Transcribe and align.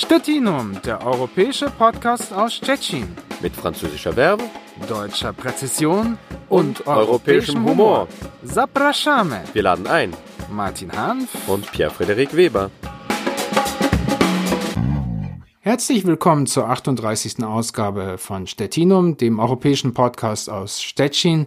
Stettinum, 0.00 0.80
der 0.82 1.06
europäische 1.06 1.66
Podcast 1.66 2.32
aus 2.32 2.58
Tschechien. 2.58 3.14
Mit 3.42 3.54
französischer 3.54 4.14
Verbe, 4.14 4.44
deutscher 4.88 5.34
Präzision 5.34 6.16
und, 6.48 6.80
und 6.80 6.86
europäischem 6.86 7.62
Humor. 7.66 8.08
Zapraszamy. 8.42 9.40
Wir 9.52 9.62
laden 9.62 9.86
ein. 9.86 10.14
Martin 10.50 10.90
Hanf 10.90 11.28
und 11.46 11.70
Pierre-Frederik 11.70 12.34
Weber. 12.34 12.70
Herzlich 15.60 16.06
willkommen 16.06 16.46
zur 16.46 16.70
38. 16.70 17.44
Ausgabe 17.44 18.16
von 18.16 18.46
Stettinum, 18.46 19.18
dem 19.18 19.38
europäischen 19.38 19.92
Podcast 19.92 20.48
aus 20.48 20.80
Stettin. 20.80 21.46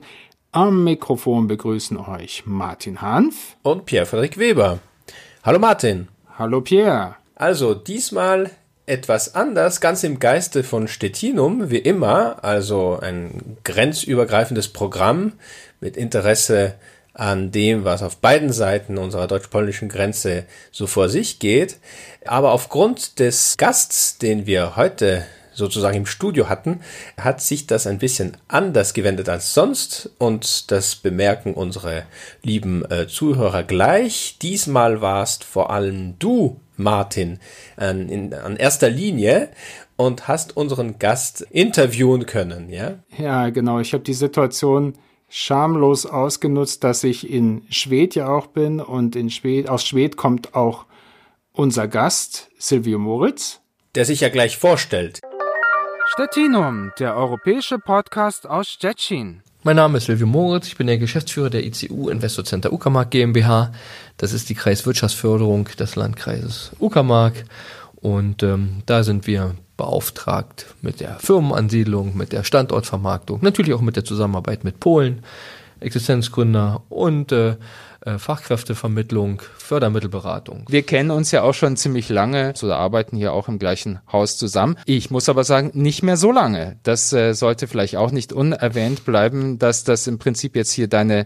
Am 0.51 0.83
Mikrofon 0.83 1.47
begrüßen 1.47 1.97
euch 1.97 2.43
Martin 2.45 3.01
Hanf 3.01 3.57
und 3.63 3.87
Pierre-Frederik 3.87 4.37
Weber. 4.37 4.77
Hallo 5.41 5.57
Martin. 5.57 6.07
Hallo 6.37 6.61
Pierre. 6.61 7.15
Also 7.43 7.73
diesmal 7.73 8.51
etwas 8.85 9.35
anders, 9.35 9.81
ganz 9.81 10.05
im 10.05 10.19
Geiste 10.19 10.63
von 10.63 10.87
Stettinum, 10.87 11.69
wie 11.69 11.77
immer, 11.77 12.41
also 12.41 12.97
ein 13.01 13.57
grenzübergreifendes 13.65 14.69
Programm 14.69 15.33
mit 15.81 15.97
Interesse 15.97 16.75
an 17.13 17.51
dem, 17.51 17.83
was 17.83 18.01
auf 18.01 18.15
beiden 18.15 18.53
Seiten 18.53 18.97
unserer 18.97 19.27
deutsch-polnischen 19.27 19.89
Grenze 19.89 20.45
so 20.71 20.87
vor 20.87 21.09
sich 21.09 21.39
geht. 21.39 21.79
Aber 22.23 22.53
aufgrund 22.53 23.19
des 23.19 23.55
Gasts, 23.57 24.17
den 24.19 24.45
wir 24.45 24.77
heute 24.77 25.25
sozusagen 25.51 25.97
im 25.97 26.05
Studio 26.05 26.47
hatten, 26.47 26.79
hat 27.17 27.41
sich 27.41 27.67
das 27.67 27.87
ein 27.87 27.97
bisschen 27.97 28.37
anders 28.47 28.93
gewendet 28.93 29.27
als 29.27 29.53
sonst 29.53 30.11
und 30.17 30.71
das 30.71 30.95
bemerken 30.95 31.55
unsere 31.55 32.03
lieben 32.41 32.89
äh, 32.89 33.05
Zuhörer 33.09 33.63
gleich. 33.63 34.37
Diesmal 34.41 35.01
warst 35.01 35.43
vor 35.43 35.71
allem 35.71 36.17
du, 36.19 36.61
Martin, 36.77 37.39
an, 37.75 38.09
in, 38.09 38.33
an 38.33 38.55
erster 38.55 38.89
Linie 38.89 39.49
und 39.95 40.27
hast 40.27 40.57
unseren 40.57 40.99
Gast 40.99 41.41
interviewen 41.49 42.25
können, 42.25 42.69
ja? 42.69 42.99
Ja, 43.17 43.49
genau. 43.49 43.79
Ich 43.79 43.93
habe 43.93 44.03
die 44.03 44.13
Situation 44.13 44.93
schamlos 45.29 46.05
ausgenutzt, 46.05 46.83
dass 46.83 47.03
ich 47.03 47.29
in 47.29 47.63
Schwed 47.69 48.15
ja 48.15 48.27
auch 48.27 48.47
bin 48.47 48.79
und 48.79 49.15
in 49.15 49.29
Schwed, 49.29 49.69
aus 49.69 49.85
Schwed 49.85 50.17
kommt 50.17 50.55
auch 50.55 50.85
unser 51.51 51.87
Gast, 51.87 52.49
Silvio 52.57 52.99
Moritz. 52.99 53.61
Der 53.95 54.05
sich 54.05 54.21
ja 54.21 54.29
gleich 54.29 54.57
vorstellt. 54.57 55.21
Stettinum, 56.13 56.91
der 56.99 57.15
europäische 57.15 57.79
Podcast 57.79 58.47
aus 58.47 58.69
Stettin. 58.69 59.41
Mein 59.65 59.77
Name 59.77 59.97
ist 59.97 60.07
Silvio 60.07 60.27
Moritz, 60.27 60.67
ich 60.67 60.75
bin 60.75 60.87
der 60.87 60.97
Geschäftsführer 60.97 61.49
der 61.49 61.65
ICU 61.65 62.09
Investor 62.09 62.43
Center 62.43 62.73
Uckermark 62.73 63.11
GmbH. 63.11 63.71
Das 64.17 64.33
ist 64.33 64.49
die 64.49 64.55
Kreiswirtschaftsförderung 64.55 65.69
des 65.79 65.95
Landkreises 65.95 66.73
Uckermark 66.81 67.45
und 67.95 68.43
ähm, 68.43 68.83
da 68.85 69.03
sind 69.03 69.25
wir 69.25 69.55
beauftragt 69.77 70.65
mit 70.81 70.99
der 70.99 71.17
Firmenansiedlung, 71.19 72.17
mit 72.17 72.33
der 72.33 72.43
Standortvermarktung, 72.43 73.39
natürlich 73.41 73.73
auch 73.73 73.79
mit 73.79 73.95
der 73.95 74.03
Zusammenarbeit 74.03 74.65
mit 74.65 74.81
Polen, 74.81 75.23
Existenzgründer 75.79 76.81
und 76.89 77.31
äh, 77.31 77.55
Fachkräftevermittlung, 78.17 79.41
Fördermittelberatung. 79.57 80.65
Wir 80.69 80.83
kennen 80.83 81.11
uns 81.11 81.31
ja 81.31 81.43
auch 81.43 81.53
schon 81.53 81.77
ziemlich 81.77 82.09
lange, 82.09 82.53
so 82.55 82.71
arbeiten 82.71 83.17
hier 83.17 83.33
auch 83.33 83.47
im 83.47 83.59
gleichen 83.59 83.99
Haus 84.11 84.37
zusammen. 84.37 84.77
Ich 84.85 85.11
muss 85.11 85.29
aber 85.29 85.43
sagen, 85.43 85.71
nicht 85.73 86.03
mehr 86.03 86.17
so 86.17 86.31
lange. 86.31 86.77
Das 86.83 87.13
äh, 87.13 87.33
sollte 87.33 87.67
vielleicht 87.67 87.95
auch 87.95 88.11
nicht 88.11 88.33
unerwähnt 88.33 89.05
bleiben, 89.05 89.59
dass 89.59 89.83
das 89.83 90.07
im 90.07 90.19
Prinzip 90.19 90.55
jetzt 90.55 90.71
hier 90.71 90.87
deine 90.87 91.25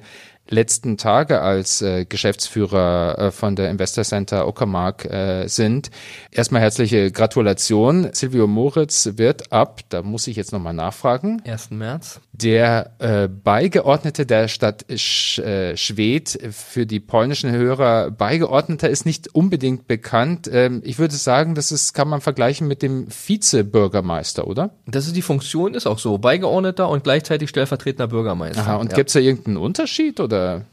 letzten 0.50 0.98
Tage 0.98 1.42
als 1.42 1.82
äh, 1.82 2.06
Geschäftsführer 2.06 3.18
äh, 3.18 3.32
von 3.32 3.56
der 3.56 3.70
Investor 3.70 4.04
Center 4.04 4.48
Uckermark 4.48 5.06
äh, 5.06 5.48
sind. 5.48 5.92
Erstmal 6.32 6.62
herzliche 6.62 7.12
Gratulation. 7.12 8.10
Silvio 8.14 8.48
Moritz 8.48 9.10
wird 9.16 9.52
ab, 9.52 9.82
da 9.90 10.02
muss 10.02 10.28
ich 10.28 10.36
jetzt 10.36 10.54
nochmal 10.54 10.74
nachfragen. 10.74 11.42
1. 11.46 11.72
März. 11.72 12.20
Der 12.32 12.92
äh, 13.00 13.28
Beigeordnete 13.28 14.26
der 14.26 14.48
Stadt 14.48 14.86
Sch 14.96 15.40
äh, 15.40 15.76
Schwedt 15.76 16.38
für 16.52 16.86
die 16.86 17.00
polnischen 17.00 17.52
Hörer. 17.52 18.12
Beigeordneter 18.12 18.90
ist 18.90 19.06
nicht 19.06 19.34
unbedingt 19.34 19.88
bekannt. 19.88 20.50
Ähm, 20.52 20.82
ich 20.86 21.00
würde 21.00 21.16
sagen, 21.16 21.56
das 21.56 21.72
ist, 21.72 21.94
kann 21.94 22.08
man 22.08 22.22
vergleichen 22.22 22.68
mit 22.68 22.82
dem 22.82 23.08
Vizebürgermeister, 23.10 24.46
oder? 24.48 24.72
Das 24.86 25.08
ist 25.08 25.16
die 25.16 25.22
Funktion, 25.22 25.74
ist 25.74 25.88
auch 25.88 26.00
so. 26.00 26.18
Beigeordneter 26.18 26.90
und 26.90 27.04
gleichzeitig 27.04 27.50
stellvertretender 27.50 28.08
Bürgermeister. 28.08 28.62
Aha, 28.62 28.76
und 28.76 28.92
ja. 28.92 28.96
gibt 28.96 29.10
es 29.10 29.14
da 29.14 29.20
irgendeinen 29.20 29.58
Unterschied 29.58 30.20
oder 30.20 30.37
oder 30.38 30.66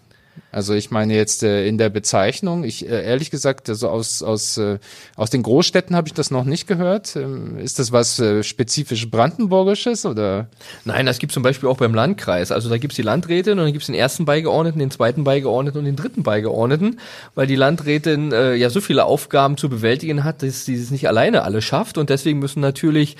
also 0.54 0.72
ich 0.72 0.92
meine 0.92 1.14
jetzt 1.14 1.42
äh, 1.42 1.66
in 1.66 1.78
der 1.78 1.88
Bezeichnung, 1.88 2.62
ich 2.62 2.88
äh, 2.88 3.04
ehrlich 3.04 3.32
gesagt, 3.32 3.68
also 3.68 3.88
aus 3.88 4.22
aus 4.22 4.56
äh, 4.56 4.78
aus 5.16 5.30
den 5.30 5.42
Großstädten 5.42 5.96
habe 5.96 6.06
ich 6.06 6.14
das 6.14 6.30
noch 6.30 6.44
nicht 6.44 6.68
gehört. 6.68 7.16
Ähm, 7.16 7.58
ist 7.58 7.80
das 7.80 7.90
was 7.90 8.20
äh, 8.20 8.44
spezifisch 8.44 9.10
brandenburgisches 9.10 10.06
oder? 10.06 10.46
Nein, 10.84 11.06
das 11.06 11.18
gibt 11.18 11.32
zum 11.32 11.42
Beispiel 11.42 11.68
auch 11.68 11.78
beim 11.78 11.92
Landkreis. 11.92 12.52
Also 12.52 12.68
da 12.68 12.78
gibt's 12.78 12.94
die 12.94 13.02
Landrätin 13.02 13.58
und 13.58 13.64
dann 13.64 13.72
gibt's 13.72 13.86
den 13.86 13.96
ersten 13.96 14.26
Beigeordneten, 14.26 14.78
den 14.78 14.92
zweiten 14.92 15.24
Beigeordneten 15.24 15.80
und 15.80 15.86
den 15.86 15.96
dritten 15.96 16.22
Beigeordneten, 16.22 17.00
weil 17.34 17.48
die 17.48 17.56
Landrätin 17.56 18.30
äh, 18.30 18.54
ja 18.54 18.70
so 18.70 18.80
viele 18.80 19.06
Aufgaben 19.06 19.56
zu 19.56 19.68
bewältigen 19.68 20.22
hat, 20.22 20.44
dass 20.44 20.66
sie 20.66 20.76
es 20.76 20.92
nicht 20.92 21.08
alleine 21.08 21.42
alle 21.42 21.62
schafft 21.62 21.98
und 21.98 22.10
deswegen 22.10 22.38
müssen 22.38 22.60
natürlich 22.60 23.16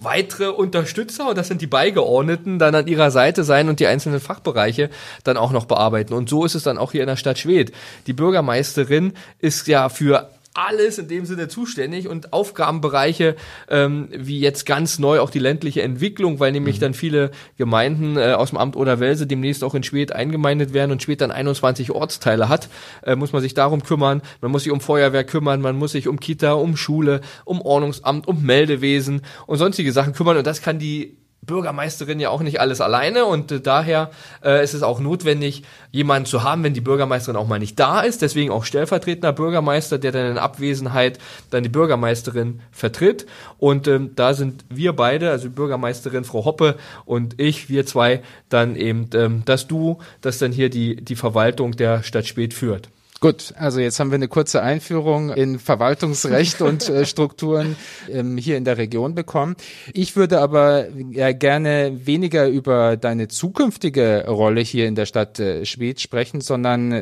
weitere 0.00 0.48
Unterstützer, 0.48 1.28
und 1.28 1.38
das 1.38 1.48
sind 1.48 1.60
die 1.60 1.66
Beigeordneten, 1.66 2.58
dann 2.58 2.74
an 2.74 2.86
ihrer 2.86 3.10
Seite 3.10 3.44
sein 3.44 3.68
und 3.68 3.80
die 3.80 3.86
einzelnen 3.86 4.20
Fachbereiche 4.20 4.90
dann 5.24 5.36
auch 5.36 5.50
noch 5.50 5.64
bearbeiten. 5.64 6.14
Und 6.14 6.28
so 6.28 6.44
ist 6.44 6.54
es 6.54 6.62
dann 6.62 6.77
auch 6.78 6.92
hier 6.92 7.02
in 7.02 7.08
der 7.08 7.16
Stadt 7.16 7.38
Schwedt. 7.38 7.72
Die 8.06 8.12
Bürgermeisterin 8.12 9.12
ist 9.40 9.68
ja 9.68 9.88
für 9.88 10.30
alles 10.58 10.98
in 10.98 11.06
dem 11.06 11.24
Sinne 11.24 11.46
zuständig 11.48 12.08
und 12.08 12.32
Aufgabenbereiche 12.32 13.36
ähm, 13.68 14.08
wie 14.10 14.40
jetzt 14.40 14.66
ganz 14.66 14.98
neu 14.98 15.20
auch 15.20 15.30
die 15.30 15.38
ländliche 15.38 15.82
Entwicklung, 15.82 16.40
weil 16.40 16.50
nämlich 16.50 16.76
mhm. 16.76 16.80
dann 16.80 16.94
viele 16.94 17.30
Gemeinden 17.56 18.16
äh, 18.16 18.32
aus 18.32 18.50
dem 18.50 18.58
Amt 18.58 18.74
oder 18.74 18.98
Welse 18.98 19.26
demnächst 19.26 19.62
auch 19.62 19.74
in 19.74 19.84
Schwedt 19.84 20.12
eingemeindet 20.12 20.72
werden 20.72 20.90
und 20.90 21.02
Schwedt 21.02 21.20
dann 21.20 21.30
21 21.30 21.92
Ortsteile 21.92 22.48
hat, 22.48 22.68
äh, 23.04 23.14
muss 23.14 23.32
man 23.32 23.40
sich 23.40 23.54
darum 23.54 23.84
kümmern, 23.84 24.20
man 24.40 24.50
muss 24.50 24.64
sich 24.64 24.72
um 24.72 24.80
Feuerwehr 24.80 25.24
kümmern, 25.24 25.60
man 25.60 25.76
muss 25.76 25.92
sich 25.92 26.08
um 26.08 26.18
Kita, 26.18 26.54
um 26.54 26.76
Schule, 26.76 27.20
um 27.44 27.60
Ordnungsamt, 27.60 28.26
um 28.26 28.42
Meldewesen 28.42 29.22
und 29.46 29.58
sonstige 29.58 29.92
Sachen 29.92 30.12
kümmern 30.12 30.38
und 30.38 30.46
das 30.46 30.60
kann 30.60 30.80
die 30.80 31.16
Bürgermeisterin 31.42 32.20
ja 32.20 32.30
auch 32.30 32.42
nicht 32.42 32.60
alles 32.60 32.80
alleine 32.80 33.24
und 33.24 33.50
äh, 33.50 33.60
daher 33.60 34.10
äh, 34.44 34.62
ist 34.62 34.74
es 34.74 34.82
auch 34.82 35.00
notwendig, 35.00 35.62
jemanden 35.90 36.26
zu 36.26 36.42
haben, 36.42 36.62
wenn 36.62 36.74
die 36.74 36.80
Bürgermeisterin 36.80 37.36
auch 37.36 37.48
mal 37.48 37.58
nicht 37.58 37.78
da 37.80 38.00
ist. 38.00 38.22
Deswegen 38.22 38.52
auch 38.52 38.64
stellvertretender 38.64 39.32
Bürgermeister, 39.32 39.98
der 39.98 40.12
dann 40.12 40.32
in 40.32 40.38
Abwesenheit 40.38 41.18
dann 41.50 41.62
die 41.62 41.68
Bürgermeisterin 41.68 42.60
vertritt. 42.70 43.26
Und 43.58 43.88
ähm, 43.88 44.12
da 44.14 44.34
sind 44.34 44.64
wir 44.68 44.92
beide, 44.92 45.30
also 45.30 45.48
Bürgermeisterin 45.50 46.24
Frau 46.24 46.44
Hoppe 46.44 46.76
und 47.04 47.40
ich, 47.40 47.68
wir 47.68 47.86
zwei, 47.86 48.22
dann 48.48 48.76
eben 48.76 49.08
ähm, 49.14 49.42
das 49.44 49.66
Du, 49.66 49.98
das 50.20 50.38
dann 50.38 50.52
hier 50.52 50.70
die, 50.70 50.96
die 50.96 51.16
Verwaltung 51.16 51.72
der 51.72 52.02
Stadt 52.02 52.26
Spät 52.26 52.52
führt. 52.52 52.90
Gut, 53.20 53.52
also 53.58 53.80
jetzt 53.80 53.98
haben 53.98 54.12
wir 54.12 54.14
eine 54.14 54.28
kurze 54.28 54.62
Einführung 54.62 55.30
in 55.30 55.58
Verwaltungsrecht 55.58 56.62
und 56.62 56.88
äh, 56.88 57.04
Strukturen 57.06 57.74
ähm, 58.08 58.36
hier 58.36 58.56
in 58.56 58.64
der 58.64 58.78
Region 58.78 59.16
bekommen. 59.16 59.56
Ich 59.92 60.14
würde 60.14 60.38
aber 60.38 60.86
ja, 61.10 61.32
gerne 61.32 62.06
weniger 62.06 62.46
über 62.46 62.96
deine 62.96 63.26
zukünftige 63.26 64.24
Rolle 64.28 64.60
hier 64.60 64.86
in 64.86 64.94
der 64.94 65.06
Stadt 65.06 65.40
äh, 65.40 65.64
Schwedt 65.64 66.00
sprechen, 66.00 66.40
sondern 66.40 66.92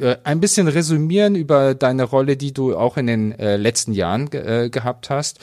äh, 0.00 0.16
ein 0.22 0.38
bisschen 0.38 0.68
resümieren 0.68 1.34
über 1.34 1.74
deine 1.74 2.04
Rolle, 2.04 2.36
die 2.36 2.52
du 2.52 2.76
auch 2.76 2.96
in 2.96 3.08
den 3.08 3.32
äh, 3.32 3.56
letzten 3.56 3.94
Jahren 3.94 4.30
ge 4.30 4.66
äh, 4.66 4.70
gehabt 4.70 5.10
hast. 5.10 5.40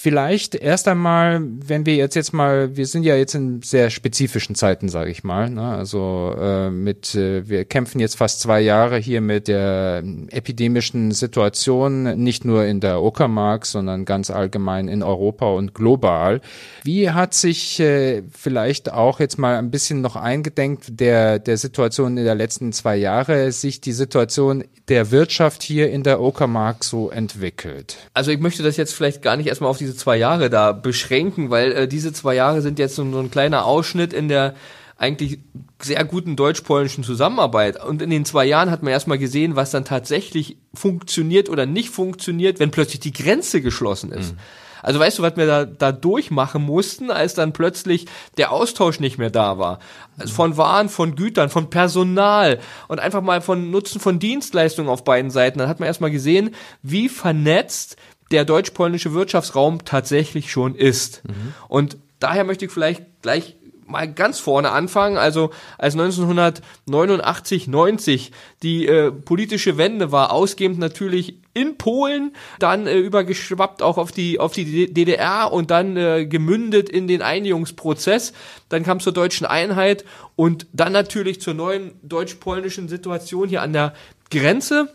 Vielleicht 0.00 0.54
erst 0.54 0.86
einmal, 0.86 1.42
wenn 1.42 1.84
wir 1.84 1.96
jetzt 1.96 2.14
jetzt 2.14 2.32
mal, 2.32 2.76
wir 2.76 2.86
sind 2.86 3.02
ja 3.02 3.16
jetzt 3.16 3.34
in 3.34 3.62
sehr 3.62 3.90
spezifischen 3.90 4.54
Zeiten, 4.54 4.88
sage 4.88 5.10
ich 5.10 5.24
mal. 5.24 5.50
Ne? 5.50 5.60
Also 5.60 6.36
äh, 6.38 6.70
mit, 6.70 7.16
äh, 7.16 7.48
wir 7.48 7.64
kämpfen 7.64 7.98
jetzt 7.98 8.16
fast 8.16 8.40
zwei 8.40 8.60
Jahre 8.60 8.98
hier 8.98 9.20
mit 9.20 9.48
der 9.48 10.04
epidemischen 10.30 11.10
Situation, 11.10 12.16
nicht 12.22 12.44
nur 12.44 12.64
in 12.64 12.78
der 12.78 13.02
Uckermark, 13.02 13.66
sondern 13.66 14.04
ganz 14.04 14.30
allgemein 14.30 14.86
in 14.86 15.02
Europa 15.02 15.46
und 15.46 15.74
global. 15.74 16.42
Wie 16.84 17.10
hat 17.10 17.34
sich 17.34 17.80
äh, 17.80 18.22
vielleicht 18.30 18.92
auch 18.92 19.18
jetzt 19.18 19.36
mal 19.36 19.56
ein 19.56 19.72
bisschen 19.72 20.00
noch 20.00 20.14
eingedenkt 20.14 21.00
der 21.00 21.40
der 21.40 21.56
Situation 21.56 22.16
in 22.16 22.24
der 22.24 22.36
letzten 22.36 22.72
zwei 22.72 22.94
Jahre 22.94 23.50
sich 23.50 23.80
die 23.80 23.92
Situation 23.92 24.62
der 24.88 25.10
Wirtschaft 25.10 25.64
hier 25.64 25.90
in 25.90 26.04
der 26.04 26.20
Uckermark 26.20 26.84
so 26.84 27.10
entwickelt? 27.10 27.96
Also 28.14 28.30
ich 28.30 28.38
möchte 28.38 28.62
das 28.62 28.76
jetzt 28.76 28.94
vielleicht 28.94 29.22
gar 29.22 29.36
nicht 29.36 29.48
erstmal 29.48 29.70
auf 29.70 29.87
diese 29.88 29.96
zwei 29.96 30.18
Jahre 30.18 30.50
da 30.50 30.72
beschränken, 30.72 31.48
weil 31.48 31.72
äh, 31.72 31.88
diese 31.88 32.12
zwei 32.12 32.34
Jahre 32.34 32.60
sind 32.60 32.78
jetzt 32.78 32.94
so, 32.94 33.10
so 33.10 33.18
ein 33.18 33.30
kleiner 33.30 33.64
Ausschnitt 33.64 34.12
in 34.12 34.28
der 34.28 34.54
eigentlich 34.98 35.38
sehr 35.80 36.04
guten 36.04 36.36
deutsch-polnischen 36.36 37.04
Zusammenarbeit. 37.04 37.82
Und 37.82 38.02
in 38.02 38.10
den 38.10 38.24
zwei 38.24 38.44
Jahren 38.44 38.70
hat 38.70 38.82
man 38.82 38.92
erstmal 38.92 39.18
gesehen, 39.18 39.56
was 39.56 39.70
dann 39.70 39.84
tatsächlich 39.84 40.58
funktioniert 40.74 41.48
oder 41.48 41.66
nicht 41.66 41.90
funktioniert, 41.90 42.58
wenn 42.58 42.70
plötzlich 42.70 43.00
die 43.00 43.12
Grenze 43.12 43.62
geschlossen 43.62 44.12
ist. 44.12 44.34
Mhm. 44.34 44.38
Also 44.82 45.00
weißt 45.00 45.18
du, 45.18 45.22
was 45.22 45.36
wir 45.36 45.46
da, 45.46 45.64
da 45.64 45.92
durchmachen 45.92 46.62
mussten, 46.62 47.10
als 47.10 47.34
dann 47.34 47.52
plötzlich 47.52 48.06
der 48.36 48.52
Austausch 48.52 49.00
nicht 49.00 49.18
mehr 49.18 49.30
da 49.30 49.58
war? 49.58 49.78
Also 50.18 50.34
von 50.34 50.56
Waren, 50.56 50.88
von 50.88 51.16
Gütern, 51.16 51.48
von 51.48 51.70
Personal 51.70 52.58
und 52.88 53.00
einfach 53.00 53.22
mal 53.22 53.40
von 53.40 53.70
Nutzen 53.70 54.00
von 54.00 54.18
Dienstleistungen 54.18 54.90
auf 54.90 55.04
beiden 55.04 55.30
Seiten. 55.30 55.58
Dann 55.58 55.68
hat 55.68 55.80
man 55.80 55.86
erstmal 55.86 56.10
gesehen, 56.10 56.54
wie 56.82 57.08
vernetzt 57.08 57.96
der 58.30 58.44
deutsch-polnische 58.44 59.14
Wirtschaftsraum 59.14 59.84
tatsächlich 59.84 60.50
schon 60.50 60.74
ist. 60.74 61.22
Mhm. 61.26 61.54
Und 61.68 61.96
daher 62.20 62.44
möchte 62.44 62.64
ich 62.64 62.70
vielleicht 62.70 63.04
gleich 63.22 63.56
mal 63.88 64.12
ganz 64.12 64.38
vorne 64.38 64.70
anfangen. 64.70 65.16
Also 65.16 65.50
als 65.78 65.94
1989, 65.94 67.68
90 67.68 68.32
die 68.62 68.86
äh, 68.86 69.10
politische 69.10 69.78
Wende 69.78 70.12
war, 70.12 70.32
ausgehend 70.32 70.78
natürlich 70.78 71.38
in 71.54 71.78
Polen, 71.78 72.32
dann 72.58 72.86
äh, 72.86 72.98
übergeschwappt 72.98 73.82
auch 73.82 73.98
auf 73.98 74.12
die 74.12 74.38
auf 74.38 74.52
die 74.52 74.92
DDR 74.92 75.52
und 75.52 75.70
dann 75.70 75.96
äh, 75.96 76.26
gemündet 76.26 76.88
in 76.88 77.08
den 77.08 77.22
Einigungsprozess. 77.22 78.32
Dann 78.68 78.84
kam 78.84 79.00
zur 79.00 79.12
deutschen 79.12 79.46
Einheit 79.46 80.04
und 80.36 80.66
dann 80.72 80.92
natürlich 80.92 81.40
zur 81.40 81.54
neuen 81.54 81.92
deutsch-polnischen 82.02 82.88
Situation 82.88 83.48
hier 83.48 83.62
an 83.62 83.72
der 83.72 83.94
Grenze. 84.30 84.94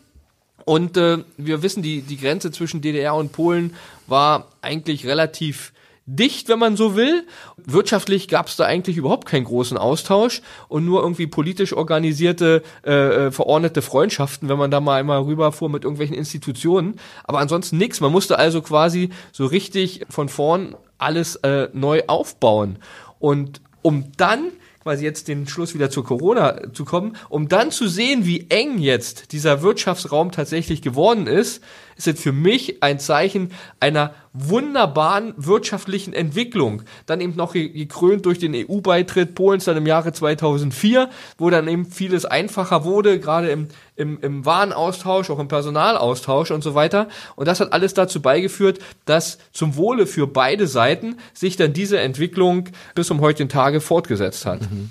Und 0.65 0.98
äh, 0.98 1.19
wir 1.38 1.62
wissen, 1.62 1.83
die, 1.83 2.01
die 2.01 2.18
Grenze 2.18 2.51
zwischen 2.51 2.81
DDR 2.81 3.15
und 3.15 3.31
Polen 3.31 3.75
war 4.07 4.48
eigentlich 4.62 5.06
relativ 5.06 5.74
dicht, 6.06 6.50
wenn 6.50 6.60
man 6.60 6.75
so 6.75 6.95
will. 6.95 7.25
Wirtschaftlich 7.57 8.27
gab 8.27 8.48
es 8.48 8.56
da 8.56 8.65
eigentlich 8.65 8.98
überhaupt 8.98 9.27
keinen 9.27 9.45
großen 9.45 9.77
Austausch 9.77 10.42
und 10.68 10.86
nur 10.86 11.01
irgendwie 11.01 11.27
politisch 11.27 11.74
organisierte, 11.74 12.62
äh, 12.86 12.92
äh, 13.27 13.31
verordnete 13.31 13.81
Freundschaften, 13.81 14.50
wenn 14.50 14.57
man 14.57 14.71
da 14.71 14.81
mal 14.81 15.00
einmal 15.00 15.21
rüberfuhr 15.21 15.69
mit 15.69 15.83
irgendwelchen 15.83 16.15
Institutionen. 16.15 17.00
Aber 17.24 17.39
ansonsten 17.39 17.77
nichts. 17.77 18.01
Man 18.01 18.12
musste 18.12 18.38
also 18.38 18.62
quasi 18.62 19.09
so 19.31 19.45
richtig 19.45 20.06
von 20.09 20.30
vorn 20.30 20.75
alles 20.98 21.38
äh, 21.38 21.69
neu 21.74 22.04
aufbauen. 22.07 22.80
Und 23.19 23.62
um 23.81 24.12
dann 24.18 24.51
quasi 24.83 25.06
jetzt 25.06 25.27
den 25.27 25.47
Schluss 25.47 25.74
wieder 25.74 25.89
zu 25.89 26.03
Corona 26.03 26.74
zu 26.74 26.85
kommen, 26.85 27.15
um 27.30 27.47
dann 27.47 27.71
zu 27.71 27.88
sehen, 27.88 28.25
wie 28.25 28.47
eng 28.50 28.77
jetzt 28.77 29.31
dieser 29.31 29.62
Wirtschaftsraum 29.62 30.31
tatsächlich 30.31 30.81
geworden 30.81 31.25
ist, 31.25 31.63
ist 31.95 32.07
es 32.07 32.19
für 32.19 32.31
mich 32.31 32.81
ein 32.81 33.00
Zeichen 33.00 33.51
einer 33.80 34.13
wunderbaren 34.34 35.34
wirtschaftlichen 35.38 36.13
Entwicklung. 36.13 36.81
Dann 37.06 37.22
eben 37.22 37.36
noch 37.36 37.54
gekrönt 37.54 38.25
durch 38.25 38.40
den 38.40 38.56
EU-Beitritt 38.56 39.36
Polens 39.36 39.66
dann 39.66 39.78
im 39.78 39.86
Jahre 39.86 40.12
2004, 40.12 41.10
wo 41.38 41.50
dann 41.50 41.68
eben 41.68 41.86
vieles 41.86 42.25
einfacher 42.25 42.84
wurde, 42.84 43.19
gerade 43.19 43.50
im, 43.50 43.68
im, 43.95 44.19
im 44.22 44.45
Warenaustausch, 44.45 45.30
auch 45.30 45.40
im 45.40 45.48
Personalaustausch 45.48 46.51
und 46.51 46.63
so 46.63 46.74
weiter. 46.74 47.07
Und 47.36 47.48
das 47.48 47.60
hat 47.60 47.74
alles 47.74 47.94
dazu 47.94 48.22
beigeführt, 48.22 48.80
dass 49.06 49.38
zum 49.51 49.75
Wohle 49.75 50.07
für 50.07 50.28
beide 50.28 50.68
Seiten 50.68 51.18
sich 51.34 51.56
dann 51.56 51.74
diese 51.74 52.00
Entwicklung 52.00 52.69
bis 52.95 53.07
zum 53.07 53.22
heutigen 53.22 53.50
Tage 53.50 53.81
fortgesetzt 53.81 54.45
hat. 54.45 54.62
Mhm. 54.62 54.90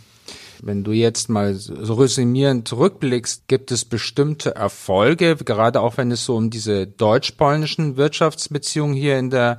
Wenn 0.63 0.85
du 0.85 0.93
jetzt 0.93 1.29
mal 1.29 1.55
so 1.55 1.95
resümierend 1.95 2.69
zurückblickst, 2.69 3.49
gibt 3.49 3.73
es 3.73 3.85
bestimmte 3.85 4.55
Erfolge, 4.55 5.37
gerade 5.37 5.81
auch 5.81 5.97
wenn 5.97 6.13
es 6.13 6.25
so 6.25 6.37
um 6.37 6.51
diese 6.51 6.87
deutsch-polnischen 6.87 7.97
Wirtschaftsbeziehungen 7.97 8.95
hier 8.95 9.19
in 9.19 9.31
der 9.31 9.59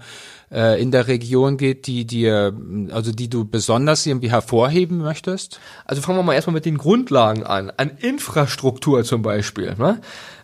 äh, 0.53 0.81
in 0.81 0.91
der 0.91 1.07
Region 1.07 1.57
geht, 1.57 1.87
die 1.87 2.05
dir, 2.05 2.55
also 2.91 3.11
die 3.11 3.29
du 3.29 3.43
besonders 3.43 4.05
irgendwie 4.05 4.31
hervorheben 4.31 4.99
möchtest? 4.99 5.59
Also 5.85 6.01
fangen 6.01 6.19
wir 6.19 6.23
mal 6.23 6.35
erstmal 6.35 6.53
mit 6.53 6.65
den 6.65 6.77
Grundlagen 6.77 7.43
an. 7.43 7.71
An 7.75 7.91
Infrastruktur 7.97 9.03
zum 9.03 9.23
Beispiel. 9.23 9.75
Ne? 9.77 9.99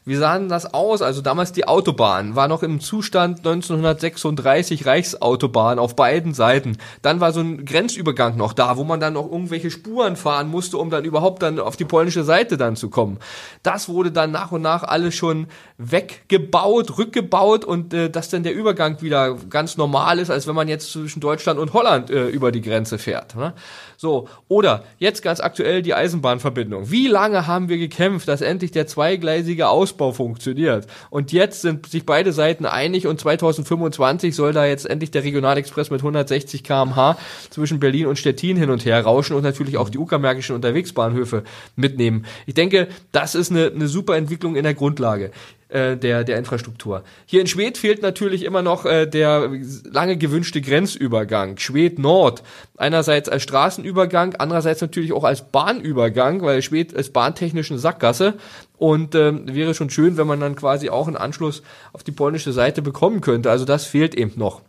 Wie 0.09 0.15
sahen 0.15 0.49
das 0.49 0.73
aus? 0.73 1.03
Also 1.03 1.21
damals 1.21 1.51
die 1.51 1.67
Autobahn 1.67 2.35
war 2.35 2.47
noch 2.47 2.63
im 2.63 2.79
Zustand 2.79 3.45
1936 3.45 4.87
Reichsautobahn 4.87 5.77
auf 5.77 5.95
beiden 5.95 6.33
Seiten. 6.33 6.79
Dann 7.03 7.19
war 7.19 7.31
so 7.31 7.41
ein 7.41 7.63
Grenzübergang 7.63 8.35
noch 8.35 8.53
da, 8.53 8.77
wo 8.77 8.83
man 8.83 8.99
dann 8.99 9.13
noch 9.13 9.31
irgendwelche 9.31 9.69
Spuren 9.69 10.15
fahren 10.15 10.47
musste, 10.47 10.79
um 10.79 10.89
dann 10.89 11.05
überhaupt 11.05 11.43
dann 11.43 11.59
auf 11.59 11.77
die 11.77 11.85
polnische 11.85 12.23
Seite 12.23 12.57
dann 12.57 12.75
zu 12.75 12.89
kommen. 12.89 13.19
Das 13.61 13.87
wurde 13.87 14.11
dann 14.11 14.31
nach 14.31 14.51
und 14.51 14.63
nach 14.63 14.81
alles 14.81 15.13
schon 15.13 15.45
weggebaut, 15.77 16.97
rückgebaut 16.97 17.63
und 17.63 17.93
äh, 17.93 18.09
dass 18.09 18.29
dann 18.29 18.41
der 18.41 18.55
Übergang 18.55 19.03
wieder 19.03 19.35
ganz 19.35 19.77
normal 19.77 20.17
ist, 20.17 20.31
als 20.31 20.47
wenn 20.47 20.55
man 20.55 20.67
jetzt 20.67 20.91
zwischen 20.91 21.19
Deutschland 21.19 21.59
und 21.59 21.73
Holland 21.73 22.09
äh, 22.09 22.29
über 22.29 22.51
die 22.51 22.61
Grenze 22.61 22.97
fährt. 22.97 23.35
Ne? 23.35 23.53
So, 24.01 24.29
oder 24.47 24.85
jetzt 24.97 25.23
ganz 25.23 25.41
aktuell 25.41 25.81
die 25.81 25.93
Eisenbahnverbindung. 25.93 26.89
Wie 26.89 27.09
lange 27.09 27.47
haben 27.47 27.67
wir 27.67 27.77
gekämpft, 27.77 28.29
dass 28.29 28.39
endlich 28.39 28.71
der 28.71 28.87
zweigleisige 28.87 29.67
Ausbau 29.67 30.13
funktioniert? 30.13 30.87
Und 31.09 31.33
jetzt 31.33 31.63
sind 31.63 31.85
sich 31.85 32.05
beide 32.05 32.31
Seiten 32.31 32.65
einig 32.65 33.07
und 33.07 33.19
2025 33.19 34.33
soll 34.33 34.53
da 34.53 34.65
jetzt 34.65 34.89
endlich 34.89 35.11
der 35.11 35.25
Regionalexpress 35.25 35.89
mit 35.89 35.99
160 35.99 36.63
kmh 36.63 37.17
zwischen 37.49 37.81
Berlin 37.81 38.05
und 38.05 38.17
Stettin 38.17 38.55
hin 38.55 38.69
und 38.69 38.85
her 38.85 39.03
rauschen 39.03 39.35
und 39.35 39.43
natürlich 39.43 39.75
auch 39.75 39.89
die 39.89 39.97
uckermärkischen 39.97 40.55
Unterwegsbahnhöfe 40.55 41.43
mitnehmen. 41.75 42.25
Ich 42.45 42.53
denke, 42.53 42.87
das 43.11 43.35
ist 43.35 43.51
eine, 43.51 43.65
eine 43.65 43.89
super 43.89 44.15
Entwicklung 44.15 44.55
in 44.55 44.63
der 44.63 44.75
Grundlage 44.75 45.31
äh, 45.69 45.97
der, 45.97 46.23
der 46.23 46.37
Infrastruktur. 46.37 47.03
Hier 47.25 47.41
in 47.41 47.47
Schwedt 47.47 47.77
fehlt 47.77 48.01
natürlich 48.01 48.43
immer 48.43 48.61
noch 48.61 48.85
äh, 48.85 49.05
der 49.05 49.51
lange 49.91 50.17
gewünschte 50.17 50.61
Grenzübergang. 50.61 51.57
Schwedt 51.57 51.99
Nord. 51.99 52.43
Einerseits 52.77 53.29
als 53.29 53.43
Straßenübergang, 53.43 54.35
andererseits 54.39 54.81
natürlich 54.81 55.13
auch 55.13 55.23
als 55.23 55.43
Bahnübergang, 55.43 56.41
weil 56.41 56.61
Schwedt 56.61 56.91
ist 56.91 57.13
bahntechnisch 57.13 57.69
eine 57.69 57.79
Sackgasse. 57.79 58.33
Und 58.77 59.13
ähm, 59.13 59.43
wäre 59.53 59.73
schon 59.73 59.89
schön, 59.89 60.17
wenn 60.17 60.25
man 60.25 60.39
dann 60.39 60.55
quasi 60.55 60.89
auch 60.89 61.07
einen 61.07 61.17
Anschluss 61.17 61.61
auf 61.93 62.03
die 62.03 62.13
polnische 62.13 62.53
Seite 62.53 62.81
bekommen 62.81 63.21
könnte. 63.21 63.51
Also 63.51 63.65
das 63.65 63.85
fehlt 63.85 64.15
eben 64.15 64.33
noch. 64.37 64.61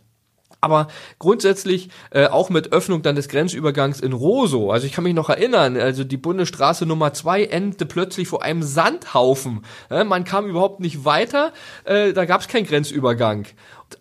Aber 0.61 0.87
grundsätzlich 1.17 1.89
äh, 2.11 2.27
auch 2.27 2.51
mit 2.51 2.71
Öffnung 2.71 3.01
dann 3.01 3.15
des 3.15 3.29
Grenzübergangs 3.29 3.99
in 3.99 4.13
Roso. 4.13 4.71
Also 4.71 4.85
ich 4.85 4.93
kann 4.93 5.03
mich 5.03 5.15
noch 5.15 5.29
erinnern, 5.29 5.75
also 5.75 6.03
die 6.03 6.17
Bundesstraße 6.17 6.85
Nummer 6.85 7.13
zwei 7.13 7.45
endete 7.45 7.87
plötzlich 7.87 8.27
vor 8.27 8.43
einem 8.43 8.61
Sandhaufen. 8.61 9.65
Äh, 9.89 10.03
man 10.03 10.23
kam 10.23 10.47
überhaupt 10.47 10.79
nicht 10.79 11.03
weiter, 11.03 11.51
äh, 11.83 12.13
da 12.13 12.25
gab 12.25 12.41
es 12.41 12.47
keinen 12.47 12.67
Grenzübergang 12.67 13.47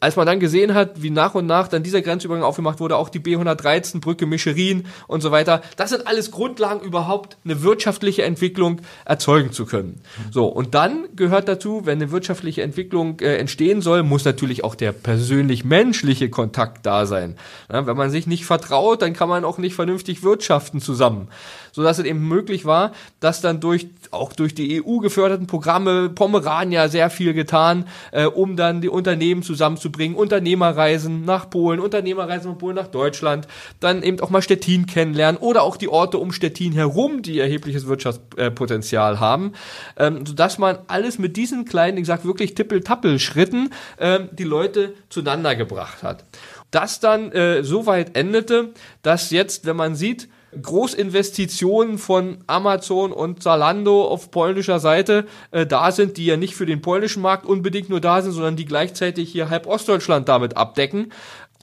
als 0.00 0.16
man 0.16 0.26
dann 0.26 0.40
gesehen 0.40 0.74
hat, 0.74 1.02
wie 1.02 1.10
nach 1.10 1.34
und 1.34 1.46
nach 1.46 1.68
dann 1.68 1.82
dieser 1.82 2.02
Grenzübergang 2.02 2.44
aufgemacht 2.44 2.80
wurde, 2.80 2.96
auch 2.96 3.08
die 3.08 3.20
B113 3.20 4.00
Brücke 4.00 4.26
Mischerin 4.26 4.86
und 5.06 5.20
so 5.20 5.30
weiter, 5.30 5.62
das 5.76 5.90
sind 5.90 6.06
alles 6.06 6.30
Grundlagen 6.30 6.80
überhaupt 6.80 7.36
eine 7.44 7.62
wirtschaftliche 7.62 8.22
Entwicklung 8.22 8.80
erzeugen 9.04 9.52
zu 9.52 9.66
können. 9.66 10.00
So 10.30 10.46
und 10.46 10.74
dann 10.74 11.08
gehört 11.16 11.48
dazu, 11.48 11.86
wenn 11.86 12.00
eine 12.00 12.10
wirtschaftliche 12.10 12.62
Entwicklung 12.62 13.20
äh, 13.20 13.36
entstehen 13.36 13.82
soll, 13.82 14.02
muss 14.02 14.24
natürlich 14.24 14.64
auch 14.64 14.74
der 14.74 14.92
persönlich 14.92 15.64
menschliche 15.64 16.30
Kontakt 16.30 16.86
da 16.86 17.06
sein. 17.06 17.36
Ja, 17.72 17.86
wenn 17.86 17.96
man 17.96 18.10
sich 18.10 18.26
nicht 18.26 18.44
vertraut, 18.44 19.02
dann 19.02 19.12
kann 19.12 19.28
man 19.28 19.44
auch 19.44 19.58
nicht 19.58 19.74
vernünftig 19.74 20.22
wirtschaften 20.22 20.80
zusammen 20.80 21.28
so 21.72 21.82
dass 21.82 21.98
es 21.98 22.04
eben 22.04 22.26
möglich 22.26 22.64
war, 22.64 22.92
dass 23.20 23.40
dann 23.40 23.60
durch 23.60 23.88
auch 24.10 24.32
durch 24.32 24.54
die 24.54 24.82
EU 24.84 24.98
geförderten 24.98 25.46
Programme 25.46 26.08
Pomerania 26.08 26.88
sehr 26.88 27.10
viel 27.10 27.34
getan, 27.34 27.86
äh, 28.12 28.24
um 28.24 28.56
dann 28.56 28.80
die 28.80 28.88
Unternehmen 28.88 29.42
zusammenzubringen, 29.42 30.16
Unternehmerreisen 30.16 31.24
nach 31.24 31.48
Polen, 31.50 31.80
Unternehmerreisen 31.80 32.50
von 32.50 32.58
Polen 32.58 32.76
nach 32.76 32.88
Deutschland, 32.88 33.46
dann 33.78 34.02
eben 34.02 34.20
auch 34.20 34.30
mal 34.30 34.42
Stettin 34.42 34.86
kennenlernen 34.86 35.40
oder 35.40 35.62
auch 35.62 35.76
die 35.76 35.88
Orte 35.88 36.18
um 36.18 36.32
Stettin 36.32 36.72
herum, 36.72 37.22
die 37.22 37.38
erhebliches 37.38 37.86
Wirtschaftspotenzial 37.86 39.20
haben, 39.20 39.52
ähm, 39.96 40.26
sodass 40.26 40.58
man 40.58 40.78
alles 40.88 41.18
mit 41.18 41.36
diesen 41.36 41.64
kleinen, 41.64 41.98
ich 41.98 42.06
sag 42.06 42.24
wirklich 42.24 42.54
Tippel-Tappel-Schritten 42.54 43.70
ähm, 43.98 44.28
die 44.32 44.44
Leute 44.44 44.94
zueinander 45.08 45.54
gebracht 45.54 46.02
hat. 46.02 46.24
Das 46.70 47.00
dann 47.00 47.32
äh, 47.32 47.64
so 47.64 47.86
weit 47.86 48.16
endete, 48.16 48.70
dass 49.02 49.30
jetzt, 49.30 49.66
wenn 49.66 49.76
man 49.76 49.94
sieht, 49.94 50.28
Großinvestitionen 50.60 51.98
von 51.98 52.38
Amazon 52.46 53.12
und 53.12 53.42
Zalando 53.42 54.04
auf 54.04 54.30
polnischer 54.30 54.80
Seite 54.80 55.26
äh, 55.52 55.66
da 55.66 55.92
sind, 55.92 56.16
die 56.16 56.26
ja 56.26 56.36
nicht 56.36 56.54
für 56.54 56.66
den 56.66 56.82
polnischen 56.82 57.22
Markt 57.22 57.46
unbedingt 57.46 57.88
nur 57.88 58.00
da 58.00 58.20
sind, 58.22 58.32
sondern 58.32 58.56
die 58.56 58.64
gleichzeitig 58.64 59.30
hier 59.30 59.48
halb 59.48 59.66
Ostdeutschland 59.66 60.28
damit 60.28 60.56
abdecken 60.56 61.12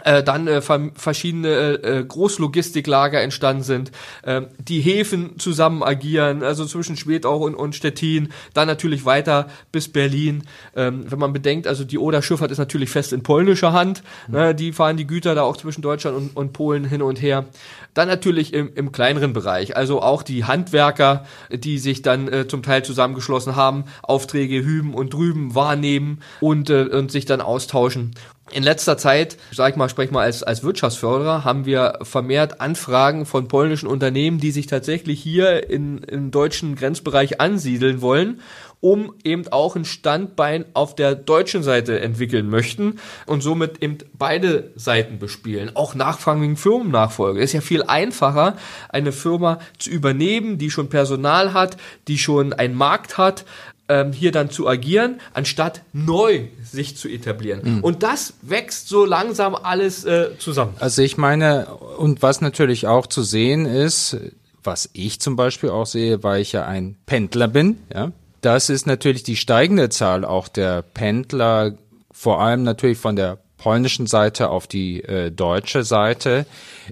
äh, 0.04 0.24
dann 0.24 0.48
äh, 0.48 0.62
verschiedene 0.62 1.84
äh, 1.84 2.04
Großlogistiklager 2.08 3.22
entstanden 3.22 3.64
sind, 3.64 3.92
äh, 4.24 4.42
die 4.60 4.82
Häfen 4.82 5.40
zusammen 5.40 5.84
agieren, 5.84 6.44
also 6.44 6.66
zwischen 6.66 6.98
Schwedau 6.98 7.38
und, 7.38 7.56
und 7.56 7.76
Stettin, 7.76 8.30
dann 8.54 8.68
natürlich 8.68 9.06
weiter 9.06 9.48
bis 9.72 9.92
Berlin. 9.92 10.44
Ähm, 10.76 11.06
wenn 11.10 11.20
man 11.20 11.34
bedenkt, 11.34 11.68
also 11.68 11.84
die 11.84 11.98
Oder-Schifffahrt 11.98 12.52
ist 12.52 12.58
natürlich 12.58 12.90
fest 12.90 13.12
in 13.12 13.24
polnischer 13.24 13.74
Hand, 13.74 14.04
mhm. 14.28 14.36
ne, 14.36 14.56
die 14.56 14.72
fahren 14.72 14.98
die 14.98 15.08
Güter 15.08 15.36
da 15.36 15.44
auch 15.44 15.58
zwischen 15.58 15.82
Deutschland 15.82 16.16
und, 16.16 16.36
und 16.36 16.54
Polen 16.54 16.86
hin 16.86 17.02
und 17.02 17.22
her. 17.22 17.46
Dann 17.94 18.08
natürlich 18.08 18.54
im, 18.54 18.72
im 18.76 18.92
kleineren 18.92 19.34
Bereich, 19.34 19.76
also 19.76 20.02
auch 20.04 20.22
die 20.22 20.46
Handwerker, 20.46 21.26
die 21.52 21.80
sich 21.80 22.04
dann 22.04 22.32
äh, 22.32 22.48
zum 22.48 22.62
Teil 22.62 22.84
zusammengeschlossen 22.84 23.56
haben, 23.56 23.86
Aufträge 24.04 24.64
hüben 24.64 24.94
und 24.94 25.14
drüben 25.14 25.56
wahrnehmen 25.56 26.22
und, 26.40 26.70
äh, 26.70 26.84
und 26.84 27.12
sich 27.12 27.26
dann 27.26 27.42
austauschen 27.42 28.12
in 28.52 28.64
letzter 28.64 28.98
Zeit, 28.98 29.38
sag 29.52 29.72
ich 29.72 29.76
mal, 29.76 29.90
sprech 29.90 30.12
mal 30.12 30.24
als, 30.24 30.42
als 30.44 30.64
Wirtschaftsförderer, 30.64 31.44
haben 31.44 31.66
wir 31.66 32.00
vermehrt 32.04 32.62
Anfragen 32.62 33.26
von 33.26 33.48
polnischen 33.48 33.88
Unternehmen, 33.88 34.40
die 34.40 34.52
sich 34.52 34.68
tatsächlich 34.68 35.22
hier 35.22 35.70
in, 35.70 36.00
im 36.00 36.32
deutschen 36.32 36.76
Grenzbereich 36.76 37.42
ansiedeln 37.42 38.02
wollen, 38.02 38.42
um 38.80 39.14
eben 39.24 39.48
auch 39.50 39.76
ein 39.76 39.86
Standbein 39.86 40.66
auf 40.74 40.96
der 40.96 41.16
deutschen 41.16 41.64
Seite 41.64 42.00
entwickeln 42.00 42.50
möchten 42.50 43.00
und 43.26 43.42
somit 43.42 43.82
eben 43.82 43.98
beide 44.14 44.72
Seiten 44.76 45.20
bespielen. 45.20 45.76
Auch 45.76 45.96
Nachfragen 45.96 46.42
wegen 46.42 46.58
Firmennachfolge. 46.58 47.42
ist 47.42 47.54
ja 47.54 47.62
viel 47.62 47.84
einfacher, 47.84 48.56
eine 48.90 49.12
Firma 49.12 49.60
zu 49.80 49.90
übernehmen, 49.90 50.58
die 50.58 50.72
schon 50.72 50.90
Personal 50.90 51.54
hat, 51.54 51.78
die 52.08 52.18
schon 52.18 52.54
einen 52.54 52.76
Markt 52.76 53.18
hat, 53.18 53.46
ähm, 53.90 54.12
hier 54.14 54.32
dann 54.32 54.50
zu 54.50 54.68
agieren, 54.68 55.20
anstatt 55.34 55.82
neu 55.94 56.46
sich 56.64 56.98
zu 56.98 57.08
etablieren. 57.08 57.62
Mhm. 57.64 57.84
Und 57.84 58.04
das 58.04 58.34
wächst 58.42 58.90
so 58.90 59.06
langsam 59.06 59.56
alles 59.56 60.04
äh, 60.06 60.38
zusammen. 60.38 60.76
Also 60.80 61.02
ich 61.02 61.18
meine, 61.18 61.68
und 61.68 62.22
was 62.22 62.42
natürlich 62.42 62.88
auch 62.88 63.08
zu 63.08 63.24
sehen 63.24 63.66
ist, 63.66 64.18
was 64.64 64.90
ich 64.94 65.20
zum 65.20 65.36
Beispiel 65.36 65.70
auch 65.70 65.86
sehe, 65.86 66.24
weil 66.24 66.42
ich 66.42 66.52
ja 66.52 66.66
ein 66.66 66.98
Pendler 67.06 67.48
bin, 67.48 67.78
ja, 67.94 68.12
das 68.42 68.70
ist 68.70 68.86
natürlich 68.86 69.24
die 69.24 69.36
steigende 69.36 69.90
Zahl 69.90 70.24
auch 70.24 70.48
der 70.48 70.82
Pendler, 70.82 71.74
vor 72.12 72.42
allem 72.42 72.64
natürlich 72.64 72.98
von 72.98 73.16
der 73.16 73.40
polnischen 73.68 74.08
Seite 74.08 74.50
auf 74.50 74.66
die 74.66 75.04
äh, 75.04 75.30
deutsche 75.30 75.84
Seite. 75.84 76.46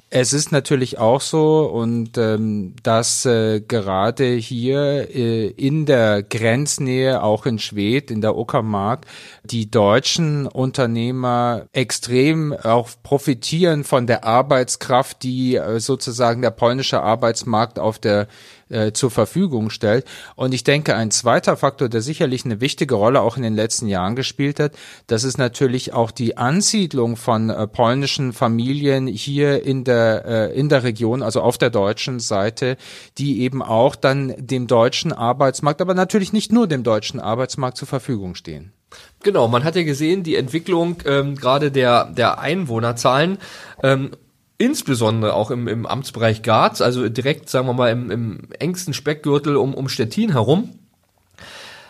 Es 0.10 0.34
ist 0.34 0.52
natürlich 0.52 0.98
auch 0.98 1.22
so 1.22 1.62
und 1.68 2.18
ähm, 2.18 2.76
dass 2.84 3.26
äh, 3.26 3.62
gerade 3.62 4.34
hier 4.34 5.10
äh, 5.10 5.48
in 5.48 5.86
der 5.86 6.22
Grenznähe, 6.22 7.24
auch 7.24 7.46
in 7.46 7.60
Schwedt, 7.60 8.12
in 8.12 8.20
der 8.20 8.36
Uckermark, 8.36 9.06
die 9.46 9.72
deutschen 9.72 10.48
Unternehmer 10.48 11.68
extrem 11.72 12.52
auch 12.52 12.90
profitieren 13.04 13.86
von 13.86 14.06
der 14.06 14.26
Arbeitskraft, 14.26 15.24
die 15.24 15.56
äh, 15.56 15.80
sozusagen 15.80 16.42
der 16.42 16.52
polnische 16.52 17.02
Arbeitsmarkt 17.02 17.80
auf 17.80 18.00
der 18.00 18.28
äh, 18.70 18.92
zur 18.92 19.12
Verfügung 19.12 19.70
stellt. 19.70 20.06
Und 20.36 20.54
ich 20.54 20.64
denke, 20.64 20.96
ein 20.96 21.12
zweiter 21.12 21.58
Faktor, 21.58 21.90
der 21.90 22.02
sicherlich 22.02 22.46
eine 22.46 22.62
wichtige 22.62 22.96
Rolle 22.96 23.22
auch 23.22 23.38
in 23.38 23.44
den 23.44 23.56
letzten 23.56 23.88
Jahren 23.88 24.16
gespielt 24.16 24.60
hat, 24.60 24.74
das 25.08 25.24
ist 25.24 25.38
natürlich 25.38 25.94
auch 25.94 26.12
die 26.12 26.38
Ansiedlung 26.38 27.16
von 27.16 27.50
äh, 27.50 27.68
polnischen 27.68 28.34
Familien 28.34 29.08
hier 29.08 29.64
in 29.64 29.84
der, 29.84 30.26
äh, 30.26 30.60
in 30.60 30.70
der 30.70 30.84
Region, 30.84 31.22
also 31.22 31.42
auf 31.42 31.58
der 31.58 31.70
deutschen 31.70 32.20
Seite, 32.20 32.78
die 33.18 33.42
eben 33.42 33.62
auch 33.62 33.96
dann 33.96 34.34
dem 34.38 34.68
deutschen 34.68 35.14
Arbeitsmarkt, 35.14 35.82
aber 35.82 35.94
natürlich 35.94 36.34
nicht 36.34 36.52
nur 36.52 36.68
dem 36.68 36.84
deutschen 36.84 37.20
Arbeitsmarkt 37.20 37.78
zur 37.78 37.88
Verfügung 37.88 38.36
stehen. 38.36 38.72
Genau, 39.24 39.48
man 39.48 39.64
hat 39.64 39.76
ja 39.76 39.84
gesehen, 39.84 40.24
die 40.24 40.36
Entwicklung 40.36 40.98
ähm, 41.06 41.36
gerade 41.36 41.72
der, 41.72 42.06
der 42.06 42.40
Einwohnerzahlen 42.40 43.40
ähm, 43.84 44.12
insbesondere 44.58 45.34
auch 45.34 45.52
im, 45.52 45.68
im 45.68 45.86
Amtsbereich 45.86 46.42
Garz, 46.42 46.82
also 46.82 47.08
direkt, 47.10 47.50
sagen 47.50 47.68
wir 47.68 47.74
mal, 47.74 47.92
im, 47.92 48.12
im 48.12 48.40
engsten 48.60 48.94
Speckgürtel 48.94 49.58
um, 49.58 49.74
um 49.74 49.90
Stettin 49.90 50.32
herum, 50.32 50.70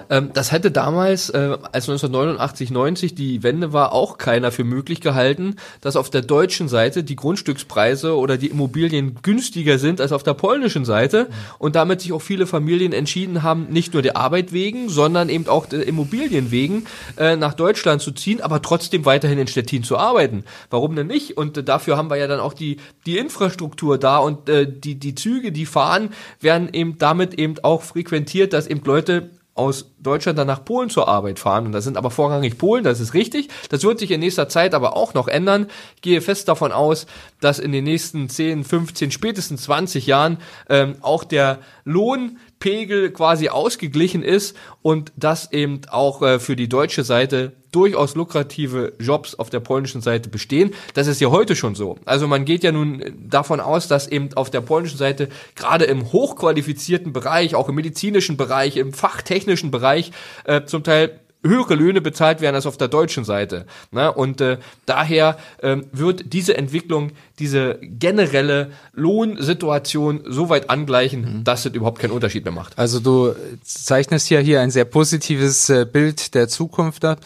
ähm, 0.09 0.31
das 0.33 0.51
hätte 0.51 0.71
damals, 0.71 1.29
äh, 1.29 1.57
als 1.71 1.89
1989, 1.89 2.71
90 2.71 3.15
die 3.15 3.43
Wende 3.43 3.73
war, 3.73 3.93
auch 3.93 4.17
keiner 4.17 4.51
für 4.51 4.63
möglich 4.63 5.01
gehalten, 5.01 5.55
dass 5.81 5.95
auf 5.95 6.09
der 6.09 6.21
deutschen 6.21 6.67
Seite 6.67 7.03
die 7.03 7.15
Grundstückspreise 7.15 8.15
oder 8.15 8.37
die 8.37 8.47
Immobilien 8.47 9.17
günstiger 9.21 9.77
sind 9.77 10.01
als 10.01 10.11
auf 10.11 10.23
der 10.23 10.33
polnischen 10.33 10.85
Seite 10.85 11.27
und 11.59 11.75
damit 11.75 12.01
sich 12.01 12.13
auch 12.13 12.21
viele 12.21 12.47
Familien 12.47 12.93
entschieden 12.93 13.43
haben, 13.43 13.67
nicht 13.69 13.93
nur 13.93 14.01
der 14.01 14.17
Arbeit 14.17 14.53
wegen, 14.53 14.89
sondern 14.89 15.29
eben 15.29 15.47
auch 15.47 15.65
der 15.65 15.87
Immobilien 15.87 16.51
wegen 16.51 16.85
äh, 17.17 17.35
nach 17.35 17.53
Deutschland 17.53 18.01
zu 18.01 18.11
ziehen, 18.11 18.41
aber 18.41 18.61
trotzdem 18.61 19.05
weiterhin 19.05 19.39
in 19.39 19.47
Stettin 19.47 19.83
zu 19.83 19.97
arbeiten. 19.97 20.43
Warum 20.69 20.95
denn 20.95 21.07
nicht? 21.07 21.37
Und 21.37 21.57
äh, 21.57 21.63
dafür 21.63 21.97
haben 21.97 22.09
wir 22.09 22.17
ja 22.17 22.27
dann 22.27 22.39
auch 22.39 22.53
die, 22.53 22.77
die 23.05 23.17
Infrastruktur 23.17 23.97
da 23.97 24.17
und 24.17 24.49
äh, 24.49 24.67
die, 24.71 24.95
die 24.95 25.15
Züge, 25.15 25.51
die 25.51 25.65
fahren, 25.65 26.09
werden 26.41 26.69
eben 26.71 26.97
damit 26.97 27.35
eben 27.35 27.55
auch 27.63 27.81
frequentiert, 27.81 28.53
dass 28.53 28.67
eben 28.67 28.81
Leute 28.85 29.29
aus 29.55 29.95
Deutschland 29.99 30.37
dann 30.37 30.47
nach 30.47 30.65
Polen 30.65 30.89
zur 30.89 31.07
Arbeit 31.07 31.39
fahren. 31.39 31.65
Und 31.65 31.71
das 31.71 31.85
sind 31.85 31.95
aber 31.95 32.11
vorrangig 32.11 32.57
Polen, 32.57 32.83
das 32.83 32.99
ist 32.99 33.13
richtig. 33.13 33.47
Das 33.69 33.83
wird 33.83 33.99
sich 33.99 34.11
in 34.11 34.19
nächster 34.19 34.49
Zeit 34.49 34.73
aber 34.73 34.97
auch 34.97 35.13
noch 35.13 35.29
ändern. 35.29 35.67
Ich 35.95 36.01
gehe 36.01 36.21
fest 36.21 36.49
davon 36.49 36.73
aus, 36.73 37.07
dass 37.39 37.57
in 37.57 37.71
den 37.71 37.85
nächsten 37.85 38.27
10, 38.27 38.65
15, 38.65 39.11
spätestens 39.11 39.63
20 39.63 40.07
Jahren 40.07 40.37
ähm, 40.69 40.97
auch 40.99 41.23
der 41.23 41.59
Lohnpegel 41.85 43.11
quasi 43.11 43.47
ausgeglichen 43.47 44.23
ist 44.23 44.57
und 44.81 45.13
das 45.15 45.53
eben 45.53 45.81
auch 45.89 46.21
äh, 46.21 46.39
für 46.39 46.57
die 46.57 46.67
deutsche 46.67 47.05
Seite 47.05 47.53
durchaus 47.75 48.15
lukrative 48.15 48.93
Jobs 48.99 49.35
auf 49.35 49.49
der 49.49 49.59
polnischen 49.59 50.01
Seite 50.01 50.29
bestehen. 50.29 50.73
Das 50.93 51.07
ist 51.07 51.19
ja 51.19 51.29
heute 51.29 51.55
schon 51.55 51.75
so. 51.75 51.97
Also 52.05 52.27
man 52.27 52.45
geht 52.45 52.63
ja 52.63 52.71
nun 52.71 53.03
davon 53.29 53.59
aus, 53.59 53.87
dass 53.87 54.07
eben 54.07 54.29
auf 54.35 54.49
der 54.49 54.61
polnischen 54.61 54.97
Seite 54.97 55.29
gerade 55.55 55.85
im 55.85 56.11
hochqualifizierten 56.11 57.11
Bereich, 57.11 57.55
auch 57.55 57.67
im 57.69 57.75
medizinischen 57.75 58.37
Bereich, 58.37 58.77
im 58.77 58.93
fachtechnischen 58.93 59.71
Bereich 59.71 60.11
äh, 60.45 60.63
zum 60.65 60.83
Teil 60.83 61.19
höhere 61.45 61.75
Löhne 61.75 62.01
bezahlt 62.01 62.41
werden 62.41 62.55
als 62.55 62.65
auf 62.65 62.77
der 62.77 62.87
deutschen 62.87 63.23
Seite. 63.23 63.65
Ne? 63.91 64.11
Und 64.11 64.41
äh, 64.41 64.57
daher 64.85 65.37
äh, 65.59 65.77
wird 65.91 66.33
diese 66.33 66.57
Entwicklung, 66.57 67.11
diese 67.39 67.79
generelle 67.81 68.71
Lohnsituation 68.93 70.23
so 70.25 70.49
weit 70.49 70.69
angleichen, 70.69 71.39
mhm. 71.39 71.43
dass 71.43 71.65
es 71.65 71.73
überhaupt 71.73 71.99
keinen 71.99 72.11
Unterschied 72.11 72.43
mehr 72.43 72.53
macht. 72.53 72.77
Also 72.77 72.99
du 72.99 73.35
zeichnest 73.63 74.29
ja 74.29 74.39
hier 74.39 74.61
ein 74.61 74.71
sehr 74.71 74.85
positives 74.85 75.69
äh, 75.69 75.85
Bild 75.85 76.33
der 76.33 76.47
Zukunft 76.47 77.05
ab. 77.05 77.19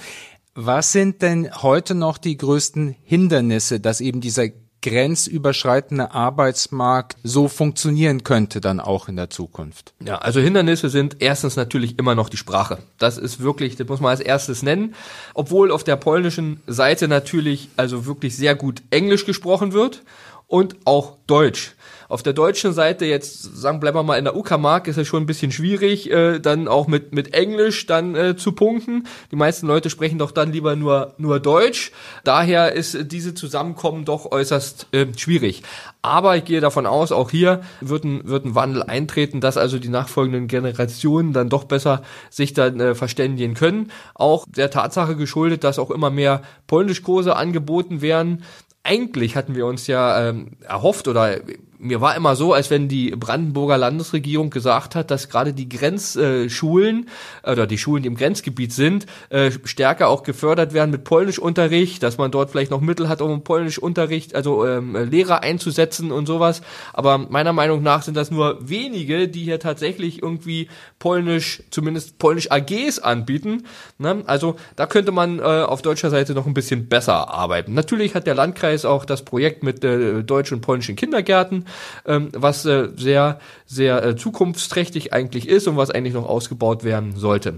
Was 0.56 0.92
sind 0.92 1.22
denn 1.22 1.50
heute 1.62 1.96
noch 1.96 2.18
die 2.18 2.38
größten 2.38 2.96
Hindernisse, 3.04 3.80
dass 3.80 4.02
eben 4.02 4.20
dieser 4.20 4.50
grenzüberschreitende 4.82 6.12
Arbeitsmarkt 6.12 7.18
so 7.24 7.48
funktionieren 7.48 8.24
könnte 8.24 8.62
dann 8.62 8.80
auch 8.80 9.08
in 9.10 9.16
der 9.16 9.30
Zukunft? 9.30 9.94
Ja, 10.04 10.18
also 10.20 10.40
Hindernisse 10.40 10.90
sind 10.90 11.18
erstens 11.20 11.56
natürlich 11.56 12.00
immer 12.00 12.16
noch 12.16 12.30
die 12.30 12.38
Sprache. 12.38 12.80
Das 12.98 13.18
ist 13.18 13.42
wirklich, 13.42 13.76
das 13.76 13.88
muss 13.88 14.00
man 14.00 14.12
als 14.12 14.22
erstes 14.22 14.64
nennen. 14.64 14.96
Obwohl 15.34 15.72
auf 15.72 15.84
der 15.84 15.98
polnischen 15.98 16.62
Seite 16.68 17.08
natürlich 17.08 17.70
also 17.76 18.06
wirklich 18.06 18.36
sehr 18.36 18.56
gut 18.56 18.82
Englisch 18.90 19.26
gesprochen 19.26 19.74
wird 19.74 20.04
und 20.48 20.76
auch 20.86 21.18
Deutsch. 21.28 21.76
Auf 22.10 22.24
der 22.24 22.34
deutschen 22.34 22.74
Seite 22.74 23.06
jetzt, 23.06 23.56
sagen, 23.56 23.80
bleiben 23.80 23.96
wir 23.96 24.02
mal 24.02 24.18
in 24.18 24.24
der 24.24 24.36
Uckermark, 24.36 24.88
ist 24.88 24.98
es 24.98 25.08
schon 25.08 25.22
ein 25.22 25.28
bisschen 25.28 25.52
schwierig, 25.52 26.10
äh, 26.10 26.40
dann 26.40 26.68
auch 26.68 26.88
mit, 26.88 27.14
mit 27.14 27.36
Englisch 27.36 27.86
dann 27.86 28.16
äh, 28.16 28.36
zu 28.36 28.54
punkten. 28.54 29.06
Die 29.30 29.36
meisten 29.36 29.68
Leute 29.68 29.92
sprechen 29.92 30.18
doch 30.18 30.32
dann 30.32 30.52
lieber 30.52 30.76
nur, 30.76 31.14
nur 31.20 31.40
Deutsch. 31.40 31.92
Daher 32.24 32.74
ist 32.74 33.12
diese 33.12 33.36
Zusammenkommen 33.36 34.06
doch 34.06 34.32
äußerst 34.32 34.88
äh, 34.92 35.06
schwierig. 35.16 35.62
Aber 36.02 36.36
ich 36.36 36.46
gehe 36.46 36.62
davon 36.62 36.88
aus, 36.88 37.12
auch 37.12 37.30
hier 37.30 37.62
wird 37.80 38.06
ein, 38.06 38.28
wird 38.28 38.44
ein 38.44 38.56
Wandel 38.56 38.82
eintreten, 38.82 39.40
dass 39.40 39.58
also 39.58 39.78
die 39.78 39.90
nachfolgenden 39.90 40.48
Generationen 40.48 41.32
dann 41.32 41.50
doch 41.50 41.66
besser 41.66 42.02
sich 42.32 42.54
dann 42.54 42.80
äh, 42.80 42.96
verständigen 42.96 43.54
können. 43.54 43.92
Auch 44.16 44.48
der 44.48 44.72
Tatsache 44.72 45.16
geschuldet, 45.16 45.64
dass 45.64 45.78
auch 45.78 45.92
immer 45.92 46.10
mehr 46.10 46.42
Polnischkurse 46.66 47.36
angeboten 47.36 48.02
werden 48.02 48.44
eigentlich 48.82 49.36
hatten 49.36 49.56
wir 49.56 49.66
uns 49.66 49.88
ja 49.88 50.30
ähm, 50.30 50.52
erhofft 50.62 51.08
oder 51.10 51.38
mir 51.80 52.02
war 52.02 52.16
immer 52.16 52.36
so, 52.36 52.54
als 52.54 52.70
wenn 52.70 52.90
die 52.90 53.12
Brandenburger 53.12 53.78
Landesregierung 53.78 54.50
gesagt 54.50 54.96
hat, 54.96 55.10
dass 55.10 55.30
gerade 55.30 55.54
die 55.54 55.70
Grenzschulen 55.70 57.08
äh, 57.42 57.52
oder 57.52 57.68
die 57.68 57.78
Schulen, 57.78 58.04
die 58.04 58.08
im 58.08 58.18
Grenzgebiet 58.18 58.74
sind, 58.74 59.06
äh, 59.30 59.50
stärker 59.64 60.10
auch 60.10 60.24
gefördert 60.24 60.74
werden 60.74 60.92
mit 60.92 61.06
Polnischunterricht, 61.06 62.04
dass 62.04 62.18
man 62.18 62.32
dort 62.32 62.52
vielleicht 62.52 62.70
noch 62.70 62.82
Mittel 62.82 63.08
hat, 63.08 63.22
um 63.22 63.44
Polnischunterricht, 63.44 64.36
also 64.36 64.68
ähm, 64.68 64.96
Lehrer 65.10 65.42
einzusetzen 65.42 66.12
und 66.12 66.26
sowas. 66.26 66.62
Aber 66.92 67.18
meiner 67.18 67.54
Meinung 67.54 67.82
nach 67.82 68.04
sind 68.04 68.18
das 68.18 68.30
nur 68.30 68.58
wenige, 68.68 69.30
die 69.30 69.44
hier 69.44 69.60
tatsächlich 69.60 70.22
irgendwie 70.22 70.68
Polnisch, 71.00 71.64
zumindest 71.72 72.20
Polnisch 72.20 72.52
AGs 72.52 73.00
anbieten. 73.00 73.64
Ne? 73.98 74.24
Also 74.26 74.58
da 74.76 74.86
könnte 74.86 75.14
man 75.14 75.40
äh, 75.40 75.44
auf 75.44 75.82
deutscher 75.82 76.10
Seite 76.10 76.34
noch 76.34 76.46
ein 76.46 76.54
bisschen 76.54 76.90
besser 76.90 77.34
arbeiten. 77.34 77.74
Natürlich 77.74 78.16
hat 78.16 78.28
der 78.28 78.36
Landkreis 78.36 78.84
auch 78.84 79.06
das 79.06 79.24
Projekt 79.24 79.64
mit 79.64 79.82
äh, 79.86 80.24
deutschen 80.24 80.56
und 80.56 80.62
polnischen 80.62 80.98
Kindergärten 80.98 81.66
ähm, 82.06 82.30
was 82.34 82.66
äh, 82.66 82.90
sehr, 82.96 83.40
sehr 83.66 84.04
äh, 84.04 84.16
zukunftsträchtig 84.16 85.14
eigentlich 85.14 85.48
ist 85.48 85.68
und 85.68 85.78
was 85.78 85.92
eigentlich 85.92 86.14
noch 86.14 86.28
ausgebaut 86.28 86.84
werden 86.84 87.16
sollte. 87.16 87.56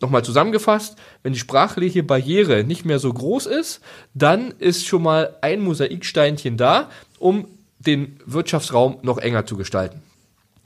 Nochmal 0.00 0.24
zusammengefasst, 0.24 0.96
wenn 1.22 1.32
die 1.32 1.38
sprachliche 1.38 2.02
Barriere 2.02 2.64
nicht 2.64 2.84
mehr 2.84 2.98
so 2.98 3.12
groß 3.12 3.46
ist, 3.46 3.80
dann 4.12 4.52
ist 4.58 4.86
schon 4.86 5.02
mal 5.02 5.36
ein 5.40 5.60
Mosaiksteinchen 5.60 6.56
da, 6.56 6.90
um 7.18 7.46
den 7.78 8.18
Wirtschaftsraum 8.26 8.98
noch 9.02 9.18
enger 9.18 9.46
zu 9.46 9.56
gestalten. 9.56 10.02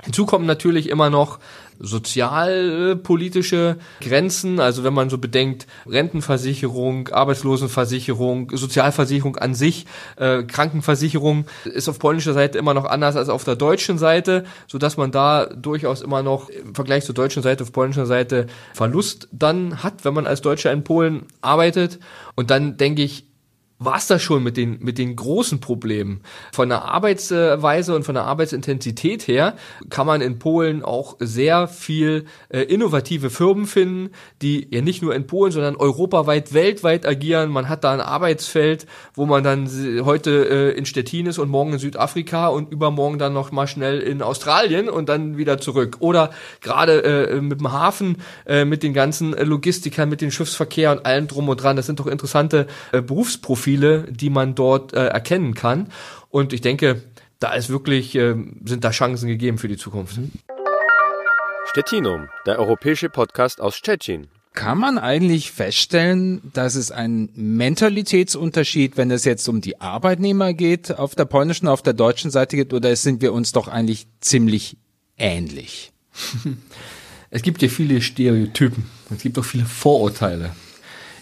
Hinzu 0.02 0.26
kommen 0.26 0.46
natürlich 0.46 0.88
immer 0.88 1.10
noch 1.10 1.40
sozialpolitische 1.80 3.76
Grenzen, 4.00 4.60
also 4.60 4.84
wenn 4.84 4.94
man 4.94 5.10
so 5.10 5.18
bedenkt, 5.18 5.66
Rentenversicherung, 5.86 7.08
Arbeitslosenversicherung, 7.08 8.50
Sozialversicherung 8.52 9.36
an 9.36 9.54
sich, 9.54 9.86
äh, 10.16 10.42
Krankenversicherung 10.42 11.46
ist 11.64 11.88
auf 11.88 11.98
polnischer 11.98 12.34
Seite 12.34 12.58
immer 12.58 12.74
noch 12.74 12.84
anders 12.84 13.16
als 13.16 13.28
auf 13.28 13.44
der 13.44 13.56
deutschen 13.56 13.98
Seite, 13.98 14.44
so 14.66 14.78
dass 14.78 14.96
man 14.96 15.12
da 15.12 15.46
durchaus 15.46 16.02
immer 16.02 16.22
noch 16.22 16.48
im 16.48 16.74
Vergleich 16.74 17.04
zur 17.04 17.14
deutschen 17.14 17.42
Seite 17.42 17.62
auf 17.64 17.72
polnischer 17.72 18.06
Seite 18.06 18.46
Verlust 18.74 19.28
dann 19.30 19.82
hat, 19.82 20.04
wenn 20.04 20.14
man 20.14 20.26
als 20.26 20.42
Deutscher 20.42 20.72
in 20.72 20.84
Polen 20.84 21.26
arbeitet. 21.40 21.98
Und 22.34 22.50
dann 22.50 22.76
denke 22.76 23.02
ich, 23.02 23.27
war's 23.78 24.08
das 24.08 24.22
schon 24.22 24.42
mit 24.42 24.56
den, 24.56 24.78
mit 24.80 24.98
den 24.98 25.14
großen 25.14 25.60
Problemen. 25.60 26.20
Von 26.52 26.68
der 26.68 26.84
Arbeitsweise 26.84 27.94
und 27.94 28.02
von 28.02 28.14
der 28.14 28.24
Arbeitsintensität 28.24 29.28
her 29.28 29.54
kann 29.88 30.06
man 30.06 30.20
in 30.20 30.38
Polen 30.40 30.82
auch 30.82 31.16
sehr 31.20 31.68
viel 31.68 32.24
äh, 32.48 32.62
innovative 32.62 33.30
Firmen 33.30 33.66
finden, 33.66 34.10
die 34.42 34.66
ja 34.72 34.80
nicht 34.80 35.00
nur 35.00 35.14
in 35.14 35.28
Polen, 35.28 35.52
sondern 35.52 35.76
europaweit, 35.76 36.52
weltweit 36.52 37.06
agieren. 37.06 37.50
Man 37.50 37.68
hat 37.68 37.84
da 37.84 37.92
ein 37.92 38.00
Arbeitsfeld, 38.00 38.86
wo 39.14 39.26
man 39.26 39.44
dann 39.44 39.68
heute 40.04 40.48
äh, 40.48 40.76
in 40.76 40.84
Stettin 40.84 41.26
ist 41.26 41.38
und 41.38 41.48
morgen 41.48 41.74
in 41.74 41.78
Südafrika 41.78 42.48
und 42.48 42.72
übermorgen 42.72 43.18
dann 43.18 43.32
noch 43.32 43.52
mal 43.52 43.68
schnell 43.68 44.00
in 44.00 44.22
Australien 44.22 44.88
und 44.88 45.08
dann 45.08 45.36
wieder 45.36 45.58
zurück. 45.58 45.98
Oder 46.00 46.30
gerade 46.60 47.04
äh, 47.04 47.40
mit 47.40 47.60
dem 47.60 47.70
Hafen, 47.70 48.16
äh, 48.44 48.64
mit 48.64 48.82
den 48.82 48.92
ganzen 48.92 49.32
Logistikern, 49.32 50.08
mit 50.08 50.20
dem 50.20 50.32
Schiffsverkehr 50.32 50.90
und 50.90 51.06
allem 51.06 51.28
drum 51.28 51.48
und 51.48 51.62
dran. 51.62 51.76
Das 51.76 51.86
sind 51.86 52.00
doch 52.00 52.08
interessante 52.08 52.66
äh, 52.90 53.00
Berufsprofile 53.00 53.67
Profile, 53.68 54.06
die 54.10 54.30
man 54.30 54.54
dort 54.54 54.94
äh, 54.94 55.06
erkennen 55.06 55.54
kann. 55.54 55.88
Und 56.30 56.54
ich 56.54 56.62
denke, 56.62 57.02
da 57.38 57.52
ist 57.52 57.68
wirklich, 57.68 58.14
äh, 58.14 58.34
sind 58.64 58.82
da 58.82 58.90
Chancen 58.90 59.28
gegeben 59.28 59.58
für 59.58 59.68
die 59.68 59.76
Zukunft. 59.76 60.18
Stettinum, 61.66 62.28
der 62.46 62.58
europäische 62.58 63.10
Podcast 63.10 63.60
aus 63.60 63.76
Stettin. 63.76 64.28
Kann 64.54 64.78
man 64.78 64.96
eigentlich 64.96 65.52
feststellen, 65.52 66.40
dass 66.54 66.76
es 66.76 66.90
einen 66.90 67.28
Mentalitätsunterschied, 67.34 68.96
wenn 68.96 69.10
es 69.10 69.26
jetzt 69.26 69.46
um 69.48 69.60
die 69.60 69.80
Arbeitnehmer 69.80 70.54
geht, 70.54 70.98
auf 70.98 71.14
der 71.14 71.26
polnischen, 71.26 71.68
auf 71.68 71.82
der 71.82 71.92
deutschen 71.92 72.30
Seite 72.30 72.56
geht, 72.56 72.72
oder 72.72 72.96
sind 72.96 73.20
wir 73.20 73.34
uns 73.34 73.52
doch 73.52 73.68
eigentlich 73.68 74.08
ziemlich 74.20 74.78
ähnlich? 75.16 75.92
Es 77.30 77.42
gibt 77.42 77.60
ja 77.60 77.68
viele 77.68 78.00
Stereotypen. 78.00 78.86
Es 79.14 79.20
gibt 79.20 79.38
auch 79.38 79.44
viele 79.44 79.66
Vorurteile 79.66 80.52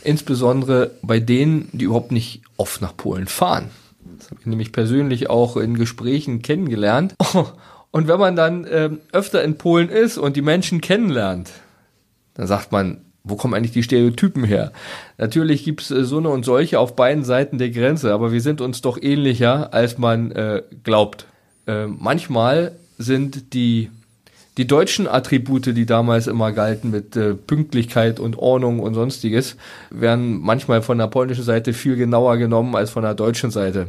insbesondere 0.06 0.92
bei 1.02 1.20
denen, 1.20 1.68
die 1.72 1.84
überhaupt 1.84 2.12
nicht 2.12 2.42
oft 2.56 2.80
nach 2.80 2.96
Polen 2.96 3.26
fahren. 3.26 3.70
Das 4.18 4.30
habe 4.30 4.40
ich 4.40 4.46
nämlich 4.46 4.72
persönlich 4.72 5.28
auch 5.28 5.56
in 5.56 5.76
Gesprächen 5.76 6.42
kennengelernt. 6.42 7.14
Und 7.90 8.08
wenn 8.08 8.18
man 8.18 8.36
dann 8.36 8.66
ähm, 8.70 8.98
öfter 9.12 9.42
in 9.42 9.56
Polen 9.56 9.88
ist 9.88 10.18
und 10.18 10.36
die 10.36 10.42
Menschen 10.42 10.82
kennenlernt, 10.82 11.50
dann 12.34 12.46
sagt 12.46 12.70
man, 12.70 12.98
wo 13.24 13.36
kommen 13.36 13.54
eigentlich 13.54 13.72
die 13.72 13.82
Stereotypen 13.82 14.44
her? 14.44 14.72
Natürlich 15.16 15.64
gibt's 15.64 15.90
äh, 15.90 16.04
so 16.04 16.18
eine 16.18 16.28
und 16.28 16.44
solche 16.44 16.78
auf 16.78 16.94
beiden 16.94 17.24
Seiten 17.24 17.56
der 17.56 17.70
Grenze, 17.70 18.12
aber 18.12 18.32
wir 18.32 18.42
sind 18.42 18.60
uns 18.60 18.82
doch 18.82 19.00
ähnlicher, 19.00 19.72
als 19.72 19.96
man 19.96 20.30
äh, 20.32 20.62
glaubt. 20.84 21.26
Äh, 21.66 21.86
manchmal 21.86 22.72
sind 22.98 23.54
die 23.54 23.90
die 24.56 24.66
deutschen 24.66 25.06
Attribute, 25.06 25.66
die 25.66 25.86
damals 25.86 26.26
immer 26.26 26.52
galten 26.52 26.90
mit 26.90 27.14
äh, 27.16 27.34
Pünktlichkeit 27.34 28.18
und 28.18 28.38
Ordnung 28.38 28.80
und 28.80 28.94
sonstiges, 28.94 29.56
werden 29.90 30.40
manchmal 30.40 30.82
von 30.82 30.98
der 30.98 31.08
polnischen 31.08 31.44
Seite 31.44 31.72
viel 31.72 31.96
genauer 31.96 32.38
genommen 32.38 32.74
als 32.74 32.90
von 32.90 33.02
der 33.02 33.14
deutschen 33.14 33.50
Seite. 33.50 33.88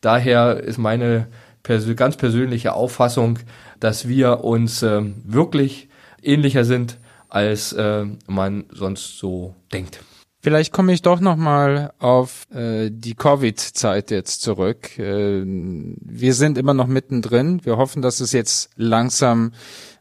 Daher 0.00 0.60
ist 0.60 0.78
meine 0.78 1.28
pers 1.62 1.84
ganz 1.96 2.16
persönliche 2.16 2.72
Auffassung, 2.72 3.38
dass 3.78 4.08
wir 4.08 4.42
uns 4.44 4.82
äh, 4.82 5.02
wirklich 5.24 5.88
ähnlicher 6.22 6.64
sind, 6.64 6.98
als 7.28 7.72
äh, 7.72 8.04
man 8.26 8.64
sonst 8.70 9.18
so 9.18 9.54
denkt. 9.72 10.00
Vielleicht 10.40 10.72
komme 10.72 10.92
ich 10.92 11.02
doch 11.02 11.20
noch 11.20 11.36
mal 11.36 11.92
auf 11.98 12.46
äh, 12.54 12.90
die 12.92 13.14
Covid-Zeit 13.14 14.10
jetzt 14.12 14.40
zurück. 14.40 14.98
Äh, 14.98 15.42
wir 15.44 16.32
sind 16.32 16.58
immer 16.58 16.74
noch 16.74 16.86
mittendrin. 16.86 17.60
Wir 17.64 17.76
hoffen, 17.76 18.02
dass 18.02 18.20
es 18.20 18.32
jetzt 18.32 18.70
langsam 18.76 19.52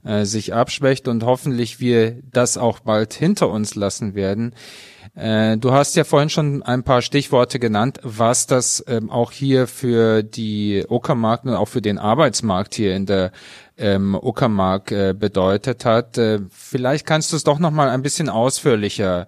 äh, 0.07 0.23
sich 0.23 0.53
abschwächt 0.53 1.09
und 1.09 1.25
hoffentlich 1.25 1.81
wir 1.81 2.21
das 2.31 2.57
auch 2.57 2.79
bald 2.79 3.13
hinter 3.13 3.49
uns 3.49 3.75
lassen 3.75 4.15
werden. 4.15 4.53
Äh, 5.15 5.57
du 5.57 5.73
hast 5.73 5.97
ja 5.97 6.05
vorhin 6.05 6.29
schon 6.29 6.63
ein 6.63 6.83
paar 6.83 7.01
Stichworte 7.01 7.59
genannt, 7.59 7.99
was 8.03 8.47
das 8.47 8.81
ähm, 8.87 9.09
auch 9.09 9.33
hier 9.33 9.67
für 9.67 10.23
die 10.23 10.85
Uckermark 10.87 11.43
und 11.43 11.55
auch 11.55 11.67
für 11.67 11.81
den 11.81 11.97
Arbeitsmarkt 11.97 12.75
hier 12.75 12.95
in 12.95 13.05
der 13.05 13.33
ähm, 13.77 14.15
Uckermark 14.15 14.91
äh, 14.93 15.13
bedeutet 15.13 15.83
hat. 15.83 16.17
Vielleicht 16.51 17.05
kannst 17.05 17.33
du 17.33 17.35
es 17.35 17.43
doch 17.43 17.59
noch 17.59 17.71
mal 17.71 17.89
ein 17.89 18.01
bisschen 18.01 18.29
ausführlicher 18.29 19.27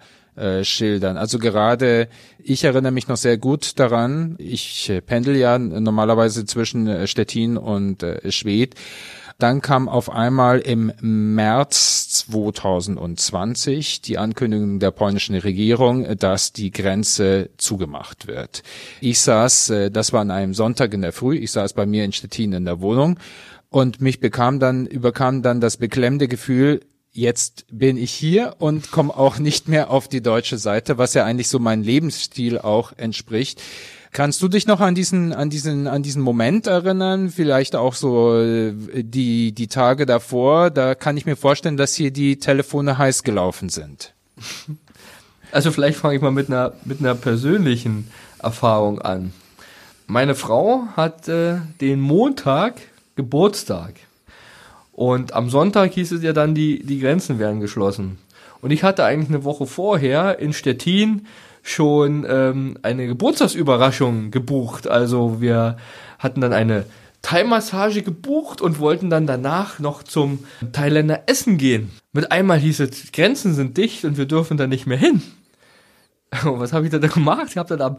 schildern. 0.62 1.18
Also 1.18 1.38
gerade 1.38 2.08
ich 2.42 2.64
erinnere 2.64 2.94
mich 2.94 3.10
noch 3.10 3.18
sehr 3.18 3.38
gut 3.38 3.78
daran. 3.78 4.36
Ich 4.38 4.90
pendel 5.06 5.36
ja 5.36 5.60
normalerweise 5.60 6.46
zwischen 6.46 7.08
Stettin 7.08 7.58
und 7.58 8.06
Schwedt 8.30 8.76
dann 9.40 9.62
kam 9.62 9.90
auf 9.90 10.12
einmal 10.12 10.60
im 10.60 10.92
März 11.02 12.26
2020 12.28 14.02
die 14.02 14.18
Ankündigung 14.18 14.80
der 14.80 14.92
polnischen 14.92 15.36
Regierung, 15.36 16.18
dass 16.18 16.52
die 16.52 16.72
Grenze 16.72 17.50
zugemacht 17.58 18.28
wird. 18.28 18.64
Ich 19.00 19.22
saß, 19.22 19.70
äh, 19.70 19.92
das 19.92 20.12
war 20.12 20.22
an 20.22 20.32
einem 20.32 20.54
Sonntag 20.54 20.94
in 20.94 21.02
der 21.02 21.14
Früh, 21.14 21.38
ich 21.38 21.52
saß 21.52 21.74
bei 21.74 21.86
mir 21.86 22.04
in 22.04 22.12
Stettin 22.12 22.52
in 22.52 22.66
der 22.66 22.82
Wohnung 22.82 23.18
und 23.70 24.02
mich 24.02 24.20
bekam 24.20 24.60
dann, 24.60 24.86
überkam 24.86 25.42
dann 25.42 25.62
das 25.62 25.78
beklemmende 25.78 26.28
Gefühl, 26.28 26.82
jetzt 27.12 27.66
bin 27.72 27.98
ich 27.98 28.12
hier 28.12 28.56
und 28.60 28.92
komme 28.92 29.16
auch 29.16 29.40
nicht 29.40 29.70
mehr 29.70 29.90
auf 29.90 30.10
die 30.10 30.22
deutsche 30.22 30.58
Seite, 30.58 30.98
was 30.98 31.14
ja 31.14 31.24
eigentlich 31.24 31.48
so 31.48 31.60
mein 31.60 31.82
Lebensstil 31.82 32.60
auch 32.60 32.92
entspricht. 32.98 33.62
Kannst 34.12 34.42
du 34.42 34.48
dich 34.48 34.66
noch 34.66 34.82
an 34.82 34.96
diesen, 34.96 35.34
an 35.34 35.50
diesen, 35.50 35.88
an 35.88 36.02
diesen 36.02 36.22
Moment 36.22 36.68
erinnern? 36.68 37.30
Vielleicht 37.30 37.76
auch 37.76 37.94
so 37.94 38.40
äh, 38.40 38.74
die, 39.04 39.52
die 39.52 39.68
Tage 39.68 40.06
davor. 40.06 40.72
Da 40.72 40.96
kann 40.96 41.16
ich 41.16 41.26
mir 41.26 41.36
vorstellen, 41.36 41.78
dass 41.78 41.94
hier 41.94 42.12
die 42.12 42.40
Telefone 42.40 42.98
heiß 42.98 43.24
gelaufen 43.24 43.70
sind. 43.70 44.14
Also 45.52 45.72
vielleicht 45.72 45.98
fange 45.98 46.16
ich 46.16 46.22
mal 46.22 46.30
mit 46.30 46.48
einer, 46.48 46.74
mit 46.86 47.00
einer 47.00 47.16
persönlichen 47.16 48.12
Erfahrung 48.38 49.02
an. 49.02 49.34
Meine 50.06 50.36
Frau 50.36 50.84
hatte 50.96 51.64
den 51.82 52.00
Montag 52.00 52.76
Geburtstag. 53.16 53.96
Und 54.92 55.34
am 55.34 55.50
Sonntag 55.50 55.94
hieß 55.94 56.12
es 56.12 56.24
ja 56.24 56.34
dann, 56.34 56.56
die, 56.56 56.84
die 56.84 57.00
Grenzen 57.00 57.40
werden 57.40 57.60
geschlossen. 57.60 58.18
Und 58.62 58.72
ich 58.72 58.84
hatte 58.84 59.06
eigentlich 59.06 59.30
eine 59.30 59.44
Woche 59.44 59.66
vorher 59.66 60.40
in 60.40 60.54
Stettin 60.54 61.26
schon 61.70 62.26
ähm, 62.28 62.78
eine 62.82 63.08
Geburtstagsüberraschung 63.08 64.32
gebucht. 64.32 64.88
Also 64.88 65.40
wir 65.42 65.78
hatten 66.18 66.42
dann 66.42 66.54
eine 66.54 66.86
Thai-Massage 67.22 68.02
gebucht 68.02 68.62
und 68.62 68.80
wollten 68.80 69.10
dann 69.10 69.28
danach 69.28 69.80
noch 69.80 70.04
zum 70.04 70.40
Thailänder 70.72 71.24
Essen 71.28 71.58
gehen. 71.58 71.92
Mit 72.12 72.32
einmal 72.32 72.58
hieß 72.60 72.80
es, 72.80 73.12
Grenzen 73.12 73.54
sind 73.54 73.78
dicht 73.78 74.06
und 74.06 74.18
wir 74.18 74.26
dürfen 74.26 74.58
da 74.58 74.68
nicht 74.68 74.88
mehr 74.88 74.98
hin. 74.98 75.22
Und 76.44 76.60
was 76.60 76.74
habe 76.74 76.86
ich 76.86 76.92
da 76.92 76.98
gemacht? 76.98 77.48
Ich 77.50 77.58
habe 77.58 77.78
dann 77.78 77.82
am, 77.82 77.98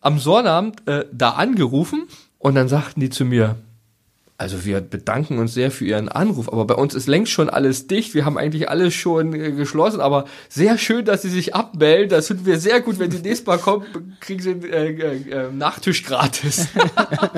am 0.00 0.18
Sonnabend 0.18 0.86
äh, 0.86 1.06
da 1.12 1.30
angerufen 1.30 2.06
und 2.38 2.54
dann 2.54 2.68
sagten 2.68 3.00
die 3.00 3.10
zu 3.10 3.24
mir, 3.24 3.56
also 4.40 4.64
wir 4.64 4.80
bedanken 4.80 5.38
uns 5.38 5.52
sehr 5.52 5.70
für 5.70 5.84
Ihren 5.84 6.08
Anruf, 6.08 6.50
aber 6.50 6.64
bei 6.64 6.74
uns 6.74 6.94
ist 6.94 7.06
längst 7.06 7.30
schon 7.30 7.50
alles 7.50 7.88
dicht. 7.88 8.14
Wir 8.14 8.24
haben 8.24 8.38
eigentlich 8.38 8.70
alles 8.70 8.94
schon 8.94 9.34
äh, 9.34 9.52
geschlossen, 9.52 10.00
aber 10.00 10.24
sehr 10.48 10.78
schön, 10.78 11.04
dass 11.04 11.20
Sie 11.20 11.28
sich 11.28 11.54
abmelden. 11.54 12.08
Das 12.08 12.28
finden 12.28 12.46
wir 12.46 12.58
sehr 12.58 12.80
gut. 12.80 12.98
Wenn 12.98 13.10
Sie 13.10 13.18
nächstes 13.18 13.46
Mal 13.46 13.58
kommen, 13.58 14.16
kriegen 14.18 14.40
Sie 14.40 14.52
äh, 14.52 14.94
äh, 14.94 15.30
äh 15.30 15.52
Nachtisch 15.52 16.04
gratis. 16.04 16.68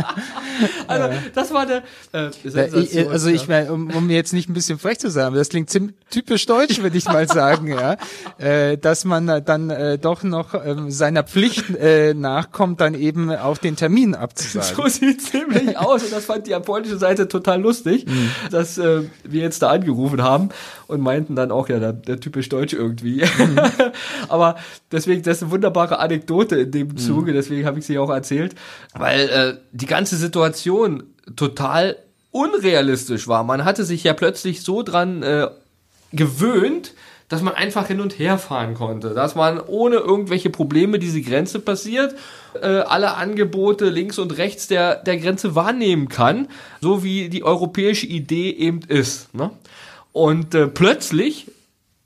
also 0.86 1.18
das 1.34 1.52
war 1.52 1.66
der 1.66 1.82
äh, 2.12 2.30
Sensation, 2.44 3.08
Also 3.08 3.30
ich 3.30 3.48
meine, 3.48 3.72
um, 3.72 3.90
um 3.90 4.08
jetzt 4.08 4.32
nicht 4.32 4.48
ein 4.48 4.54
bisschen 4.54 4.78
frech 4.78 5.00
zu 5.00 5.10
sagen, 5.10 5.34
das 5.34 5.48
klingt 5.48 5.70
ziemlich 5.70 5.96
typisch 6.08 6.46
deutsch, 6.46 6.82
würde 6.82 6.96
ich 6.96 7.06
mal 7.06 7.26
sagen, 7.26 7.66
ja, 7.66 7.96
äh, 8.38 8.78
dass 8.78 9.04
man 9.04 9.26
dann 9.44 9.70
äh, 9.70 9.98
doch 9.98 10.22
noch 10.22 10.54
äh, 10.54 10.76
seiner 10.86 11.24
Pflicht 11.24 11.74
äh, 11.74 12.14
nachkommt, 12.14 12.80
dann 12.80 12.94
eben 12.94 13.34
auch 13.34 13.58
den 13.58 13.74
Termin 13.74 14.14
abzusagen. 14.14 14.76
So 14.76 14.86
sieht 14.86 15.20
ziemlich 15.20 15.76
aus 15.76 16.04
und 16.04 16.12
das 16.12 16.26
fand 16.26 16.46
die 16.46 16.52
polnische 16.60 16.91
polnische 16.92 16.98
Seite 16.98 17.28
total 17.28 17.60
lustig, 17.60 18.06
mhm. 18.06 18.30
dass 18.50 18.78
äh, 18.78 19.02
wir 19.24 19.42
jetzt 19.42 19.62
da 19.62 19.70
angerufen 19.70 20.22
haben 20.22 20.50
und 20.86 21.00
meinten 21.00 21.34
dann 21.34 21.50
auch, 21.50 21.68
ja, 21.68 21.78
der, 21.78 21.92
der 21.92 22.20
typisch 22.20 22.48
Deutsch 22.48 22.72
irgendwie. 22.72 23.22
Mhm. 23.22 23.60
Aber 24.28 24.56
deswegen, 24.90 25.22
das 25.22 25.38
ist 25.38 25.42
eine 25.44 25.52
wunderbare 25.52 25.98
Anekdote 25.98 26.56
in 26.56 26.70
dem 26.70 26.96
Zuge, 26.96 27.32
mhm. 27.32 27.36
deswegen 27.36 27.66
habe 27.66 27.78
ich 27.78 27.86
sie 27.86 27.98
auch 27.98 28.10
erzählt, 28.10 28.54
weil 28.94 29.28
äh, 29.28 29.54
die 29.72 29.86
ganze 29.86 30.16
Situation 30.16 31.04
total 31.36 31.96
unrealistisch 32.30 33.28
war. 33.28 33.44
Man 33.44 33.64
hatte 33.64 33.84
sich 33.84 34.04
ja 34.04 34.14
plötzlich 34.14 34.62
so 34.62 34.82
dran 34.82 35.22
äh, 35.22 35.48
gewöhnt, 36.12 36.94
dass 37.32 37.40
man 37.40 37.54
einfach 37.54 37.86
hin 37.86 38.02
und 38.02 38.18
her 38.18 38.36
fahren 38.36 38.74
konnte, 38.74 39.14
dass 39.14 39.34
man 39.34 39.58
ohne 39.58 39.96
irgendwelche 39.96 40.50
Probleme 40.50 40.98
diese 40.98 41.22
Grenze 41.22 41.60
passiert, 41.60 42.14
äh, 42.60 42.66
alle 42.66 43.14
Angebote 43.14 43.88
links 43.88 44.18
und 44.18 44.36
rechts 44.36 44.68
der, 44.68 44.96
der 44.96 45.16
Grenze 45.16 45.54
wahrnehmen 45.54 46.10
kann, 46.10 46.48
so 46.82 47.02
wie 47.02 47.30
die 47.30 47.42
europäische 47.42 48.06
Idee 48.06 48.50
eben 48.50 48.80
ist. 48.82 49.34
Ne? 49.34 49.50
Und 50.12 50.54
äh, 50.54 50.68
plötzlich 50.68 51.50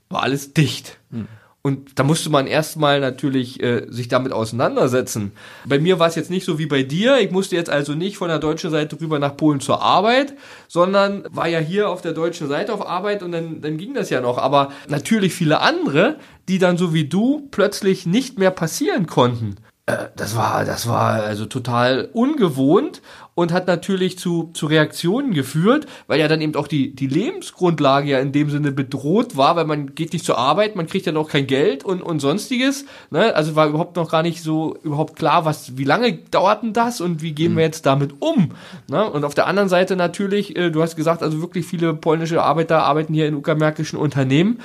war 0.07 0.23
alles 0.23 0.53
dicht. 0.53 0.97
Hm. 1.11 1.27
Und 1.67 1.99
da 1.99 2.03
musste 2.03 2.29
man 2.29 2.47
erstmal 2.47 3.01
natürlich 3.01 3.61
äh, 3.61 3.87
sich 3.89 4.07
damit 4.07 4.31
auseinandersetzen. 4.31 5.33
Bei 5.65 5.79
mir 5.79 5.99
war 5.99 6.07
es 6.07 6.15
jetzt 6.15 6.29
nicht 6.29 6.45
so 6.45 6.59
wie 6.59 6.65
bei 6.65 6.83
dir. 6.83 7.17
Ich 7.19 7.29
musste 7.29 7.57
jetzt 7.57 7.69
also 7.69 7.93
nicht 7.93 8.15
von 8.15 8.29
der 8.29 8.39
deutschen 8.39 8.71
Seite 8.71 8.97
rüber 9.01 9.19
nach 9.19 9.35
Polen 9.35 9.59
zur 9.59 9.81
Arbeit, 9.81 10.33
sondern 10.69 11.25
war 11.29 11.49
ja 11.49 11.59
hier 11.59 11.89
auf 11.89 12.01
der 12.01 12.13
deutschen 12.13 12.47
Seite 12.47 12.73
auf 12.73 12.87
Arbeit 12.87 13.21
und 13.21 13.33
dann, 13.33 13.59
dann 13.59 13.75
ging 13.75 13.93
das 13.93 14.09
ja 14.09 14.21
noch. 14.21 14.37
Aber 14.37 14.71
natürlich 14.87 15.33
viele 15.33 15.59
andere, 15.59 16.15
die 16.47 16.57
dann 16.57 16.77
so 16.77 16.93
wie 16.93 17.03
du 17.03 17.49
plötzlich 17.51 18.05
nicht 18.05 18.39
mehr 18.39 18.51
passieren 18.51 19.05
konnten. 19.05 19.57
Äh, 19.87 20.05
das 20.15 20.37
war, 20.37 20.63
das 20.63 20.87
war 20.87 21.23
also 21.23 21.47
total 21.47 22.07
ungewohnt 22.13 23.01
und 23.37 23.53
hat 23.53 23.67
natürlich 23.67 24.17
zu, 24.17 24.49
zu 24.55 24.65
Reaktionen 24.65 25.31
geführt, 25.31 25.85
weil 26.07 26.19
ja 26.19 26.27
dann 26.27 26.41
eben 26.41 26.55
auch 26.55 26.67
die, 26.67 26.95
die 26.95 27.05
Lebensgrundlage 27.05 28.09
ja 28.09 28.17
in 28.17 28.31
dem 28.31 28.49
Sinne 28.49 28.71
bedroht 28.71 29.37
war, 29.37 29.55
weil 29.55 29.65
man 29.65 29.93
geht 29.93 30.13
nicht 30.13 30.25
zur 30.25 30.39
Arbeit, 30.39 30.75
man 30.75 30.87
kriegt 30.87 31.05
ja 31.05 31.11
noch 31.11 31.29
kein 31.29 31.45
Geld 31.45 31.85
und, 31.85 32.01
und 32.01 32.19
sonstiges. 32.19 32.85
Ne? 33.11 33.35
Also 33.35 33.55
war 33.55 33.67
überhaupt 33.67 33.95
noch 33.95 34.09
gar 34.09 34.23
nicht 34.23 34.41
so 34.41 34.75
überhaupt 34.81 35.15
klar, 35.15 35.45
was, 35.45 35.77
wie 35.77 35.83
lange 35.83 36.13
dauert 36.13 36.63
denn 36.63 36.73
das 36.73 36.99
und 36.99 37.21
wie 37.21 37.33
gehen 37.33 37.55
wir 37.55 37.63
jetzt 37.63 37.85
damit 37.85 38.15
um? 38.21 38.53
Ne? 38.89 39.07
Und 39.07 39.23
auf 39.23 39.35
der 39.35 39.45
anderen 39.45 39.69
Seite 39.69 39.95
natürlich, 39.95 40.55
äh, 40.55 40.71
du 40.71 40.81
hast 40.81 40.95
gesagt, 40.95 41.21
also 41.21 41.39
wirklich 41.39 41.67
viele 41.67 41.93
polnische 41.93 42.41
Arbeiter 42.41 42.81
arbeiten 42.81 43.13
hier 43.13 43.27
in 43.27 43.35
uckermärkischen 43.35 43.99
Unternehmen 43.99 44.57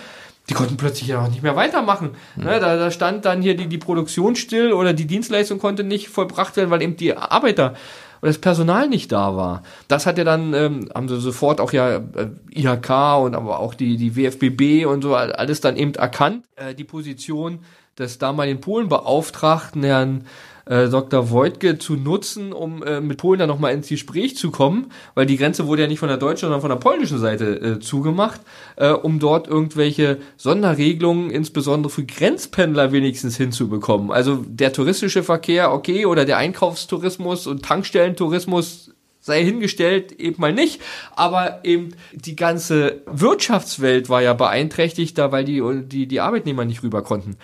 die 0.49 0.55
konnten 0.55 0.77
plötzlich 0.77 1.09
ja 1.09 1.23
auch 1.23 1.29
nicht 1.29 1.43
mehr 1.43 1.55
weitermachen. 1.55 2.11
Mhm. 2.37 2.45
Ne, 2.45 2.61
da, 2.61 2.77
da 2.77 2.91
stand 2.91 3.25
dann 3.25 3.43
hier 3.43 3.57
die, 3.57 3.69
die 3.69 3.79
Produktion 3.79 4.35
still 4.35 4.73
oder 4.73 4.93
die 4.93 5.07
Dienstleistung 5.07 5.59
konnte 5.61 5.85
nicht 5.85 6.09
vollbracht 6.09 6.57
werden, 6.57 6.71
weil 6.71 6.83
eben 6.83 6.97
die 6.97 7.17
Arbeiter 7.17 7.75
und 8.23 8.29
das 8.29 8.39
Personal 8.39 8.89
nicht 8.89 9.11
da 9.11 9.37
war. 9.37 9.65
Das 9.89 10.07
hat 10.07 10.17
ja 10.17 10.23
dann, 10.23 10.55
ähm, 10.55 10.89
haben 10.95 11.09
sie 11.09 11.21
sofort 11.21 11.61
auch 11.61 11.73
ja 11.73 11.97
äh, 11.97 12.29
IHK 12.55 13.19
und 13.21 13.35
aber 13.35 13.59
auch 13.59 13.75
die, 13.75 13.97
die 13.97 14.17
WFBB 14.17 14.87
und 14.87 15.03
so 15.03 15.17
alles 15.17 15.61
dann 15.61 15.77
eben 15.77 15.95
erkannt. 15.95 16.45
Äh, 16.55 16.77
die 16.77 16.85
Position 16.85 17.59
des 17.99 18.19
damaligen 18.19 18.61
Polenbeauftragten, 18.61 19.83
Herrn 19.83 20.25
äh, 20.66 20.88
Dr. 20.88 21.31
Wojtke 21.31 21.79
zu 21.79 21.94
nutzen, 21.94 22.53
um 22.53 22.83
äh, 22.83 23.01
mit 23.01 23.18
Polen 23.18 23.38
dann 23.38 23.48
nochmal 23.48 23.72
ins 23.72 23.88
Gespräch 23.88 24.37
zu 24.37 24.51
kommen, 24.51 24.92
weil 25.14 25.27
die 25.27 25.37
Grenze 25.37 25.66
wurde 25.66 25.83
ja 25.83 25.88
nicht 25.88 25.98
von 25.98 26.09
der 26.09 26.18
deutschen, 26.18 26.46
sondern 26.46 26.61
von 26.61 26.70
der 26.70 26.77
polnischen 26.77 27.18
Seite 27.18 27.61
äh, 27.61 27.81
zugemacht, 27.81 28.40
äh, 28.77 28.90
um 28.90 29.18
dort 29.18 29.48
irgendwelche 29.48 30.18
Sonderregelungen, 30.37 31.31
insbesondere 31.31 31.90
für 31.90 32.05
Grenzpendler 32.05 32.92
wenigstens 32.92 33.37
hinzubekommen. 33.37 34.11
Also 34.11 34.44
der 34.46 34.72
touristische 34.72 35.22
Verkehr, 35.22 35.72
okay, 35.72 36.07
oder 36.07 36.25
der 36.25 36.38
Einkaufstourismus 36.38 37.46
und 37.46 37.64
Tankstellentourismus 37.64 38.92
sei 39.22 39.44
hingestellt, 39.44 40.12
eben 40.12 40.40
mal 40.40 40.53
nicht, 40.53 40.81
aber 41.14 41.61
eben 41.64 41.94
die 42.12 42.35
ganze 42.35 43.03
Wirtschaftswelt 43.07 44.09
war 44.09 44.20
ja 44.20 44.35
beeinträchtigt, 44.35 45.16
da 45.16 45.31
weil 45.31 45.44
die, 45.44 45.62
die, 45.85 46.09
die 46.09 46.20
Arbeitnehmer 46.20 46.64
nicht 46.64 46.83
rüber 46.83 47.03
konnten. 47.03 47.37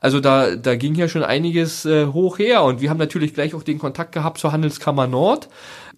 Also 0.00 0.20
da, 0.20 0.56
da 0.56 0.76
ging 0.76 0.94
ja 0.94 1.08
schon 1.08 1.22
einiges 1.22 1.84
äh, 1.86 2.06
hoch 2.06 2.38
her 2.38 2.62
und 2.62 2.80
wir 2.80 2.90
haben 2.90 2.98
natürlich 2.98 3.34
gleich 3.34 3.54
auch 3.54 3.62
den 3.62 3.78
Kontakt 3.78 4.12
gehabt 4.12 4.38
zur 4.38 4.52
Handelskammer 4.52 5.06
Nord. 5.06 5.48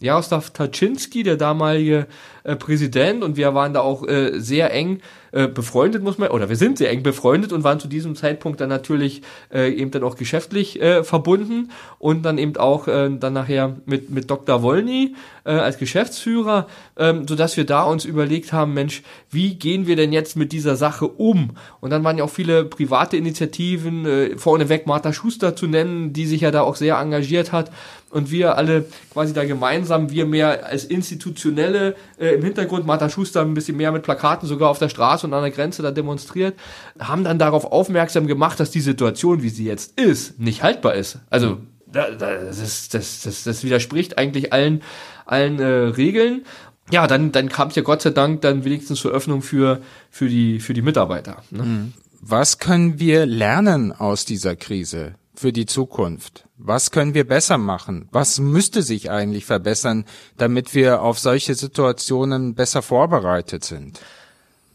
Jaroslav 0.00 0.50
Taczynski, 0.50 1.22
der 1.22 1.36
damalige 1.36 2.06
äh, 2.44 2.56
Präsident, 2.56 3.22
und 3.22 3.36
wir 3.36 3.54
waren 3.54 3.74
da 3.74 3.80
auch 3.80 4.06
äh, 4.06 4.38
sehr 4.38 4.72
eng 4.72 5.00
äh, 5.32 5.48
befreundet, 5.48 6.02
muss 6.02 6.18
man, 6.18 6.30
oder 6.30 6.48
wir 6.48 6.56
sind 6.56 6.78
sehr 6.78 6.90
eng 6.90 7.02
befreundet 7.02 7.52
und 7.52 7.64
waren 7.64 7.80
zu 7.80 7.88
diesem 7.88 8.16
Zeitpunkt 8.16 8.60
dann 8.60 8.68
natürlich 8.68 9.22
äh, 9.52 9.70
eben 9.72 9.90
dann 9.90 10.02
auch 10.02 10.16
geschäftlich 10.16 10.80
äh, 10.80 11.04
verbunden 11.04 11.70
und 11.98 12.22
dann 12.22 12.38
eben 12.38 12.56
auch 12.56 12.88
äh, 12.88 13.10
dann 13.10 13.32
nachher 13.32 13.76
mit, 13.84 14.08
mit 14.10 14.30
Dr. 14.30 14.62
Wolny 14.62 15.14
äh, 15.44 15.50
als 15.50 15.78
Geschäftsführer, 15.78 16.66
ähm, 16.96 17.26
sodass 17.28 17.56
wir 17.56 17.66
da 17.66 17.82
uns 17.82 18.04
überlegt 18.04 18.52
haben, 18.52 18.72
Mensch, 18.72 19.02
wie 19.30 19.56
gehen 19.56 19.86
wir 19.86 19.96
denn 19.96 20.12
jetzt 20.12 20.36
mit 20.36 20.52
dieser 20.52 20.76
Sache 20.76 21.08
um? 21.08 21.50
Und 21.80 21.90
dann 21.90 22.04
waren 22.04 22.16
ja 22.18 22.24
auch 22.24 22.30
viele 22.30 22.64
private 22.64 23.16
Initiativen, 23.16 24.06
äh, 24.06 24.38
vorneweg 24.38 24.86
Martha 24.86 25.12
Schuster 25.12 25.56
zu 25.56 25.66
nennen, 25.66 26.12
die 26.12 26.26
sich 26.26 26.40
ja 26.40 26.50
da 26.50 26.62
auch 26.62 26.76
sehr 26.76 26.96
engagiert 26.96 27.52
hat 27.52 27.70
und 28.10 28.30
wir 28.30 28.56
alle 28.56 28.86
quasi 29.12 29.32
da 29.32 29.44
gemeinsam, 29.44 30.10
wir 30.10 30.26
mehr 30.26 30.66
als 30.66 30.84
institutionelle 30.84 31.94
äh, 32.18 32.34
im 32.34 32.42
Hintergrund, 32.42 32.86
Martha 32.86 33.08
Schuster 33.10 33.42
ein 33.42 33.54
bisschen 33.54 33.76
mehr 33.76 33.92
mit 33.92 34.02
Plakaten 34.02 34.48
sogar 34.48 34.70
auf 34.70 34.78
der 34.78 34.88
Straße 34.88 35.26
und 35.26 35.34
an 35.34 35.42
der 35.42 35.50
Grenze 35.50 35.82
da 35.82 35.90
demonstriert, 35.90 36.54
haben 36.98 37.24
dann 37.24 37.38
darauf 37.38 37.64
aufmerksam 37.64 38.26
gemacht, 38.26 38.58
dass 38.60 38.70
die 38.70 38.80
Situation, 38.80 39.42
wie 39.42 39.50
sie 39.50 39.64
jetzt 39.64 40.00
ist, 40.00 40.38
nicht 40.38 40.62
haltbar 40.62 40.94
ist. 40.94 41.18
Also 41.30 41.58
das, 41.86 42.58
ist, 42.58 42.94
das, 42.94 43.22
das, 43.22 43.44
das 43.44 43.64
widerspricht 43.64 44.18
eigentlich 44.18 44.52
allen, 44.52 44.82
allen 45.26 45.58
äh, 45.58 45.66
Regeln. 45.66 46.44
Ja, 46.90 47.06
dann, 47.06 47.32
dann 47.32 47.48
kam 47.48 47.68
es 47.68 47.74
ja 47.74 47.82
Gott 47.82 48.02
sei 48.02 48.10
Dank 48.10 48.40
dann 48.40 48.64
wenigstens 48.64 49.00
zur 49.00 49.12
Öffnung 49.12 49.42
für, 49.42 49.80
für, 50.10 50.28
die, 50.28 50.60
für 50.60 50.72
die 50.72 50.82
Mitarbeiter. 50.82 51.42
Ne? 51.50 51.62
Mhm. 51.62 51.92
Was 52.20 52.58
können 52.58 52.98
wir 52.98 53.26
lernen 53.26 53.92
aus 53.92 54.24
dieser 54.24 54.56
Krise 54.56 55.14
für 55.34 55.52
die 55.52 55.66
Zukunft? 55.66 56.47
Was 56.60 56.90
können 56.90 57.14
wir 57.14 57.26
besser 57.26 57.56
machen? 57.56 58.08
Was 58.10 58.40
müsste 58.40 58.82
sich 58.82 59.10
eigentlich 59.12 59.44
verbessern, 59.44 60.04
damit 60.36 60.74
wir 60.74 61.02
auf 61.02 61.20
solche 61.20 61.54
Situationen 61.54 62.56
besser 62.56 62.82
vorbereitet 62.82 63.64
sind? 63.64 64.00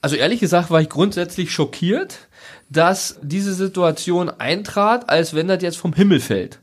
Also 0.02 0.16
ehrlich 0.16 0.40
gesagt 0.40 0.72
war 0.72 0.80
ich 0.80 0.88
grundsätzlich 0.88 1.52
schockiert, 1.52 2.20
dass 2.70 3.18
diese 3.22 3.54
Situation 3.54 4.30
eintrat, 4.30 5.10
als 5.10 5.34
wenn 5.34 5.50
das 5.50 5.62
jetzt 5.62 5.78
vom 5.78 5.94
Himmel 5.94 6.22
fällt. 6.22 6.60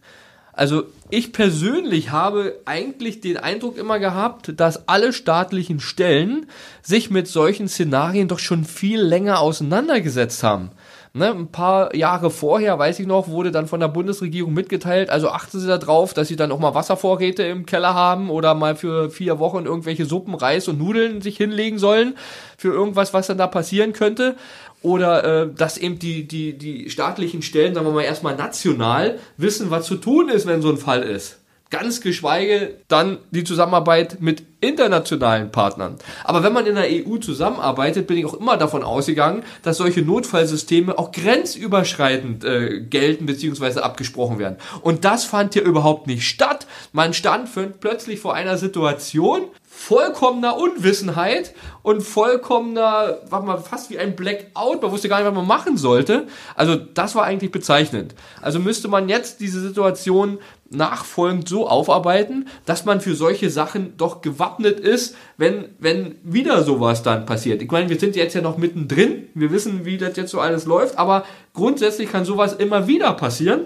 Also 0.55 0.85
ich 1.11 1.33
persönlich 1.33 2.11
habe 2.11 2.57
eigentlich 2.65 3.21
den 3.21 3.37
Eindruck 3.37 3.77
immer 3.77 3.99
gehabt, 3.99 4.53
dass 4.57 4.89
alle 4.89 5.13
staatlichen 5.13 5.81
Stellen 5.81 6.47
sich 6.83 7.11
mit 7.11 7.29
solchen 7.29 7.69
Szenarien 7.69 8.29
doch 8.29 8.39
schon 8.39 8.65
viel 8.65 9.01
länger 9.01 9.41
auseinandergesetzt 9.41 10.43
haben. 10.43 10.71
Ne, 11.13 11.29
ein 11.29 11.51
paar 11.51 11.93
Jahre 11.97 12.31
vorher, 12.31 12.79
weiß 12.79 13.01
ich 13.01 13.07
noch, 13.09 13.27
wurde 13.27 13.51
dann 13.51 13.67
von 13.67 13.81
der 13.81 13.89
Bundesregierung 13.89 14.55
mitgeteilt, 14.55 15.11
also 15.11 15.29
achten 15.31 15.59
Sie 15.59 15.67
darauf, 15.67 16.15
dass 16.15 16.29
Sie 16.29 16.37
dann 16.37 16.53
auch 16.53 16.61
mal 16.61 16.75
Wasservorräte 16.75 17.43
im 17.43 17.67
Keller 17.67 17.95
haben 17.95 18.31
oder 18.31 18.55
mal 18.55 18.77
für 18.77 19.11
vier 19.11 19.41
Wochen 19.41 19.67
irgendwelche 19.67 20.05
Suppen, 20.07 20.35
Reis 20.35 20.69
und 20.69 20.79
Nudeln 20.79 21.21
sich 21.21 21.37
hinlegen 21.37 21.81
sollen 21.81 22.17
für 22.57 22.69
irgendwas, 22.69 23.13
was 23.13 23.27
dann 23.27 23.39
da 23.39 23.49
passieren 23.49 23.93
könnte. 23.93 24.37
Oder 24.83 25.25
äh, 25.25 25.49
dass 25.53 25.79
eben 25.79 25.99
die, 25.99 26.29
die, 26.29 26.57
die 26.57 26.89
staatlichen 26.91 27.43
Stellen, 27.43 27.75
sagen 27.75 27.87
wir 27.89 27.93
mal 27.93 28.03
erstmal 28.03 28.37
national, 28.37 29.19
wissen, 29.37 29.73
was 29.73 29.87
zu 29.87 29.97
tun 29.97 30.29
ist, 30.29 30.47
wenn 30.47 30.63
so 30.63 30.71
ein 30.71 30.79
Fall 30.79 31.03
ist 31.03 31.40
ganz 31.71 32.01
geschweige 32.01 32.75
dann 32.89 33.19
die 33.31 33.45
Zusammenarbeit 33.45 34.21
mit 34.21 34.43
internationalen 34.61 35.51
Partnern. 35.51 35.97
Aber 36.25 36.43
wenn 36.43 36.53
man 36.53 36.67
in 36.67 36.75
der 36.75 36.87
EU 36.87 37.17
zusammenarbeitet, 37.17 38.07
bin 38.07 38.19
ich 38.19 38.27
auch 38.27 38.35
immer 38.35 38.57
davon 38.57 38.83
ausgegangen, 38.83 39.43
dass 39.63 39.79
solche 39.79 40.03
Notfallsysteme 40.03 40.99
auch 40.99 41.13
grenzüberschreitend 41.13 42.45
äh, 42.45 42.81
gelten 42.81 43.27
bzw. 43.27 43.81
abgesprochen 43.81 44.39
werden. 44.39 44.57
Und 44.83 45.05
das 45.05 45.25
fand 45.25 45.55
hier 45.55 45.63
überhaupt 45.63 46.07
nicht 46.07 46.29
statt. 46.29 46.67
Man 46.93 47.15
stand 47.15 47.49
plötzlich 47.81 48.21
vor 48.21 48.35
einer 48.35 48.59
Situation, 48.59 49.43
vollkommener 49.67 50.59
Unwissenheit 50.59 51.55
und 51.83 52.03
vollkommener, 52.03 53.19
war 53.31 53.43
mal 53.43 53.59
fast 53.59 53.89
wie 53.89 53.99
ein 53.99 54.15
Blackout, 54.15 54.83
man 54.83 54.91
wusste 54.91 55.09
gar 55.09 55.19
nicht, 55.19 55.27
was 55.29 55.35
man 55.35 55.47
machen 55.47 55.79
sollte. 55.79 56.27
Also 56.55 56.75
das 56.75 57.15
war 57.15 57.25
eigentlich 57.25 57.51
bezeichnend. 57.51 58.15
Also 58.43 58.59
müsste 58.59 58.89
man 58.89 59.09
jetzt 59.09 59.41
diese 59.41 59.61
Situation 59.61 60.39
nachfolgend 60.71 61.49
so 61.49 61.69
aufarbeiten, 61.69 62.47
dass 62.65 62.85
man 62.85 63.01
für 63.01 63.15
solche 63.15 63.51
Sachen 63.51 63.97
doch 63.97 64.23
gewappnet 64.23 64.79
ist, 64.81 65.17
wenn, 65.37 65.67
wenn 65.79 66.15
wieder 66.23 66.63
sowas 66.63 67.03
dann 67.03 67.27
passiert. 67.27 67.61
Ich 67.61 67.71
meine, 67.71 67.89
wir 67.89 67.99
sind 67.99 68.17
jetzt 68.17 68.35
ja 68.35 68.41
noch 68.41 68.57
mittendrin, 68.57 69.25
wir 69.35 69.51
wissen, 69.51 69.85
wie 69.85 69.99
das 69.99 70.17
jetzt 70.17 70.31
so 70.31 70.41
alles 70.41 70.67
läuft, 70.67 70.97
aber 70.97 71.25
grundsätzlich 71.55 72.11
kann 72.11 72.25
sowas 72.25 72.53
immer 72.53 72.87
wieder 72.87 73.13
passieren 73.15 73.63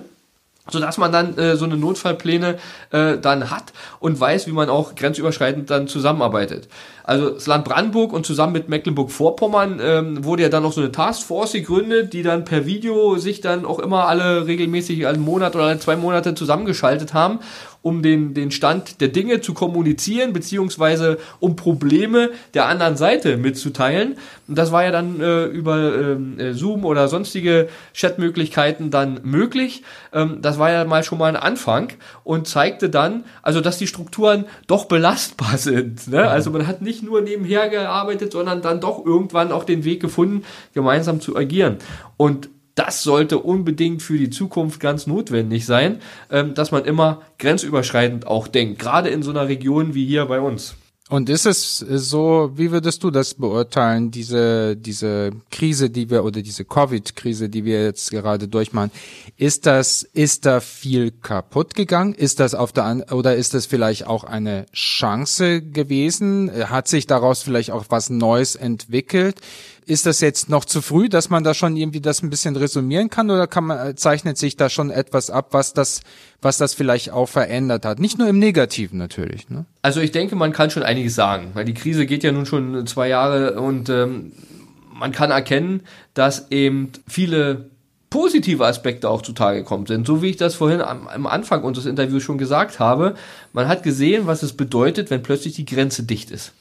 so 0.70 0.80
dass 0.80 0.96
man 0.96 1.12
dann 1.12 1.36
äh, 1.36 1.56
so 1.56 1.66
eine 1.66 1.76
Notfallpläne 1.76 2.56
äh, 2.90 3.18
dann 3.18 3.50
hat 3.50 3.72
und 4.00 4.18
weiß, 4.18 4.46
wie 4.46 4.52
man 4.52 4.70
auch 4.70 4.94
grenzüberschreitend 4.94 5.68
dann 5.70 5.88
zusammenarbeitet. 5.88 6.68
Also 7.04 7.30
das 7.30 7.46
Land 7.46 7.66
Brandenburg 7.66 8.14
und 8.14 8.24
zusammen 8.24 8.54
mit 8.54 8.70
Mecklenburg-Vorpommern 8.70 9.78
ähm, 9.82 10.24
wurde 10.24 10.44
ja 10.44 10.48
dann 10.48 10.62
noch 10.62 10.72
so 10.72 10.80
eine 10.80 10.90
Taskforce 10.90 11.52
gegründet, 11.52 12.14
die 12.14 12.22
dann 12.22 12.46
per 12.46 12.64
Video 12.64 13.16
sich 13.18 13.42
dann 13.42 13.66
auch 13.66 13.78
immer 13.78 14.08
alle 14.08 14.46
regelmäßig 14.46 15.06
einen 15.06 15.22
Monat 15.22 15.54
oder 15.54 15.64
alle 15.64 15.78
zwei 15.78 15.96
Monate 15.96 16.34
zusammengeschaltet 16.34 17.12
haben 17.12 17.40
um 17.84 18.02
den, 18.02 18.32
den 18.32 18.50
Stand 18.50 19.02
der 19.02 19.08
Dinge 19.08 19.42
zu 19.42 19.52
kommunizieren, 19.52 20.32
beziehungsweise 20.32 21.18
um 21.38 21.54
Probleme 21.54 22.30
der 22.54 22.64
anderen 22.64 22.96
Seite 22.96 23.36
mitzuteilen. 23.36 24.16
Und 24.48 24.56
das 24.56 24.72
war 24.72 24.84
ja 24.84 24.90
dann 24.90 25.20
äh, 25.20 25.44
über 25.44 25.94
ähm, 25.94 26.40
äh, 26.40 26.54
Zoom 26.54 26.86
oder 26.86 27.08
sonstige 27.08 27.68
Chatmöglichkeiten 27.94 28.90
dann 28.90 29.20
möglich. 29.24 29.82
Ähm, 30.14 30.38
das 30.40 30.58
war 30.58 30.72
ja 30.72 30.86
mal 30.86 31.04
schon 31.04 31.18
mal 31.18 31.26
ein 31.26 31.36
Anfang 31.36 31.92
und 32.24 32.48
zeigte 32.48 32.88
dann, 32.88 33.24
also 33.42 33.60
dass 33.60 33.76
die 33.76 33.86
Strukturen 33.86 34.46
doch 34.66 34.86
belastbar 34.86 35.58
sind. 35.58 36.08
Ne? 36.08 36.26
Also 36.26 36.50
man 36.50 36.66
hat 36.66 36.80
nicht 36.80 37.02
nur 37.02 37.20
nebenher 37.20 37.68
gearbeitet, 37.68 38.32
sondern 38.32 38.62
dann 38.62 38.80
doch 38.80 39.04
irgendwann 39.04 39.52
auch 39.52 39.64
den 39.64 39.84
Weg 39.84 40.00
gefunden, 40.00 40.42
gemeinsam 40.72 41.20
zu 41.20 41.36
agieren. 41.36 41.76
Und 42.16 42.48
das 42.74 43.02
sollte 43.02 43.38
unbedingt 43.38 44.02
für 44.02 44.18
die 44.18 44.30
Zukunft 44.30 44.80
ganz 44.80 45.06
notwendig 45.06 45.66
sein, 45.66 46.00
ähm, 46.30 46.54
dass 46.54 46.70
man 46.70 46.84
immer 46.84 47.22
grenzüberschreitend 47.38 48.26
auch 48.26 48.48
denkt, 48.48 48.78
gerade 48.80 49.08
in 49.08 49.22
so 49.22 49.30
einer 49.30 49.48
Region 49.48 49.94
wie 49.94 50.06
hier 50.06 50.26
bei 50.26 50.40
uns. 50.40 50.76
Und 51.10 51.28
ist 51.28 51.44
es 51.44 51.78
so, 51.78 52.50
wie 52.54 52.70
würdest 52.70 53.04
du 53.04 53.10
das 53.10 53.34
beurteilen, 53.34 54.10
diese, 54.10 54.74
diese 54.74 55.32
Krise, 55.50 55.90
die 55.90 56.08
wir, 56.08 56.24
oder 56.24 56.40
diese 56.40 56.64
Covid-Krise, 56.64 57.50
die 57.50 57.66
wir 57.66 57.84
jetzt 57.84 58.10
gerade 58.10 58.48
durchmachen? 58.48 58.90
Ist 59.36 59.66
das, 59.66 60.02
ist 60.02 60.46
da 60.46 60.60
viel 60.60 61.10
kaputt 61.10 61.74
gegangen? 61.74 62.14
Ist 62.14 62.40
das 62.40 62.54
auf 62.54 62.72
der, 62.72 63.04
oder 63.12 63.36
ist 63.36 63.52
das 63.52 63.66
vielleicht 63.66 64.06
auch 64.06 64.24
eine 64.24 64.64
Chance 64.72 65.60
gewesen? 65.60 66.50
Hat 66.70 66.88
sich 66.88 67.06
daraus 67.06 67.42
vielleicht 67.42 67.70
auch 67.70 67.84
was 67.90 68.08
Neues 68.08 68.56
entwickelt? 68.56 69.36
Ist 69.86 70.06
das 70.06 70.20
jetzt 70.20 70.48
noch 70.48 70.64
zu 70.64 70.80
früh, 70.80 71.08
dass 71.08 71.30
man 71.30 71.44
da 71.44 71.54
schon 71.54 71.76
irgendwie 71.76 72.00
das 72.00 72.22
ein 72.22 72.30
bisschen 72.30 72.56
resümieren 72.56 73.10
kann 73.10 73.30
oder 73.30 73.46
kann 73.46 73.64
man, 73.64 73.96
zeichnet 73.96 74.38
sich 74.38 74.56
da 74.56 74.70
schon 74.70 74.90
etwas 74.90 75.30
ab, 75.30 75.48
was 75.50 75.74
das, 75.74 76.00
was 76.40 76.58
das 76.58 76.74
vielleicht 76.74 77.10
auch 77.10 77.28
verändert 77.28 77.84
hat? 77.84 78.00
Nicht 78.00 78.18
nur 78.18 78.28
im 78.28 78.38
Negativen 78.38 78.98
natürlich. 78.98 79.50
Ne? 79.50 79.66
Also 79.82 80.00
ich 80.00 80.12
denke, 80.12 80.36
man 80.36 80.52
kann 80.52 80.70
schon 80.70 80.82
einiges 80.82 81.14
sagen, 81.14 81.50
weil 81.54 81.64
die 81.64 81.74
Krise 81.74 82.06
geht 82.06 82.22
ja 82.22 82.32
nun 82.32 82.46
schon 82.46 82.86
zwei 82.86 83.08
Jahre 83.08 83.60
und 83.60 83.88
ähm, 83.90 84.32
man 84.92 85.12
kann 85.12 85.30
erkennen, 85.30 85.82
dass 86.14 86.50
eben 86.50 86.92
viele 87.06 87.70
positive 88.08 88.64
Aspekte 88.64 89.10
auch 89.10 89.22
zutage 89.22 89.58
gekommen 89.58 89.86
sind. 89.86 90.06
So 90.06 90.22
wie 90.22 90.30
ich 90.30 90.36
das 90.36 90.54
vorhin 90.54 90.80
am, 90.80 91.08
am, 91.08 91.26
Anfang 91.26 91.64
unseres 91.64 91.86
Interviews 91.86 92.22
schon 92.22 92.38
gesagt 92.38 92.78
habe, 92.78 93.14
man 93.52 93.66
hat 93.66 93.82
gesehen, 93.82 94.26
was 94.26 94.42
es 94.42 94.52
bedeutet, 94.52 95.10
wenn 95.10 95.22
plötzlich 95.22 95.54
die 95.54 95.64
Grenze 95.64 96.04
dicht 96.04 96.30
ist 96.30 96.52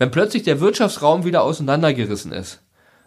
wenn 0.00 0.10
plötzlich 0.10 0.42
der 0.42 0.60
Wirtschaftsraum 0.60 1.24
wieder 1.24 1.42
auseinandergerissen 1.42 2.32
ist. 2.32 2.62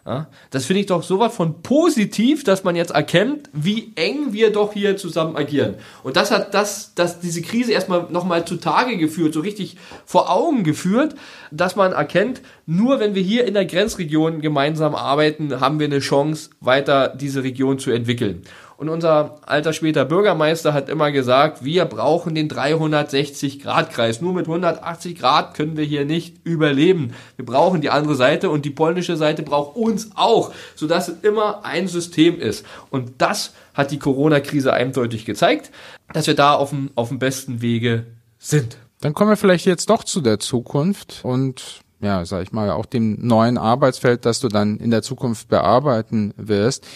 Ja, 0.06 0.28
das 0.50 0.66
finde 0.66 0.80
ich 0.80 0.86
doch 0.86 1.02
sowas 1.02 1.34
von 1.34 1.62
positiv, 1.62 2.44
dass 2.44 2.62
man 2.62 2.76
jetzt 2.76 2.90
erkennt, 2.90 3.48
wie 3.54 3.92
eng 3.96 4.34
wir 4.34 4.52
doch 4.52 4.74
hier 4.74 4.98
zusammen 4.98 5.34
agieren. 5.34 5.76
Und 6.02 6.16
das 6.16 6.30
hat 6.30 6.52
das, 6.52 6.94
dass 6.94 7.20
diese 7.20 7.40
Krise 7.40 7.72
erstmal 7.72 8.08
nochmal 8.10 8.44
zutage 8.44 8.98
geführt, 8.98 9.32
so 9.32 9.40
richtig 9.40 9.76
vor 10.04 10.30
Augen 10.30 10.62
geführt, 10.62 11.14
dass 11.50 11.74
man 11.74 11.92
erkennt, 11.92 12.42
nur 12.66 13.00
wenn 13.00 13.14
wir 13.14 13.22
hier 13.22 13.46
in 13.46 13.54
der 13.54 13.64
Grenzregion 13.64 14.42
gemeinsam 14.42 14.94
arbeiten, 14.94 15.60
haben 15.60 15.80
wir 15.80 15.86
eine 15.86 16.00
Chance, 16.00 16.50
weiter 16.60 17.08
diese 17.08 17.42
Region 17.42 17.78
zu 17.78 17.90
entwickeln. 17.90 18.42
Und 18.84 18.90
unser 18.90 19.38
alter 19.46 19.72
später 19.72 20.04
Bürgermeister 20.04 20.74
hat 20.74 20.90
immer 20.90 21.10
gesagt, 21.10 21.64
wir 21.64 21.86
brauchen 21.86 22.34
den 22.34 22.50
360-Grad-Kreis. 22.50 24.20
Nur 24.20 24.34
mit 24.34 24.46
180 24.46 25.18
Grad 25.18 25.54
können 25.54 25.78
wir 25.78 25.86
hier 25.86 26.04
nicht 26.04 26.44
überleben. 26.44 27.14
Wir 27.36 27.46
brauchen 27.46 27.80
die 27.80 27.88
andere 27.88 28.14
Seite 28.14 28.50
und 28.50 28.66
die 28.66 28.70
polnische 28.70 29.16
Seite 29.16 29.42
braucht 29.42 29.74
uns 29.74 30.10
auch, 30.16 30.52
sodass 30.74 31.08
es 31.08 31.20
immer 31.22 31.64
ein 31.64 31.88
System 31.88 32.38
ist. 32.38 32.66
Und 32.90 33.12
das 33.22 33.54
hat 33.72 33.90
die 33.90 33.98
Corona-Krise 33.98 34.74
eindeutig 34.74 35.24
gezeigt, 35.24 35.70
dass 36.12 36.26
wir 36.26 36.34
da 36.34 36.52
auf 36.52 36.68
dem, 36.68 36.90
auf 36.94 37.08
dem 37.08 37.18
besten 37.18 37.62
Wege 37.62 38.04
sind. 38.38 38.76
Dann 39.00 39.14
kommen 39.14 39.30
wir 39.30 39.38
vielleicht 39.38 39.64
jetzt 39.64 39.88
doch 39.88 40.04
zu 40.04 40.20
der 40.20 40.40
Zukunft 40.40 41.20
und 41.22 41.80
ja, 42.02 42.26
sag 42.26 42.42
ich 42.42 42.52
mal, 42.52 42.70
auch 42.70 42.84
dem 42.84 43.26
neuen 43.26 43.56
Arbeitsfeld, 43.56 44.26
das 44.26 44.40
du 44.40 44.48
dann 44.48 44.76
in 44.76 44.90
der 44.90 45.00
Zukunft 45.00 45.48
bearbeiten 45.48 46.34
wirst. 46.36 46.86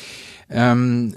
Ähm, 0.51 1.15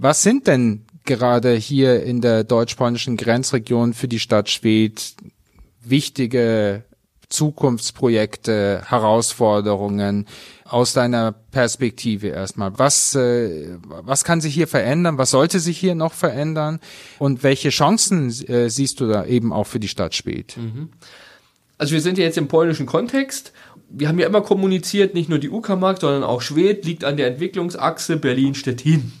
was 0.00 0.22
sind 0.22 0.46
denn 0.46 0.84
gerade 1.04 1.54
hier 1.54 2.02
in 2.02 2.20
der 2.20 2.44
deutsch-polnischen 2.44 3.16
Grenzregion 3.16 3.94
für 3.94 4.08
die 4.08 4.18
Stadt 4.18 4.48
Schwedt 4.48 5.14
wichtige 5.82 6.84
Zukunftsprojekte, 7.28 8.82
Herausforderungen 8.86 10.26
aus 10.64 10.92
deiner 10.92 11.32
Perspektive 11.32 12.28
erstmal? 12.28 12.78
Was, 12.78 13.14
äh, 13.14 13.76
was 13.86 14.24
kann 14.24 14.40
sich 14.40 14.54
hier 14.54 14.68
verändern? 14.68 15.18
Was 15.18 15.30
sollte 15.30 15.60
sich 15.60 15.78
hier 15.78 15.94
noch 15.94 16.12
verändern? 16.12 16.80
Und 17.18 17.42
welche 17.42 17.70
Chancen 17.70 18.28
äh, 18.48 18.70
siehst 18.70 19.00
du 19.00 19.08
da 19.08 19.24
eben 19.24 19.52
auch 19.52 19.66
für 19.66 19.80
die 19.80 19.88
Stadt 19.88 20.14
Schwedt? 20.14 20.56
Mhm. 20.56 20.90
Also 21.76 21.92
wir 21.92 22.00
sind 22.00 22.18
ja 22.18 22.24
jetzt 22.24 22.38
im 22.38 22.48
polnischen 22.48 22.86
Kontext. 22.86 23.52
Wir 23.90 24.08
haben 24.08 24.18
ja 24.18 24.26
immer 24.26 24.42
kommuniziert, 24.42 25.14
nicht 25.14 25.28
nur 25.28 25.38
die 25.38 25.50
Uckermark, 25.50 26.00
sondern 26.00 26.24
auch 26.24 26.42
Schwedt 26.42 26.84
liegt 26.84 27.04
an 27.04 27.16
der 27.16 27.28
Entwicklungsachse 27.28 28.16
Berlin-Stettin. 28.16 29.12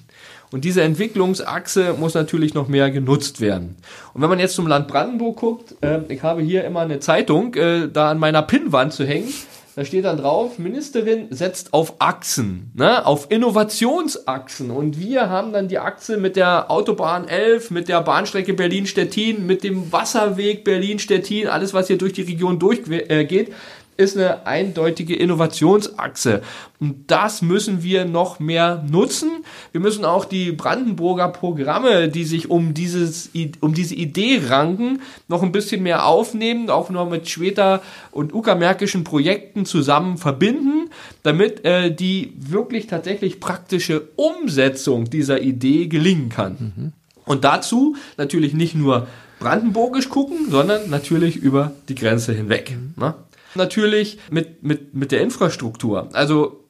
Und 0.50 0.64
diese 0.64 0.82
Entwicklungsachse 0.82 1.94
muss 1.98 2.14
natürlich 2.14 2.54
noch 2.54 2.68
mehr 2.68 2.90
genutzt 2.90 3.40
werden. 3.40 3.76
Und 4.14 4.22
wenn 4.22 4.30
man 4.30 4.38
jetzt 4.38 4.54
zum 4.54 4.66
Land 4.66 4.88
Brandenburg 4.88 5.36
guckt, 5.36 5.74
äh, 5.82 6.00
ich 6.08 6.22
habe 6.22 6.40
hier 6.42 6.64
immer 6.64 6.80
eine 6.80 7.00
Zeitung 7.00 7.54
äh, 7.54 7.88
da 7.88 8.10
an 8.10 8.18
meiner 8.18 8.42
Pinnwand 8.42 8.92
zu 8.92 9.04
hängen. 9.04 9.32
Da 9.78 9.84
steht 9.84 10.06
dann 10.06 10.16
drauf, 10.16 10.58
Ministerin 10.58 11.28
setzt 11.30 11.72
auf 11.72 12.00
Achsen, 12.00 12.72
ne, 12.74 13.06
auf 13.06 13.30
Innovationsachsen. 13.30 14.72
Und 14.72 14.98
wir 14.98 15.30
haben 15.30 15.52
dann 15.52 15.68
die 15.68 15.78
Achse 15.78 16.16
mit 16.16 16.34
der 16.34 16.68
Autobahn 16.68 17.28
11, 17.28 17.70
mit 17.70 17.88
der 17.88 18.00
Bahnstrecke 18.00 18.54
Berlin-Stettin, 18.54 19.46
mit 19.46 19.62
dem 19.62 19.92
Wasserweg 19.92 20.64
Berlin-Stettin, 20.64 21.46
alles 21.46 21.74
was 21.74 21.86
hier 21.86 21.96
durch 21.96 22.12
die 22.12 22.22
Region 22.22 22.58
durchgeht. 22.58 23.08
Äh, 23.08 23.52
ist 23.98 24.16
eine 24.16 24.46
eindeutige 24.46 25.16
Innovationsachse. 25.16 26.42
Und 26.78 27.10
das 27.10 27.42
müssen 27.42 27.82
wir 27.82 28.04
noch 28.04 28.38
mehr 28.38 28.84
nutzen. 28.88 29.44
Wir 29.72 29.80
müssen 29.80 30.04
auch 30.04 30.24
die 30.24 30.52
Brandenburger 30.52 31.28
Programme, 31.28 32.08
die 32.08 32.22
sich 32.22 32.48
um 32.48 32.74
dieses, 32.74 33.30
um 33.60 33.74
diese 33.74 33.96
Idee 33.96 34.40
ranken, 34.46 35.02
noch 35.26 35.42
ein 35.42 35.50
bisschen 35.50 35.82
mehr 35.82 36.06
aufnehmen, 36.06 36.70
auch 36.70 36.90
noch 36.90 37.10
mit 37.10 37.28
Schweter 37.28 37.82
und 38.12 38.32
uckermärkischen 38.32 39.02
Projekten 39.02 39.66
zusammen 39.66 40.16
verbinden, 40.16 40.90
damit 41.24 41.64
äh, 41.64 41.92
die 41.92 42.34
wirklich 42.38 42.86
tatsächlich 42.86 43.40
praktische 43.40 44.08
Umsetzung 44.14 45.10
dieser 45.10 45.42
Idee 45.42 45.88
gelingen 45.88 46.28
kann. 46.28 46.72
Mhm. 46.76 46.92
Und 47.24 47.42
dazu 47.42 47.96
natürlich 48.16 48.54
nicht 48.54 48.76
nur 48.76 49.08
brandenburgisch 49.40 50.08
gucken, 50.08 50.50
sondern 50.50 50.88
natürlich 50.88 51.34
über 51.34 51.72
die 51.88 51.96
Grenze 51.96 52.32
hinweg. 52.32 52.70
Mhm. 52.70 52.94
Ne? 52.96 53.14
Natürlich 53.54 54.18
mit, 54.30 54.62
mit, 54.62 54.94
mit 54.94 55.12
der 55.12 55.20
Infrastruktur. 55.20 56.08
Also 56.12 56.64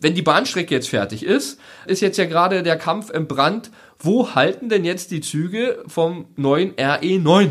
wenn 0.00 0.14
die 0.14 0.22
Bahnstrecke 0.22 0.74
jetzt 0.74 0.88
fertig 0.88 1.24
ist, 1.24 1.58
ist 1.86 2.00
jetzt 2.00 2.18
ja 2.18 2.26
gerade 2.26 2.62
der 2.62 2.76
Kampf 2.76 3.10
im 3.10 3.26
Brand, 3.26 3.70
wo 3.98 4.34
halten 4.34 4.68
denn 4.68 4.84
jetzt 4.84 5.10
die 5.10 5.20
Züge 5.20 5.82
vom 5.86 6.26
neuen 6.36 6.72
RE9? 6.74 7.50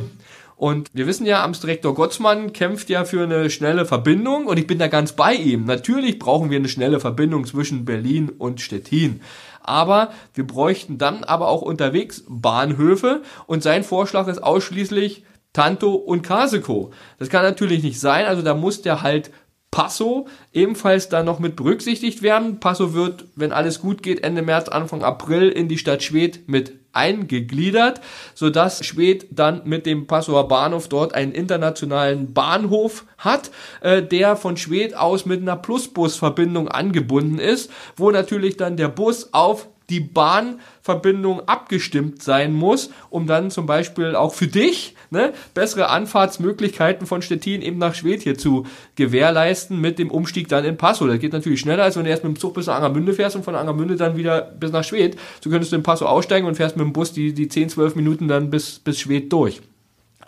Und 0.55 0.89
wir 0.93 1.05
wissen 1.05 1.27
ja, 1.27 1.43
Amtsdirektor 1.43 1.93
Gottsmann 1.93 2.51
kämpft 2.51 2.89
ja 2.89 3.05
für 3.05 3.23
eine 3.23 3.51
schnelle 3.51 3.85
Verbindung 3.85 4.47
und 4.47 4.57
ich 4.57 4.65
bin 4.65 4.79
da 4.79 4.87
ganz 4.87 5.13
bei 5.13 5.35
ihm. 5.35 5.65
Natürlich 5.65 6.17
brauchen 6.17 6.49
wir 6.49 6.57
eine 6.57 6.67
schnelle 6.67 6.99
Verbindung 6.99 7.45
zwischen 7.45 7.85
Berlin 7.85 8.29
und 8.29 8.59
Stettin. 8.59 9.21
Aber 9.61 10.11
wir 10.33 10.47
bräuchten 10.47 10.97
dann 10.97 11.23
aber 11.23 11.49
auch 11.49 11.61
unterwegs 11.61 12.23
Bahnhöfe 12.27 13.21
und 13.45 13.61
sein 13.61 13.83
Vorschlag 13.83 14.27
ist 14.27 14.41
ausschließlich 14.41 15.25
Tanto 15.57 15.95
und 15.95 16.21
Kaseko. 16.21 16.91
Das 17.17 17.29
kann 17.29 17.41
natürlich 17.41 17.81
nicht 17.81 17.99
sein, 17.99 18.27
also 18.27 18.43
da 18.43 18.53
muss 18.53 18.83
der 18.83 19.01
halt 19.01 19.31
Passo 19.71 20.27
ebenfalls 20.53 21.09
da 21.09 21.23
noch 21.23 21.39
mit 21.39 21.55
berücksichtigt 21.55 22.21
werden. 22.21 22.59
Passo 22.59 22.93
wird, 22.93 23.25
wenn 23.35 23.51
alles 23.51 23.81
gut 23.81 24.03
geht, 24.03 24.23
Ende 24.23 24.43
März, 24.43 24.69
Anfang 24.69 25.01
April 25.03 25.49
in 25.49 25.67
die 25.67 25.79
Stadt 25.79 26.03
Schwedt 26.03 26.47
mit 26.47 26.73
eingegliedert, 26.93 28.01
sodass 28.35 28.85
Schwedt 28.85 29.25
dann 29.31 29.63
mit 29.65 29.87
dem 29.87 30.05
Passoer 30.05 30.47
Bahnhof 30.47 30.89
dort 30.89 31.15
einen 31.15 31.31
internationalen 31.31 32.33
Bahnhof 32.35 33.05
hat, 33.17 33.49
äh, 33.81 34.03
der 34.03 34.35
von 34.35 34.57
Schwedt 34.57 34.95
aus 34.95 35.25
mit 35.25 35.41
einer 35.41 35.55
Plusbusverbindung 35.55 36.67
angebunden 36.67 37.39
ist, 37.39 37.71
wo 37.95 38.11
natürlich 38.11 38.57
dann 38.57 38.77
der 38.77 38.89
Bus 38.89 39.33
auf 39.33 39.69
die 39.89 40.01
Bahnverbindung 40.01 41.47
abgestimmt 41.47 42.21
sein 42.21 42.53
muss, 42.53 42.89
um 43.09 43.25
dann 43.25 43.51
zum 43.51 43.65
Beispiel 43.65 44.15
auch 44.15 44.33
für 44.33 44.47
dich 44.47 44.95
ne, 45.11 45.33
bessere 45.53 45.87
Anfahrtsmöglichkeiten 45.89 47.07
von 47.07 47.21
Stettin 47.21 47.61
eben 47.61 47.77
nach 47.77 47.95
Schwedt 47.95 48.21
hier 48.21 48.37
zu 48.37 48.65
gewährleisten 48.95 49.79
mit 49.79 49.97
dem 49.97 50.11
Umstieg 50.11 50.49
dann 50.49 50.65
in 50.65 50.77
Passau. 50.77 51.07
Das 51.07 51.19
geht 51.19 51.33
natürlich 51.33 51.61
schneller, 51.61 51.83
als 51.83 51.95
wenn 51.95 52.03
du 52.03 52.09
erst 52.09 52.23
mit 52.23 52.35
dem 52.35 52.39
Zug 52.39 52.53
bis 52.53 52.67
nach 52.67 52.75
Angermünde 52.75 53.13
fährst 53.13 53.35
und 53.35 53.45
von 53.45 53.55
Angermünde 53.55 53.95
dann 53.95 54.17
wieder 54.17 54.41
bis 54.41 54.71
nach 54.71 54.83
Schwedt. 54.83 55.17
So 55.41 55.49
könntest 55.49 55.71
du 55.71 55.77
in 55.77 55.83
Passau 55.83 56.05
aussteigen 56.05 56.47
und 56.47 56.55
fährst 56.55 56.75
mit 56.75 56.85
dem 56.85 56.93
Bus 56.93 57.13
die, 57.13 57.33
die 57.33 57.47
10, 57.47 57.69
12 57.69 57.95
Minuten 57.95 58.27
dann 58.27 58.49
bis, 58.49 58.79
bis 58.79 58.99
Schwedt 58.99 59.31
durch. 59.31 59.61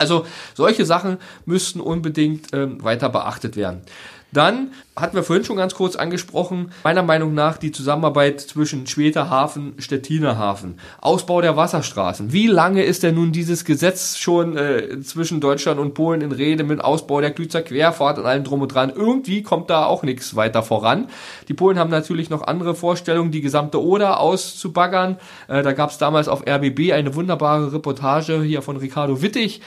Also 0.00 0.24
solche 0.54 0.86
Sachen 0.86 1.18
müssten 1.44 1.78
unbedingt 1.78 2.54
ähm, 2.54 2.82
weiter 2.82 3.10
beachtet 3.10 3.56
werden. 3.56 3.82
Dann 4.32 4.72
hatten 4.94 5.16
wir 5.16 5.22
vorhin 5.22 5.44
schon 5.44 5.56
ganz 5.56 5.74
kurz 5.74 5.96
angesprochen, 5.96 6.72
meiner 6.84 7.02
Meinung 7.02 7.34
nach 7.34 7.56
die 7.56 7.72
Zusammenarbeit 7.72 8.40
zwischen 8.40 8.86
Schweter 8.86 9.30
Hafen, 9.30 9.74
Stettiner 9.78 10.38
Hafen, 10.38 10.78
Ausbau 11.00 11.40
der 11.40 11.56
Wasserstraßen. 11.56 12.32
Wie 12.32 12.46
lange 12.46 12.82
ist 12.82 13.02
denn 13.02 13.14
nun 13.14 13.32
dieses 13.32 13.64
Gesetz 13.64 14.18
schon 14.18 14.56
äh, 14.56 15.00
zwischen 15.00 15.40
Deutschland 15.40 15.80
und 15.80 15.94
Polen 15.94 16.20
in 16.20 16.32
Rede 16.32 16.64
mit 16.64 16.80
Ausbau 16.80 17.20
der 17.20 17.32
Klützer 17.32 17.62
Querfahrt 17.62 18.18
und 18.18 18.26
allem 18.26 18.44
drum 18.44 18.62
und 18.62 18.68
dran? 18.68 18.92
Irgendwie 18.94 19.42
kommt 19.42 19.70
da 19.70 19.86
auch 19.86 20.02
nichts 20.02 20.36
weiter 20.36 20.62
voran. 20.62 21.08
Die 21.48 21.54
Polen 21.54 21.78
haben 21.78 21.90
natürlich 21.90 22.30
noch 22.30 22.46
andere 22.46 22.74
Vorstellungen, 22.74 23.30
die 23.30 23.40
gesamte 23.40 23.82
Oder 23.82 24.20
auszubaggern. 24.20 25.16
Äh, 25.48 25.62
da 25.62 25.72
gab 25.72 25.90
es 25.90 25.98
damals 25.98 26.28
auf 26.28 26.46
RBB 26.46 26.92
eine 26.92 27.14
wunderbare 27.14 27.72
Reportage 27.72 28.42
hier 28.42 28.62
von 28.62 28.76
Ricardo 28.76 29.22
Wittig, 29.22 29.60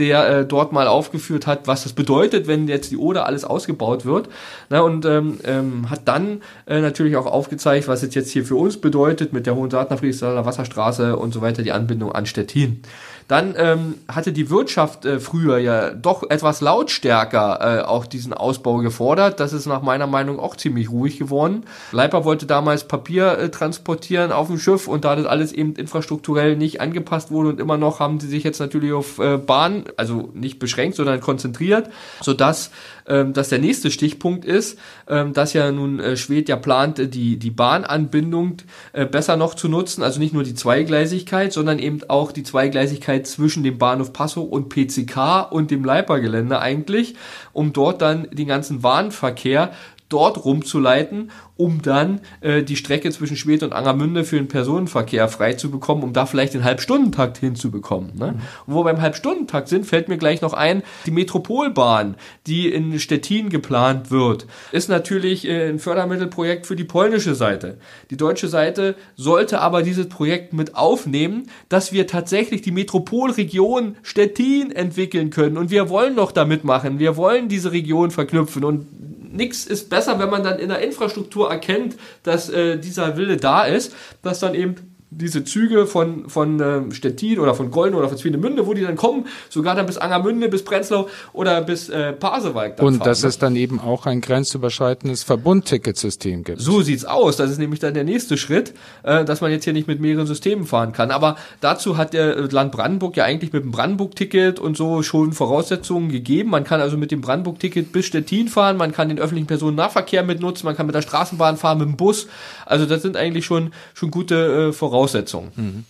der 0.00 0.28
äh, 0.28 0.44
dort 0.46 0.72
mal 0.72 0.88
aufgeführt 0.88 1.46
hat, 1.46 1.68
was 1.68 1.84
das 1.84 1.92
bedeutet, 1.92 2.48
wenn 2.48 2.66
jetzt 2.66 2.90
die 2.90 2.96
Oder 2.96 3.26
alles 3.26 3.44
ausgebaut 3.44 4.04
wird. 4.04 4.28
Na, 4.70 4.80
und 4.80 5.04
ähm, 5.04 5.38
ähm, 5.44 5.90
hat 5.90 6.08
dann 6.08 6.42
äh, 6.66 6.80
natürlich 6.80 7.16
auch 7.16 7.26
aufgezeigt, 7.26 7.86
was 7.86 8.02
es 8.02 8.14
jetzt 8.14 8.30
hier 8.30 8.44
für 8.44 8.56
uns 8.56 8.78
bedeutet 8.78 9.32
mit 9.32 9.46
der 9.46 9.54
Hohensaatner 9.54 9.98
Friedrichshainer 9.98 10.44
Wasserstraße 10.44 11.16
und 11.16 11.32
so 11.32 11.42
weiter, 11.42 11.62
die 11.62 11.72
Anbindung 11.72 12.12
an 12.12 12.26
Stettin. 12.26 12.82
Dann 13.28 13.54
ähm, 13.56 13.94
hatte 14.08 14.32
die 14.32 14.50
Wirtschaft 14.50 15.04
äh, 15.04 15.20
früher 15.20 15.58
ja 15.58 15.90
doch 15.90 16.28
etwas 16.28 16.60
lautstärker 16.60 17.80
äh, 17.80 17.82
auch 17.82 18.06
diesen 18.06 18.32
Ausbau 18.32 18.78
gefordert. 18.78 19.40
Das 19.40 19.52
ist 19.52 19.66
nach 19.66 19.82
meiner 19.82 20.06
Meinung 20.06 20.38
auch 20.40 20.56
ziemlich 20.56 20.90
ruhig 20.90 21.18
geworden. 21.18 21.64
Leiper 21.92 22.24
wollte 22.24 22.46
damals 22.46 22.84
Papier 22.84 23.38
äh, 23.38 23.50
transportieren 23.50 24.32
auf 24.32 24.48
dem 24.48 24.58
Schiff 24.58 24.88
und 24.88 25.04
da 25.04 25.16
das 25.16 25.26
alles 25.26 25.52
eben 25.52 25.74
infrastrukturell 25.74 26.56
nicht 26.56 26.80
angepasst 26.80 27.30
wurde 27.30 27.50
und 27.50 27.60
immer 27.60 27.76
noch 27.76 28.00
haben 28.00 28.20
sie 28.20 28.28
sich 28.28 28.44
jetzt 28.44 28.60
natürlich 28.60 28.92
auf 28.92 29.18
äh, 29.18 29.36
Bahn, 29.36 29.84
also 29.96 30.30
nicht 30.34 30.58
beschränkt, 30.58 30.96
sondern 30.96 31.20
konzentriert, 31.20 31.90
sodass 32.20 32.70
ähm, 33.10 33.32
dass 33.32 33.48
der 33.48 33.58
nächste 33.58 33.90
Stichpunkt 33.90 34.44
ist, 34.44 34.78
ähm, 35.08 35.32
dass 35.32 35.52
ja 35.52 35.70
nun 35.72 35.98
äh, 35.98 36.16
Schwed 36.16 36.48
ja 36.48 36.56
plant, 36.56 36.98
äh, 36.98 37.08
die, 37.08 37.38
die 37.38 37.50
Bahnanbindung 37.50 38.58
äh, 38.92 39.04
besser 39.04 39.36
noch 39.36 39.54
zu 39.54 39.68
nutzen, 39.68 40.02
also 40.02 40.20
nicht 40.20 40.32
nur 40.32 40.44
die 40.44 40.54
Zweigleisigkeit, 40.54 41.52
sondern 41.52 41.78
eben 41.78 42.00
auch 42.08 42.30
die 42.32 42.44
Zweigleisigkeit 42.44 43.26
zwischen 43.26 43.64
dem 43.64 43.78
Bahnhof 43.78 44.12
Passau 44.12 44.42
und 44.42 44.68
PCK 44.68 45.50
und 45.50 45.70
dem 45.70 45.84
Leipergelände 45.84 46.60
eigentlich, 46.60 47.16
um 47.52 47.72
dort 47.72 48.00
dann 48.00 48.28
den 48.30 48.46
ganzen 48.46 48.82
Warenverkehr 48.82 49.72
dort 50.10 50.44
rumzuleiten, 50.44 51.30
um 51.56 51.82
dann 51.82 52.20
äh, 52.40 52.62
die 52.62 52.76
Strecke 52.76 53.10
zwischen 53.10 53.36
Schwedt 53.36 53.62
und 53.62 53.72
Angermünde 53.72 54.24
für 54.24 54.36
den 54.36 54.48
Personenverkehr 54.48 55.28
frei 55.28 55.54
zu 55.54 55.70
bekommen, 55.70 56.02
um 56.02 56.12
da 56.12 56.26
vielleicht 56.26 56.54
den 56.54 56.64
Halbstundentakt 56.64 57.38
hinzubekommen. 57.38 58.12
Ne? 58.16 58.32
Mhm. 58.32 58.40
Und 58.66 58.74
wo 58.74 58.80
wir 58.80 58.84
beim 58.84 59.00
Halbstundentakt 59.00 59.68
sind, 59.68 59.86
fällt 59.86 60.08
mir 60.08 60.18
gleich 60.18 60.42
noch 60.42 60.52
ein, 60.52 60.82
die 61.06 61.10
Metropolbahn, 61.10 62.16
die 62.46 62.68
in 62.68 62.98
Stettin 62.98 63.50
geplant 63.50 64.10
wird, 64.10 64.46
ist 64.72 64.88
natürlich 64.88 65.46
äh, 65.46 65.68
ein 65.68 65.78
Fördermittelprojekt 65.78 66.66
für 66.66 66.76
die 66.76 66.84
polnische 66.84 67.34
Seite. 67.34 67.78
Die 68.10 68.16
deutsche 68.16 68.48
Seite 68.48 68.96
sollte 69.16 69.60
aber 69.60 69.82
dieses 69.82 70.08
Projekt 70.08 70.52
mit 70.52 70.74
aufnehmen, 70.74 71.46
dass 71.68 71.92
wir 71.92 72.06
tatsächlich 72.06 72.62
die 72.62 72.72
Metropolregion 72.72 73.96
Stettin 74.02 74.72
entwickeln 74.72 75.30
können. 75.30 75.56
Und 75.56 75.70
wir 75.70 75.88
wollen 75.88 76.14
noch 76.14 76.32
damit 76.32 76.64
machen. 76.64 76.98
Wir 76.98 77.16
wollen 77.16 77.48
diese 77.48 77.72
Region 77.72 78.10
verknüpfen. 78.10 78.64
Und 78.64 78.86
nichts 79.30 79.66
ist 79.66 79.90
besser, 79.90 80.18
wenn 80.18 80.30
man 80.30 80.42
dann 80.42 80.58
in 80.58 80.68
der 80.68 80.80
Infrastruktur 80.80 81.50
erkennt, 81.50 81.96
dass 82.22 82.48
äh, 82.48 82.78
dieser 82.78 83.16
Wille 83.16 83.36
da 83.36 83.64
ist, 83.64 83.94
dass 84.22 84.40
dann 84.40 84.54
eben 84.54 84.89
diese 85.10 85.42
Züge 85.42 85.86
von, 85.86 86.28
von 86.28 86.60
äh, 86.60 86.94
Stettin 86.94 87.40
oder 87.40 87.54
von 87.54 87.72
Golden 87.72 87.96
oder 87.96 88.08
von 88.08 88.16
Zwinemünde, 88.16 88.66
wo 88.66 88.74
die 88.74 88.82
dann 88.82 88.94
kommen, 88.94 89.26
sogar 89.48 89.74
dann 89.74 89.86
bis 89.86 89.98
Angermünde, 89.98 90.48
bis 90.48 90.62
Prenzlau 90.62 91.08
oder 91.32 91.62
bis 91.62 91.88
äh, 91.88 92.12
Pasewalk. 92.12 92.80
Und 92.80 92.98
fahren, 92.98 93.08
dass 93.08 93.22
ne? 93.22 93.28
es 93.28 93.38
dann 93.38 93.56
eben 93.56 93.80
auch 93.80 94.06
ein 94.06 94.20
grenzüberschreitendes 94.20 95.24
Verbundticketsystem 95.24 96.44
gibt. 96.44 96.60
So 96.60 96.82
sieht's 96.82 97.04
aus. 97.04 97.36
Das 97.36 97.50
ist 97.50 97.58
nämlich 97.58 97.80
dann 97.80 97.92
der 97.94 98.04
nächste 98.04 98.36
Schritt, 98.36 98.72
äh, 99.02 99.24
dass 99.24 99.40
man 99.40 99.50
jetzt 99.50 99.64
hier 99.64 99.72
nicht 99.72 99.88
mit 99.88 100.00
mehreren 100.00 100.26
Systemen 100.26 100.64
fahren 100.64 100.92
kann. 100.92 101.10
Aber 101.10 101.36
dazu 101.60 101.96
hat 101.96 102.12
der 102.14 102.36
Land 102.52 102.70
Brandenburg 102.70 103.16
ja 103.16 103.24
eigentlich 103.24 103.52
mit 103.52 103.64
dem 103.64 103.72
Brandenburg-Ticket 103.72 104.60
und 104.60 104.76
so 104.76 105.02
schon 105.02 105.32
Voraussetzungen 105.32 106.10
gegeben. 106.10 106.50
Man 106.50 106.62
kann 106.62 106.80
also 106.80 106.96
mit 106.96 107.10
dem 107.10 107.20
Brandenburg-Ticket 107.20 107.90
bis 107.90 108.06
Stettin 108.06 108.46
fahren, 108.46 108.76
man 108.76 108.92
kann 108.92 109.08
den 109.08 109.18
öffentlichen 109.18 109.48
Personennahverkehr 109.48 110.22
mitnutzen, 110.22 110.66
man 110.66 110.76
kann 110.76 110.86
mit 110.86 110.94
der 110.94 111.02
Straßenbahn 111.02 111.56
fahren, 111.56 111.78
mit 111.78 111.88
dem 111.88 111.96
Bus. 111.96 112.28
Also 112.64 112.86
das 112.86 113.02
sind 113.02 113.16
eigentlich 113.16 113.44
schon, 113.44 113.72
schon 113.94 114.12
gute 114.12 114.68
äh, 114.68 114.72
Voraussetzungen 114.72 114.99
Voraussetzungen. 115.00 115.52
Mhm. 115.56 115.84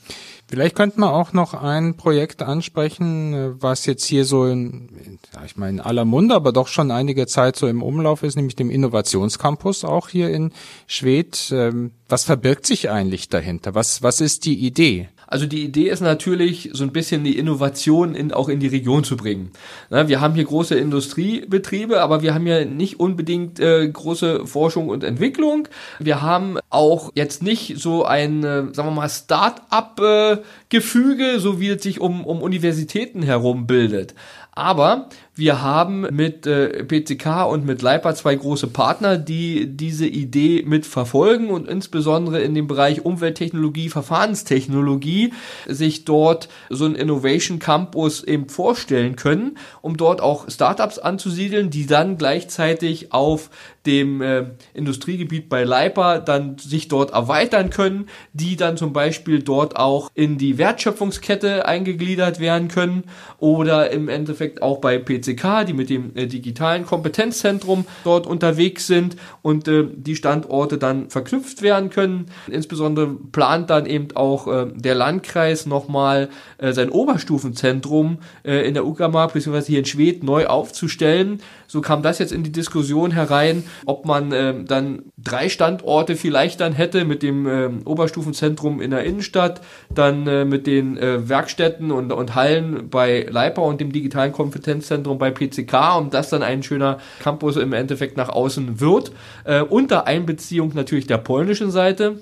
Vielleicht 0.48 0.74
könnte 0.74 0.98
man 0.98 1.10
auch 1.10 1.32
noch 1.32 1.54
ein 1.54 1.96
Projekt 1.96 2.42
ansprechen, 2.42 3.54
was 3.60 3.86
jetzt 3.86 4.04
hier 4.04 4.24
so 4.24 4.46
in, 4.46 5.18
ja, 5.32 5.44
ich 5.44 5.56
meine, 5.56 5.78
in 5.78 5.80
aller 5.80 6.04
Munde, 6.04 6.34
aber 6.34 6.50
doch 6.50 6.66
schon 6.66 6.90
einige 6.90 7.28
Zeit 7.28 7.54
so 7.54 7.68
im 7.68 7.84
Umlauf 7.84 8.24
ist, 8.24 8.34
nämlich 8.34 8.56
dem 8.56 8.68
Innovationscampus 8.68 9.84
auch 9.84 10.08
hier 10.08 10.30
in 10.30 10.50
Schwedt. 10.88 11.52
Ähm, 11.52 11.92
was 12.08 12.24
verbirgt 12.24 12.66
sich 12.66 12.90
eigentlich 12.90 13.28
dahinter? 13.28 13.76
Was, 13.76 14.02
was 14.02 14.20
ist 14.20 14.44
die 14.44 14.58
Idee? 14.66 15.08
Also 15.30 15.46
die 15.46 15.64
Idee 15.64 15.88
ist 15.88 16.00
natürlich, 16.00 16.70
so 16.72 16.82
ein 16.82 16.90
bisschen 16.90 17.22
die 17.22 17.38
Innovation 17.38 18.16
in, 18.16 18.32
auch 18.32 18.48
in 18.48 18.58
die 18.58 18.66
Region 18.66 19.04
zu 19.04 19.16
bringen. 19.16 19.52
Na, 19.88 20.08
wir 20.08 20.20
haben 20.20 20.34
hier 20.34 20.42
große 20.44 20.74
Industriebetriebe, 20.74 22.02
aber 22.02 22.20
wir 22.20 22.34
haben 22.34 22.48
ja 22.48 22.64
nicht 22.64 22.98
unbedingt 22.98 23.60
äh, 23.60 23.88
große 23.88 24.44
Forschung 24.46 24.88
und 24.88 25.04
Entwicklung. 25.04 25.68
Wir 26.00 26.20
haben 26.20 26.58
auch 26.68 27.12
jetzt 27.14 27.44
nicht 27.44 27.78
so 27.78 28.04
ein, 28.04 28.42
äh, 28.42 28.74
sagen 28.74 28.88
wir 28.88 28.90
mal, 28.90 29.08
Start-up-Gefüge, 29.08 31.24
äh, 31.24 31.38
so 31.38 31.60
wie 31.60 31.68
es 31.68 31.82
sich 31.82 32.00
um, 32.00 32.26
um 32.26 32.42
Universitäten 32.42 33.22
herum 33.22 33.68
bildet. 33.68 34.16
Aber 34.50 35.08
wir 35.40 35.62
haben 35.62 36.02
mit 36.14 36.46
äh, 36.46 36.84
PCK 36.84 37.46
und 37.50 37.64
mit 37.64 37.80
Leipa 37.80 38.14
zwei 38.14 38.36
große 38.36 38.66
Partner, 38.66 39.16
die 39.16 39.66
diese 39.66 40.06
Idee 40.06 40.62
mit 40.66 40.84
verfolgen 40.84 41.48
und 41.48 41.66
insbesondere 41.66 42.40
in 42.42 42.54
dem 42.54 42.66
Bereich 42.66 43.04
Umwelttechnologie, 43.04 43.88
Verfahrenstechnologie 43.88 45.32
sich 45.66 46.04
dort 46.04 46.50
so 46.68 46.84
ein 46.84 46.94
Innovation 46.94 47.58
Campus 47.58 48.22
eben 48.22 48.50
vorstellen 48.50 49.16
können, 49.16 49.56
um 49.80 49.96
dort 49.96 50.20
auch 50.20 50.48
Startups 50.50 50.98
anzusiedeln, 50.98 51.70
die 51.70 51.86
dann 51.86 52.18
gleichzeitig 52.18 53.12
auf 53.12 53.48
dem 53.86 54.20
äh, 54.20 54.44
Industriegebiet 54.74 55.48
bei 55.48 55.64
Leipa 55.64 56.18
dann 56.18 56.58
sich 56.58 56.88
dort 56.88 57.12
erweitern 57.12 57.70
können, 57.70 58.08
die 58.34 58.56
dann 58.56 58.76
zum 58.76 58.92
Beispiel 58.92 59.42
dort 59.42 59.76
auch 59.76 60.10
in 60.14 60.36
die 60.36 60.58
Wertschöpfungskette 60.58 61.66
eingegliedert 61.66 62.40
werden 62.40 62.68
können 62.68 63.04
oder 63.38 63.90
im 63.90 64.08
Endeffekt 64.08 64.60
auch 64.60 64.78
bei 64.78 64.98
PCK, 64.98 65.64
die 65.66 65.72
mit 65.72 65.88
dem 65.88 66.14
äh, 66.14 66.26
digitalen 66.26 66.84
Kompetenzzentrum 66.84 67.86
dort 68.04 68.26
unterwegs 68.26 68.86
sind 68.86 69.16
und 69.40 69.66
äh, 69.66 69.86
die 69.90 70.16
Standorte 70.16 70.76
dann 70.76 71.08
verknüpft 71.08 71.62
werden 71.62 71.88
können. 71.88 72.26
Insbesondere 72.48 73.08
plant 73.32 73.70
dann 73.70 73.86
eben 73.86 74.08
auch 74.14 74.46
äh, 74.46 74.66
der 74.74 74.94
Landkreis 74.94 75.64
nochmal 75.64 76.28
äh, 76.58 76.72
sein 76.72 76.90
Oberstufenzentrum 76.90 78.18
äh, 78.44 78.66
in 78.68 78.74
der 78.74 78.84
Uckermark 78.84 79.32
bzw. 79.32 79.62
hier 79.62 79.78
in 79.78 79.84
Schwedt 79.86 80.22
neu 80.22 80.46
aufzustellen. 80.46 81.40
So 81.66 81.80
kam 81.80 82.02
das 82.02 82.18
jetzt 82.18 82.32
in 82.32 82.42
die 82.42 82.52
Diskussion 82.52 83.12
herein 83.12 83.64
ob 83.86 84.04
man 84.04 84.32
ähm, 84.32 84.66
dann 84.66 85.02
drei 85.18 85.48
Standorte 85.48 86.16
vielleicht 86.16 86.60
dann 86.60 86.72
hätte 86.72 87.04
mit 87.04 87.22
dem 87.22 87.46
ähm, 87.46 87.82
Oberstufenzentrum 87.84 88.80
in 88.80 88.90
der 88.90 89.04
Innenstadt, 89.04 89.60
dann 89.92 90.26
äh, 90.26 90.44
mit 90.44 90.66
den 90.66 90.96
äh, 90.96 91.28
Werkstätten 91.28 91.90
und, 91.90 92.12
und 92.12 92.34
Hallen 92.34 92.88
bei 92.90 93.26
Leipa 93.28 93.62
und 93.62 93.80
dem 93.80 93.92
digitalen 93.92 94.32
Kompetenzzentrum 94.32 95.18
bei 95.18 95.30
PCK 95.30 95.98
und 95.98 96.14
das 96.14 96.30
dann 96.30 96.42
ein 96.42 96.62
schöner 96.62 96.98
Campus 97.20 97.56
im 97.56 97.72
Endeffekt 97.72 98.16
nach 98.16 98.28
außen 98.28 98.80
wird. 98.80 99.12
Äh, 99.44 99.62
unter 99.62 100.06
Einbeziehung 100.06 100.72
natürlich 100.74 101.06
der 101.06 101.18
polnischen 101.18 101.70
Seite. 101.70 102.18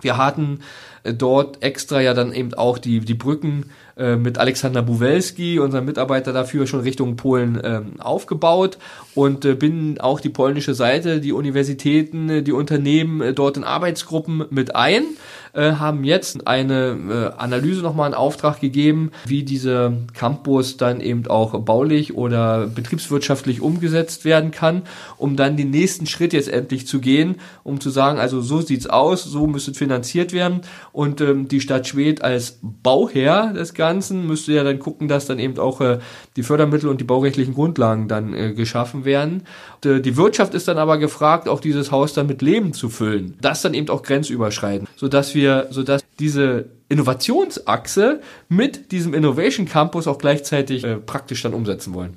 Wir 0.00 0.16
hatten 0.16 0.60
äh, 1.02 1.14
dort 1.14 1.62
extra 1.62 2.00
ja 2.00 2.14
dann 2.14 2.32
eben 2.32 2.54
auch 2.54 2.78
die, 2.78 3.00
die 3.00 3.14
Brücken 3.14 3.70
äh, 4.00 4.16
mit 4.16 4.38
Alexander 4.38 4.80
Buwelski, 4.80 5.58
unserem 5.58 5.84
Mitarbeiter 5.84 6.32
dafür, 6.32 6.66
schon 6.66 6.80
Richtung 6.80 7.16
Polen 7.16 7.60
ähm, 7.62 8.00
aufgebaut. 8.00 8.78
Und 9.14 9.44
äh, 9.44 9.54
bin 9.54 10.00
auch 10.00 10.20
die 10.20 10.30
polnische 10.30 10.74
Seite, 10.74 11.20
die 11.20 11.32
Universitäten, 11.32 12.30
äh, 12.30 12.42
die 12.42 12.52
Unternehmen 12.52 13.20
äh, 13.20 13.34
dort 13.34 13.58
in 13.58 13.64
Arbeitsgruppen 13.64 14.46
mit 14.48 14.74
ein 14.74 15.04
äh, 15.52 15.72
haben 15.72 16.04
jetzt 16.04 16.46
eine 16.46 17.32
äh, 17.36 17.40
Analyse 17.40 17.82
nochmal 17.82 18.08
in 18.08 18.14
Auftrag 18.14 18.60
gegeben, 18.60 19.10
wie 19.26 19.42
dieser 19.42 19.92
Campus 20.14 20.76
dann 20.76 21.00
eben 21.00 21.26
auch 21.26 21.58
baulich 21.60 22.14
oder 22.14 22.66
betriebswirtschaftlich 22.66 23.60
umgesetzt 23.60 24.24
werden 24.24 24.50
kann, 24.50 24.82
um 25.16 25.36
dann 25.36 25.56
den 25.56 25.70
nächsten 25.70 26.06
Schritt 26.06 26.32
jetzt 26.32 26.48
endlich 26.48 26.86
zu 26.86 27.00
gehen, 27.00 27.36
um 27.64 27.80
zu 27.80 27.90
sagen, 27.90 28.18
also 28.18 28.40
so 28.40 28.60
sieht's 28.60 28.86
aus, 28.86 29.24
so 29.24 29.46
müsste 29.46 29.74
finanziert 29.74 30.32
werden. 30.32 30.60
Und 30.92 31.20
ähm, 31.20 31.48
die 31.48 31.60
Stadt 31.60 31.86
Schwedt 31.86 32.22
als 32.22 32.58
Bauherr 32.62 33.52
des 33.52 33.74
Ganzen 33.74 33.89
müsste 33.98 34.52
ja 34.52 34.64
dann 34.64 34.78
gucken, 34.78 35.08
dass 35.08 35.26
dann 35.26 35.38
eben 35.38 35.58
auch 35.58 35.80
äh, 35.80 35.98
die 36.36 36.42
Fördermittel 36.42 36.88
und 36.88 37.00
die 37.00 37.04
baurechtlichen 37.04 37.54
Grundlagen 37.54 38.08
dann 38.08 38.34
äh, 38.34 38.52
geschaffen 38.52 39.04
werden. 39.04 39.42
Äh, 39.84 40.00
die 40.00 40.16
Wirtschaft 40.16 40.54
ist 40.54 40.68
dann 40.68 40.78
aber 40.78 40.98
gefragt, 40.98 41.48
auch 41.48 41.60
dieses 41.60 41.90
Haus 41.90 42.12
dann 42.12 42.26
mit 42.26 42.42
Leben 42.42 42.72
zu 42.72 42.88
füllen. 42.88 43.36
Das 43.40 43.62
dann 43.62 43.74
eben 43.74 43.88
auch 43.88 44.02
grenzüberschreitend, 44.02 44.88
sodass 44.96 45.34
wir 45.34 45.68
sodass 45.70 46.02
diese 46.18 46.66
Innovationsachse 46.88 48.20
mit 48.48 48.92
diesem 48.92 49.14
Innovation 49.14 49.66
Campus 49.66 50.06
auch 50.06 50.18
gleichzeitig 50.18 50.84
praktisch 51.06 51.42
dann 51.42 51.54
umsetzen 51.54 51.94
wollen. 51.94 52.16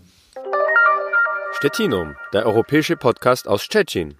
Stettinum, 1.57 2.15
der 2.33 2.45
europäische 2.45 2.97
Podcast 2.97 3.47
aus 3.47 3.61
Stettin. 3.61 4.15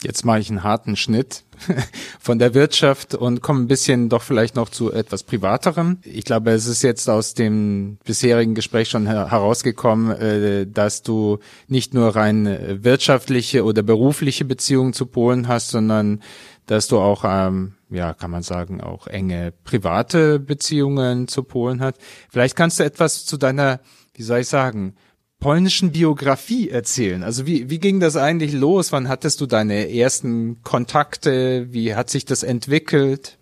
Jetzt 0.00 0.24
mache 0.24 0.38
ich 0.38 0.48
einen 0.48 0.62
harten 0.62 0.94
Schnitt 0.94 1.42
von 2.20 2.38
der 2.38 2.54
Wirtschaft 2.54 3.16
und 3.16 3.42
komme 3.42 3.62
ein 3.62 3.66
bisschen 3.66 4.08
doch 4.08 4.22
vielleicht 4.22 4.54
noch 4.54 4.68
zu 4.68 4.92
etwas 4.92 5.24
Privaterem. 5.24 5.98
Ich 6.04 6.24
glaube, 6.24 6.52
es 6.52 6.66
ist 6.66 6.82
jetzt 6.82 7.10
aus 7.10 7.34
dem 7.34 7.98
bisherigen 8.04 8.54
Gespräch 8.54 8.90
schon 8.90 9.08
herausgekommen, 9.08 10.12
äh, 10.12 10.66
dass 10.68 11.02
du 11.02 11.40
nicht 11.66 11.94
nur 11.94 12.14
rein 12.14 12.46
äh, 12.46 12.84
wirtschaftliche 12.84 13.64
oder 13.64 13.82
berufliche 13.82 14.44
Beziehungen 14.44 14.92
zu 14.92 15.06
Polen 15.06 15.48
hast, 15.48 15.70
sondern 15.70 16.22
dass 16.66 16.86
du 16.86 16.98
auch, 16.98 17.24
ähm, 17.26 17.74
ja, 17.90 18.14
kann 18.14 18.30
man 18.30 18.44
sagen, 18.44 18.80
auch 18.80 19.08
enge 19.08 19.52
private 19.64 20.38
Beziehungen 20.38 21.26
zu 21.26 21.42
Polen 21.42 21.80
hast. 21.80 21.96
Vielleicht 22.30 22.54
kannst 22.54 22.78
du 22.78 22.84
etwas 22.84 23.26
zu 23.26 23.36
deiner, 23.36 23.80
wie 24.14 24.22
soll 24.22 24.40
ich 24.40 24.48
sagen, 24.48 24.94
polnischen 25.40 25.92
Biografie 25.92 26.68
erzählen. 26.68 27.22
Also 27.22 27.46
wie, 27.46 27.70
wie 27.70 27.78
ging 27.78 28.00
das 28.00 28.16
eigentlich 28.16 28.52
los? 28.52 28.92
Wann 28.92 29.08
hattest 29.08 29.40
du 29.40 29.46
deine 29.46 29.92
ersten 29.92 30.62
Kontakte? 30.64 31.68
Wie 31.70 31.94
hat 31.94 32.10
sich 32.10 32.24
das 32.24 32.42
entwickelt? 32.42 33.38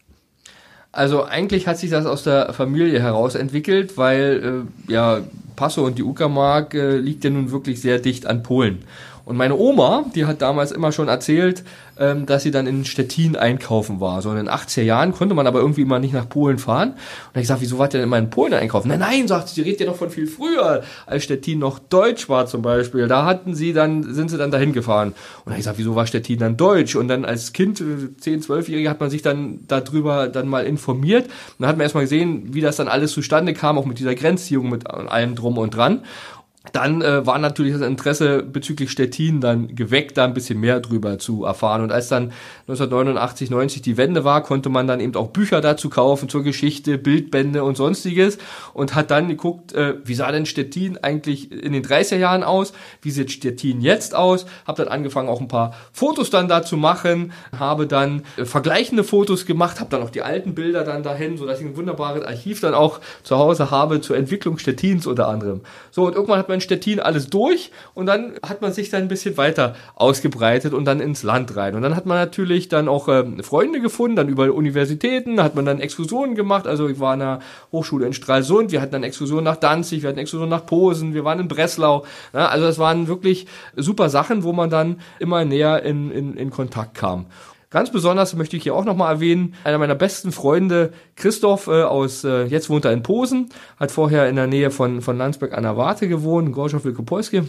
Also 0.93 1.25
eigentlich 1.25 1.67
hat 1.67 1.79
sich 1.79 1.91
das 1.91 2.07
aus 2.07 2.23
der 2.23 2.53
Familie 2.53 3.01
heraus 3.01 3.35
entwickelt, 3.35 3.97
weil 3.99 4.67
äh, 4.89 4.93
ja 4.93 5.21
Passau 5.55 5.85
und 5.85 5.99
die 5.99 6.03
Uckermark 6.03 6.75
äh, 6.75 6.97
liegt 6.97 7.25
ja 7.25 7.31
nun 7.31 7.51
wirklich 7.51 7.81
sehr 7.81 7.99
dicht 7.99 8.27
an 8.27 8.43
Polen. 8.43 8.79
Und 9.27 9.37
meine 9.37 9.57
Oma, 9.57 10.05
die 10.15 10.25
hat 10.25 10.41
damals 10.41 10.71
immer 10.71 10.93
schon 10.93 11.09
erzählt, 11.09 11.65
ähm, 11.99 12.27
dass 12.27 12.45
sie 12.45 12.53
dann 12.53 12.69
in 12.69 12.85
Stettin 12.85 13.35
einkaufen 13.35 14.01
war. 14.01 14.23
So 14.23 14.31
in 14.31 14.37
den 14.37 14.49
80er 14.49 14.83
Jahren 14.83 15.13
konnte 15.13 15.35
man 15.35 15.49
aber 15.49 15.59
irgendwie 15.59 15.83
immer 15.83 15.99
nicht 15.99 16.15
nach 16.15 16.29
Polen 16.29 16.59
fahren. 16.59 16.91
Und 16.91 16.97
da 16.97 17.31
hab 17.31 17.37
ich 17.39 17.43
gesagt, 17.43 17.61
wieso 17.61 17.79
wart 17.79 17.93
ihr 17.93 17.99
denn 17.99 18.07
immer 18.07 18.19
in 18.19 18.31
Polen 18.31 18.55
einkaufen? 18.55 18.87
Nein, 18.87 19.01
nein, 19.01 19.27
sagt 19.27 19.49
sie, 19.49 19.57
die 19.57 19.63
redet 19.63 19.81
ja 19.81 19.87
noch 19.87 19.97
von 19.97 20.11
viel 20.11 20.29
früher, 20.29 20.85
als 21.07 21.25
Stettin 21.25 21.59
noch 21.59 21.81
deutsch 21.81 22.29
war 22.29 22.47
zum 22.47 22.63
Beispiel. 22.63 23.09
Da 23.09 23.25
hatten 23.25 23.57
sie 23.57 23.73
dann, 23.73 24.15
sind 24.15 24.31
sie 24.31 24.39
dann 24.39 24.53
dahin 24.53 24.73
gefahren. 24.73 25.09
Und 25.09 25.17
da 25.47 25.51
hab 25.51 25.59
ich 25.59 25.65
gesagt, 25.65 25.79
wieso 25.79 25.97
war 25.97 26.07
Stettin 26.07 26.39
dann 26.39 26.57
deutsch? 26.57 26.95
Und 26.95 27.09
dann 27.09 27.25
als 27.25 27.53
Kind, 27.53 27.79
10, 27.79 28.43
12-Jährige, 28.43 28.89
hat 28.89 29.01
man 29.01 29.11
sich 29.11 29.23
dann 29.23 29.59
darüber 29.67 30.29
dann 30.29 30.47
mal 30.47 30.65
informiert. 30.65 31.25
Und 31.25 31.33
dann 31.59 31.69
hat 31.69 31.77
man 31.77 31.83
erstmal 31.83 32.05
gesehen, 32.05 32.55
wie 32.55 32.61
das 32.61 32.77
dann 32.77 32.87
alles 32.87 33.11
zustande 33.11 33.55
kam, 33.55 33.77
auch 33.77 33.87
mit 33.87 33.99
dieser 33.99 34.15
Grenzziehung, 34.15 34.71
mit 34.71 34.89
allem 34.89 35.35
drum 35.35 35.59
und 35.59 35.75
dran 35.75 36.03
dann 36.73 37.03
äh, 37.03 37.27
war 37.27 37.39
natürlich 37.39 37.73
das 37.73 37.83
Interesse 37.83 38.43
bezüglich 38.43 38.91
Stettin 38.91 39.41
dann 39.41 39.75
geweckt, 39.75 40.17
da 40.17 40.25
ein 40.25 40.35
bisschen 40.35 40.61
mehr 40.61 40.81
drüber 40.81 41.19
zu 41.19 41.45
erfahren. 41.45 41.83
Und 41.83 41.93
als 41.93 42.09
dann 42.09 42.33
1989, 42.69 43.51
90 43.51 43.83
die 43.83 43.97
Wende 43.97 44.25
war, 44.25 44.43
konnte 44.43 44.69
man 44.69 44.87
dann 44.87 45.01
eben 45.01 45.15
auch 45.17 45.29
Bücher 45.29 45.61
dazu 45.61 45.89
kaufen 45.89 46.29
zur 46.29 46.43
Geschichte, 46.43 46.99
Bildbände 46.99 47.65
und 47.65 47.77
sonstiges 47.77 48.39
und 48.73 48.95
hat 48.95 49.11
dann 49.11 49.29
geguckt, 49.29 49.73
äh, 49.73 49.95
wie 50.05 50.15
sah 50.15 50.31
denn 50.33 50.47
Stettin 50.47 50.99
eigentlich 51.03 51.53
in 51.53 51.73
den 51.73 51.85
30er 51.85 52.17
Jahren 52.17 52.43
aus, 52.43 52.73
wie 53.03 53.11
sieht 53.11 53.31
Stettin 53.31 53.81
jetzt 53.81 54.15
aus, 54.15 54.47
habe 54.67 54.83
dann 54.83 54.93
angefangen 54.93 55.29
auch 55.29 55.41
ein 55.41 55.49
paar 55.49 55.75
Fotos 55.93 56.31
dann 56.31 56.49
da 56.49 56.63
zu 56.63 56.77
machen, 56.77 57.33
habe 57.57 57.87
dann 57.87 58.23
äh, 58.37 58.45
vergleichende 58.45 59.05
Fotos 59.05 59.47
gemacht, 59.47 59.81
habe 59.81 59.91
dann 59.91 60.03
auch 60.03 60.11
die 60.11 60.23
alten 60.23 60.55
Bilder 60.55 60.85
dann 60.85 61.03
dahin, 61.03 61.39
so 61.39 61.47
dass 61.47 61.61
ich 61.61 61.67
ein 61.67 61.77
wunderbares 61.77 62.25
Archiv 62.25 62.61
dann 62.61 62.75
auch 62.75 63.01
zu 63.23 63.37
Hause 63.37 63.71
habe 63.71 64.01
zur 64.01 64.17
Entwicklung 64.17 64.59
Stettins 64.59 65.07
unter 65.07 65.29
anderem. 65.29 65.61
So 65.91 66.07
und 66.07 66.15
irgendwann 66.15 66.39
hat 66.39 66.49
man 66.49 66.56
in 66.57 66.61
Stettin 66.61 67.01
alles 67.01 67.29
durch 67.29 67.71
und 67.95 68.07
dann 68.07 68.35
hat 68.47 68.61
man 68.61 68.73
sich 68.73 68.91
dann 68.91 69.03
ein 69.03 69.09
bisschen 69.09 69.37
weiter 69.37 69.75
ausgebreitet 69.95 70.75
und 70.75 70.85
dann 70.85 71.01
ins 71.01 71.23
Land 71.23 71.57
rein. 71.57 71.75
Und 71.75 71.83
dann 71.83 71.95
hat 71.95 72.07
man 72.07 72.19
natürlich 72.19 72.69
dann 72.69 72.89
auch 72.89 73.09
äh, 73.09 73.25
Freunde 73.43 73.81
gefunden, 73.81 74.17
dann 74.17 74.29
über 74.29 74.53
Universitäten, 74.53 75.43
hat 75.43 75.55
man 75.55 75.65
dann 75.65 75.81
Exkursionen 75.81 76.35
gemacht. 76.35 76.67
Also 76.67 76.89
ich 76.89 76.99
war 76.99 77.13
an 77.13 77.21
der 77.21 77.39
Hochschule 77.73 78.07
in 78.07 78.13
Stralsund, 78.13 78.73
wir 78.73 78.81
hatten 78.81 78.93
dann 78.93 79.05
Exkursionen 79.05 79.45
nach 79.45 79.57
Danzig, 79.57 80.03
wir 80.03 80.09
hatten 80.09 80.19
Exkursionen 80.19 80.51
nach 80.51 80.67
Posen, 80.67 81.15
wir 81.15 81.25
waren 81.25 81.41
in 81.41 81.49
Breslau. 81.49 82.05
Ja, 82.33 82.49
also 82.49 82.67
das 82.67 82.79
waren 82.79 83.07
wirklich 83.07 83.47
super 83.77 84.09
Sachen, 84.09 84.43
wo 84.43 84.53
man 84.53 84.71
dann 84.71 85.01
immer 85.19 85.45
näher 85.45 85.83
in, 85.83 86.11
in, 86.11 86.37
in 86.37 86.51
Kontakt 86.51 86.95
kam. 86.95 87.27
Ganz 87.71 87.91
besonders 87.91 88.35
möchte 88.35 88.57
ich 88.57 88.63
hier 88.63 88.75
auch 88.75 88.85
nochmal 88.85 89.15
erwähnen, 89.15 89.55
einer 89.65 89.79
meiner 89.79 89.97
besten 89.97 90.31
Freunde, 90.31 90.93
Christoph 91.17 91.67
äh, 91.67 91.83
aus, 91.83 92.23
äh, 92.23 92.45
jetzt 92.45 92.71
wohnt 92.71 92.85
er 92.85 92.93
in 92.93 93.03
Posen, 93.03 93.49
hat 93.79 93.91
vorher 93.91 94.29
in 94.29 94.37
der 94.37 94.47
Nähe 94.47 94.71
von, 94.71 95.03
von 95.03 95.19
Landsberg 95.19 95.53
an 95.53 95.65
der 95.65 95.77
Warte 95.77 96.07
gewohnt, 96.07 96.53
Gorschow 96.53 96.85
Wilkopolski, 96.85 97.43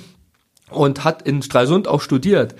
und 0.71 1.03
hat 1.03 1.21
in 1.21 1.43
Stralsund 1.43 1.87
auch 1.87 2.01
studiert 2.01 2.55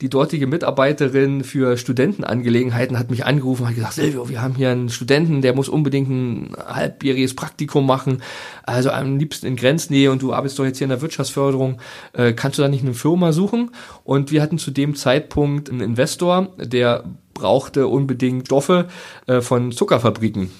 die 0.00 0.10
dortige 0.10 0.46
Mitarbeiterin 0.46 1.42
für 1.42 1.78
Studentenangelegenheiten 1.78 2.98
hat 2.98 3.10
mich 3.10 3.24
angerufen 3.24 3.62
und 3.62 3.68
hat 3.68 3.76
gesagt, 3.76 3.94
Silvio, 3.94 4.28
wir 4.28 4.42
haben 4.42 4.54
hier 4.54 4.70
einen 4.70 4.90
Studenten, 4.90 5.40
der 5.40 5.54
muss 5.54 5.70
unbedingt 5.70 6.10
ein 6.10 6.56
halbjähriges 6.66 7.34
Praktikum 7.34 7.86
machen, 7.86 8.22
also 8.64 8.90
am 8.90 9.18
liebsten 9.18 9.46
in 9.46 9.56
Grenznähe 9.56 10.10
und 10.10 10.20
du 10.20 10.34
arbeitest 10.34 10.58
doch 10.58 10.64
jetzt 10.64 10.78
hier 10.78 10.84
in 10.84 10.90
der 10.90 11.00
Wirtschaftsförderung, 11.00 11.80
äh, 12.12 12.34
kannst 12.34 12.58
du 12.58 12.62
da 12.62 12.68
nicht 12.68 12.84
eine 12.84 12.94
Firma 12.94 13.32
suchen? 13.32 13.70
Und 14.04 14.30
wir 14.30 14.42
hatten 14.42 14.58
zu 14.58 14.70
dem 14.70 14.94
Zeitpunkt 14.94 15.70
einen 15.70 15.80
Investor, 15.80 16.48
der 16.58 17.04
brauchte 17.32 17.86
unbedingt 17.86 18.46
Stoffe 18.46 18.88
äh, 19.26 19.40
von 19.40 19.72
Zuckerfabriken. 19.72 20.50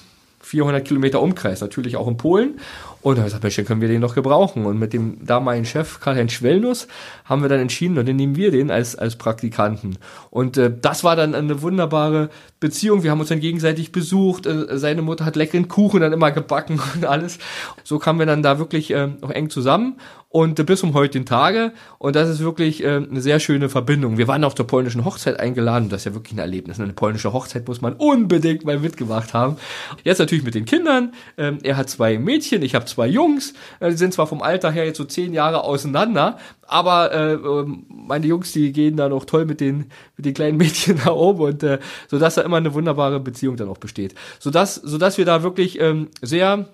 400 0.46 0.84
Kilometer 0.84 1.20
Umkreis, 1.20 1.60
natürlich 1.60 1.96
auch 1.96 2.06
in 2.06 2.16
Polen. 2.16 2.60
Und 3.02 3.16
da 3.16 3.22
habe 3.22 3.26
ich 3.26 3.32
gesagt, 3.32 3.42
Mensch, 3.42 3.56
dann 3.56 3.64
können 3.64 3.80
wir 3.80 3.88
den 3.88 4.00
noch 4.00 4.14
gebrauchen. 4.14 4.64
Und 4.64 4.78
mit 4.78 4.92
dem 4.92 5.24
damaligen 5.26 5.64
Chef, 5.64 5.98
Karl-Heinz 5.98 6.32
Schwellnuss, 6.32 6.86
haben 7.24 7.42
wir 7.42 7.48
dann 7.48 7.58
entschieden, 7.58 7.98
und 7.98 8.08
dann 8.08 8.14
nehmen 8.14 8.36
wir 8.36 8.52
den 8.52 8.70
als, 8.70 8.94
als 8.94 9.16
Praktikanten. 9.16 9.98
Und 10.30 10.56
äh, 10.56 10.72
das 10.80 11.02
war 11.02 11.16
dann 11.16 11.34
eine 11.34 11.62
wunderbare 11.62 12.30
Beziehung. 12.60 13.02
Wir 13.02 13.10
haben 13.10 13.18
uns 13.18 13.28
dann 13.28 13.40
gegenseitig 13.40 13.90
besucht. 13.90 14.46
Äh, 14.46 14.78
seine 14.78 15.02
Mutter 15.02 15.24
hat 15.24 15.34
leckeren 15.34 15.66
Kuchen 15.66 16.00
dann 16.00 16.12
immer 16.12 16.30
gebacken 16.30 16.80
und 16.94 17.04
alles. 17.04 17.38
So 17.82 17.98
kamen 17.98 18.20
wir 18.20 18.26
dann 18.26 18.44
da 18.44 18.60
wirklich 18.60 18.92
äh, 18.92 19.08
noch 19.08 19.30
eng 19.30 19.50
zusammen 19.50 19.96
und 20.36 20.66
bis 20.66 20.82
um 20.82 20.92
heute 20.92 21.24
Tage. 21.24 21.72
Und 21.96 22.14
das 22.14 22.28
ist 22.28 22.40
wirklich 22.40 22.84
äh, 22.84 22.96
eine 22.96 23.22
sehr 23.22 23.40
schöne 23.40 23.70
Verbindung. 23.70 24.18
Wir 24.18 24.28
waren 24.28 24.44
auf 24.44 24.54
der 24.54 24.64
polnischen 24.64 25.06
Hochzeit 25.06 25.40
eingeladen. 25.40 25.88
Das 25.88 26.02
ist 26.02 26.04
ja 26.04 26.14
wirklich 26.14 26.34
ein 26.34 26.38
Erlebnis. 26.38 26.78
Eine 26.78 26.92
polnische 26.92 27.32
Hochzeit 27.32 27.66
muss 27.66 27.80
man 27.80 27.94
unbedingt 27.94 28.66
mal 28.66 28.78
mitgemacht 28.78 29.32
haben. 29.32 29.56
Jetzt 30.04 30.18
natürlich 30.18 30.44
mit 30.44 30.54
den 30.54 30.66
Kindern. 30.66 31.14
Ähm, 31.38 31.60
er 31.62 31.78
hat 31.78 31.88
zwei 31.88 32.18
Mädchen, 32.18 32.60
ich 32.60 32.74
habe 32.74 32.84
zwei 32.84 33.06
Jungs. 33.06 33.54
Äh, 33.80 33.88
die 33.88 33.96
sind 33.96 34.12
zwar 34.12 34.26
vom 34.26 34.42
Alter 34.42 34.70
her 34.70 34.84
jetzt 34.84 34.98
so 34.98 35.04
zehn 35.04 35.32
Jahre 35.32 35.64
auseinander, 35.64 36.36
aber 36.66 37.12
äh, 37.12 37.32
ähm, 37.32 37.86
meine 37.88 38.26
Jungs, 38.26 38.52
die 38.52 38.72
gehen 38.72 38.98
da 38.98 39.08
noch 39.08 39.24
toll 39.24 39.46
mit 39.46 39.62
den 39.62 39.86
mit 40.18 40.26
den 40.26 40.34
kleinen 40.34 40.58
Mädchen 40.58 41.00
da 41.04 41.12
oben 41.12 41.40
und 41.40 41.62
äh, 41.62 41.78
so 42.08 42.18
dass 42.18 42.34
da 42.34 42.42
immer 42.42 42.58
eine 42.58 42.74
wunderbare 42.74 43.20
Beziehung 43.20 43.56
dann 43.56 43.70
auch 43.70 43.78
besteht, 43.78 44.14
so 44.38 44.50
dass 44.50 44.74
so 44.74 44.98
dass 44.98 45.16
wir 45.16 45.24
da 45.24 45.42
wirklich 45.42 45.80
ähm, 45.80 46.08
sehr 46.20 46.66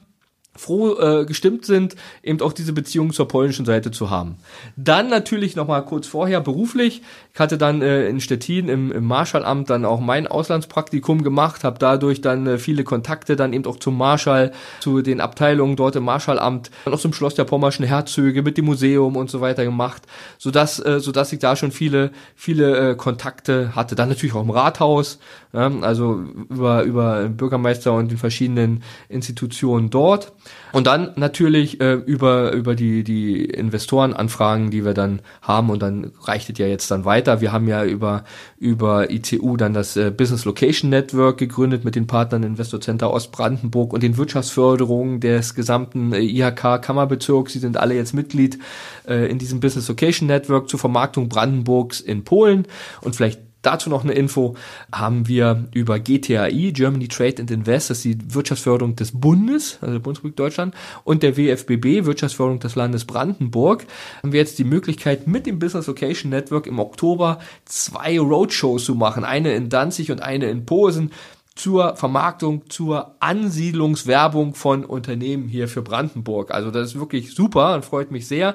froh 0.54 0.98
äh, 0.98 1.24
gestimmt 1.24 1.64
sind, 1.64 1.96
eben 2.22 2.40
auch 2.42 2.52
diese 2.52 2.72
Beziehung 2.72 3.12
zur 3.12 3.26
polnischen 3.26 3.64
Seite 3.64 3.90
zu 3.90 4.10
haben. 4.10 4.36
Dann 4.76 5.08
natürlich 5.08 5.56
noch 5.56 5.66
mal 5.66 5.80
kurz 5.80 6.06
vorher 6.06 6.40
beruflich. 6.40 7.02
Ich 7.32 7.40
hatte 7.40 7.56
dann 7.56 7.80
äh, 7.80 8.06
in 8.08 8.20
Stettin 8.20 8.68
im, 8.68 8.92
im 8.92 9.04
Marschallamt 9.04 9.70
dann 9.70 9.86
auch 9.86 10.00
mein 10.00 10.26
Auslandspraktikum 10.26 11.22
gemacht, 11.22 11.64
habe 11.64 11.78
dadurch 11.78 12.20
dann 12.20 12.46
äh, 12.46 12.58
viele 12.58 12.84
Kontakte 12.84 13.34
dann 13.34 13.54
eben 13.54 13.64
auch 13.64 13.78
zum 13.78 13.96
Marschall, 13.96 14.52
zu 14.80 15.00
den 15.00 15.20
Abteilungen 15.22 15.76
dort 15.76 15.96
im 15.96 16.04
Marschallamt, 16.04 16.70
dann 16.84 16.94
auch 16.94 17.00
zum 17.00 17.14
Schloss 17.14 17.34
der 17.34 17.44
Pommerschen 17.44 17.86
Herzöge 17.86 18.42
mit 18.42 18.58
dem 18.58 18.66
Museum 18.66 19.16
und 19.16 19.30
so 19.30 19.40
weiter 19.40 19.64
gemacht, 19.64 20.02
so 20.36 20.50
dass 20.50 20.84
äh, 20.84 21.00
so 21.00 21.12
dass 21.12 21.32
ich 21.32 21.38
da 21.38 21.56
schon 21.56 21.72
viele 21.72 22.10
viele 22.36 22.90
äh, 22.90 22.94
Kontakte 22.94 23.74
hatte. 23.74 23.94
Dann 23.94 24.10
natürlich 24.10 24.34
auch 24.34 24.42
im 24.42 24.50
Rathaus, 24.50 25.18
ja, 25.52 25.70
also 25.82 26.24
über 26.48 26.82
über 26.84 27.28
Bürgermeister 27.28 27.92
und 27.92 28.10
den 28.10 28.16
verschiedenen 28.16 28.82
Institutionen 29.10 29.90
dort. 29.90 30.32
Und 30.72 30.86
dann 30.86 31.12
natürlich 31.16 31.78
äh, 31.80 31.92
über, 31.92 32.52
über 32.52 32.74
die, 32.74 33.04
die 33.04 33.44
Investorenanfragen, 33.44 34.70
die 34.70 34.86
wir 34.86 34.94
dann 34.94 35.20
haben 35.42 35.68
und 35.68 35.82
dann 35.82 36.12
reicht 36.22 36.48
es 36.48 36.58
ja 36.58 36.66
jetzt 36.66 36.90
dann 36.90 37.04
weiter. 37.04 37.42
Wir 37.42 37.52
haben 37.52 37.68
ja 37.68 37.84
über, 37.84 38.24
über 38.58 39.10
ICU 39.10 39.58
dann 39.58 39.74
das 39.74 39.96
äh, 39.96 40.10
Business 40.10 40.46
Location 40.46 40.88
Network 40.88 41.36
gegründet 41.36 41.84
mit 41.84 41.96
den 41.96 42.06
Partnern 42.06 42.42
Investor 42.42 42.80
Center 42.80 43.10
Ostbrandenburg 43.10 43.92
und 43.92 44.02
den 44.02 44.16
Wirtschaftsförderungen 44.16 45.20
des 45.20 45.54
gesamten 45.54 46.14
äh, 46.14 46.20
IHK-Kammerbezirks. 46.20 47.52
Sie 47.52 47.58
sind 47.58 47.76
alle 47.76 47.94
jetzt 47.94 48.14
Mitglied 48.14 48.58
äh, 49.06 49.30
in 49.30 49.38
diesem 49.38 49.60
Business 49.60 49.86
Location 49.88 50.26
Network 50.26 50.70
zur 50.70 50.80
Vermarktung 50.80 51.28
Brandenburgs 51.28 52.00
in 52.00 52.24
Polen 52.24 52.66
und 53.02 53.14
vielleicht 53.14 53.51
Dazu 53.62 53.88
noch 53.90 54.02
eine 54.02 54.12
Info, 54.12 54.56
haben 54.92 55.28
wir 55.28 55.68
über 55.72 55.98
GTAI, 55.98 56.72
Germany 56.74 57.08
Trade 57.08 57.42
and 57.42 57.50
Invest, 57.50 57.90
das 57.90 57.98
ist 57.98 58.04
die 58.04 58.34
Wirtschaftsförderung 58.34 58.96
des 58.96 59.12
Bundes, 59.12 59.78
also 59.80 59.94
der 59.94 60.00
Bundesrepublik 60.00 60.36
Deutschland, 60.36 60.74
und 61.04 61.22
der 61.22 61.36
WFBB, 61.36 62.04
Wirtschaftsförderung 62.04 62.58
des 62.58 62.74
Landes 62.74 63.04
Brandenburg, 63.04 63.86
haben 64.22 64.32
wir 64.32 64.40
jetzt 64.40 64.58
die 64.58 64.64
Möglichkeit, 64.64 65.26
mit 65.26 65.46
dem 65.46 65.58
Business 65.58 65.86
Location 65.86 66.30
Network 66.30 66.66
im 66.66 66.78
Oktober 66.78 67.38
zwei 67.64 68.18
Roadshows 68.18 68.84
zu 68.84 68.94
machen. 68.94 69.24
Eine 69.24 69.54
in 69.54 69.68
Danzig 69.68 70.10
und 70.10 70.22
eine 70.22 70.50
in 70.50 70.66
Posen 70.66 71.12
zur 71.54 71.96
Vermarktung, 71.96 72.68
zur 72.70 73.16
Ansiedlungswerbung 73.20 74.54
von 74.54 74.84
Unternehmen 74.84 75.48
hier 75.48 75.68
für 75.68 75.82
Brandenburg. 75.82 76.50
Also 76.52 76.70
das 76.70 76.88
ist 76.88 76.98
wirklich 76.98 77.34
super 77.34 77.74
und 77.74 77.84
freut 77.84 78.10
mich 78.10 78.26
sehr. 78.26 78.54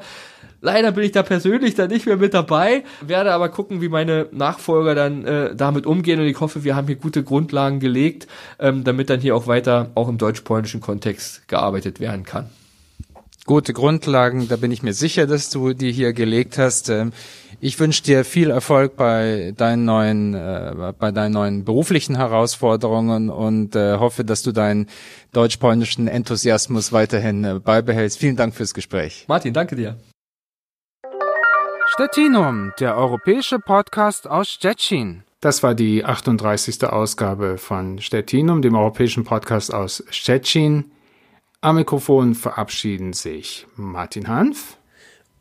Leider 0.60 0.92
bin 0.92 1.04
ich 1.04 1.12
da 1.12 1.22
persönlich 1.22 1.76
dann 1.76 1.90
nicht 1.90 2.08
mehr 2.08 2.18
mit 2.18 2.34
dabei, 2.34 2.84
werde 3.02 3.32
aber 3.32 3.50
gucken, 3.50 3.80
wie 3.80 3.90
meine 3.90 4.28
Nachfolger 4.32 4.96
dann 4.96 5.24
äh, 5.24 5.56
damit 5.56 5.86
umgehen 5.86 6.20
und 6.20 6.26
ich 6.26 6.40
hoffe, 6.40 6.64
wir 6.64 6.76
haben 6.76 6.88
hier 6.88 6.96
gute 6.96 7.24
Grundlagen 7.24 7.80
gelegt, 7.80 8.28
ähm, 8.58 8.84
damit 8.84 9.12
dann 9.12 9.20
hier 9.20 9.36
auch 9.36 9.46
weiter 9.46 9.92
auch 9.94 10.10
im 10.10 10.18
deutsch-polnischen 10.18 10.82
Kontext 10.82 11.48
gearbeitet 11.48 12.00
werden 12.00 12.24
kann. 12.24 12.50
Gute 13.46 13.72
Grundlagen, 13.72 14.50
da 14.50 14.58
bin 14.58 14.72
ich 14.72 14.84
mir 14.84 14.94
sicher, 14.94 15.28
dass 15.28 15.50
du 15.52 15.74
die 15.74 15.92
hier 15.92 16.12
gelegt 16.12 16.58
hast. 16.58 16.90
Ähm, 16.90 17.14
ich 17.60 17.80
wünsche 17.80 18.04
dir 18.04 18.24
viel 18.24 18.50
Erfolg 18.50 18.96
bei 18.96 19.54
deinen 19.58 19.86
neuen, 19.86 20.34
äh, 20.34 20.94
bei 20.98 21.12
deinen 21.12 21.34
neuen 21.34 21.66
beruflichen 21.66 22.16
Herausforderungen 22.16 23.30
und 23.30 23.76
äh, 23.76 23.98
hoffe, 23.98 24.24
dass 24.24 24.44
du 24.44 24.52
deinen 24.52 24.88
deutsch-polnischen 25.34 26.08
Enthusiasmus 26.08 26.92
weiterhin 26.92 27.44
äh, 27.44 27.60
beibehältst. 27.60 28.20
Vielen 28.20 28.36
Dank 28.36 28.54
fürs 28.54 28.74
Gespräch. 28.74 29.26
Martin, 29.28 29.54
danke 29.54 29.76
dir. 29.76 29.98
Stettinum, 31.94 32.74
der 32.80 32.96
europäische 32.96 33.58
Podcast 33.60 34.28
aus 34.28 34.50
Stettin. 34.50 35.24
Das 35.40 35.64
war 35.64 35.74
die 35.74 36.04
38. 36.04 36.84
Ausgabe 36.84 37.58
von 37.58 38.00
Stettinum, 38.00 38.62
dem 38.62 38.76
europäischen 38.76 39.24
Podcast 39.24 39.74
aus 39.74 40.04
Stettin. 40.10 40.92
Am 41.62 41.76
Mikrofon 41.76 42.36
verabschieden 42.36 43.14
sich 43.14 43.66
Martin 43.76 44.28
Hanf 44.28 44.78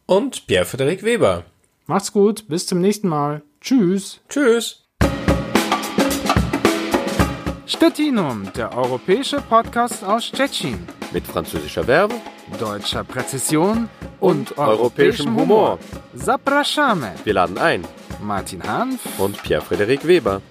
und 0.07 0.47
Pierre-Frederik 0.47 1.03
Weber. 1.03 1.45
Macht's 1.89 2.13
gut, 2.13 2.49
bis 2.49 2.67
zum 2.67 2.81
nächsten 2.81 3.09
Mal. 3.09 3.43
Tschüss. 3.61 4.21
Tschüss. 4.29 4.83
Stettinum, 7.65 8.53
der 8.57 8.77
europäische 8.77 9.41
Podcast 9.41 10.03
aus 10.03 10.25
Stettin. 10.27 10.85
Mit 11.13 11.25
französischer 11.25 11.87
Werbung, 11.87 12.21
deutscher 12.59 13.05
Präzision 13.05 13.89
und 14.19 14.59
europäischem 14.59 15.37
Humor. 15.37 15.79
Zapraszamy. 16.17 17.11
Wir 17.23 17.35
laden 17.35 17.57
ein. 17.57 17.85
Martin 18.21 18.65
Hanf 18.65 19.01
Und 19.21 19.41
Pierre-Frederik 19.45 20.05
Weber. 20.09 20.43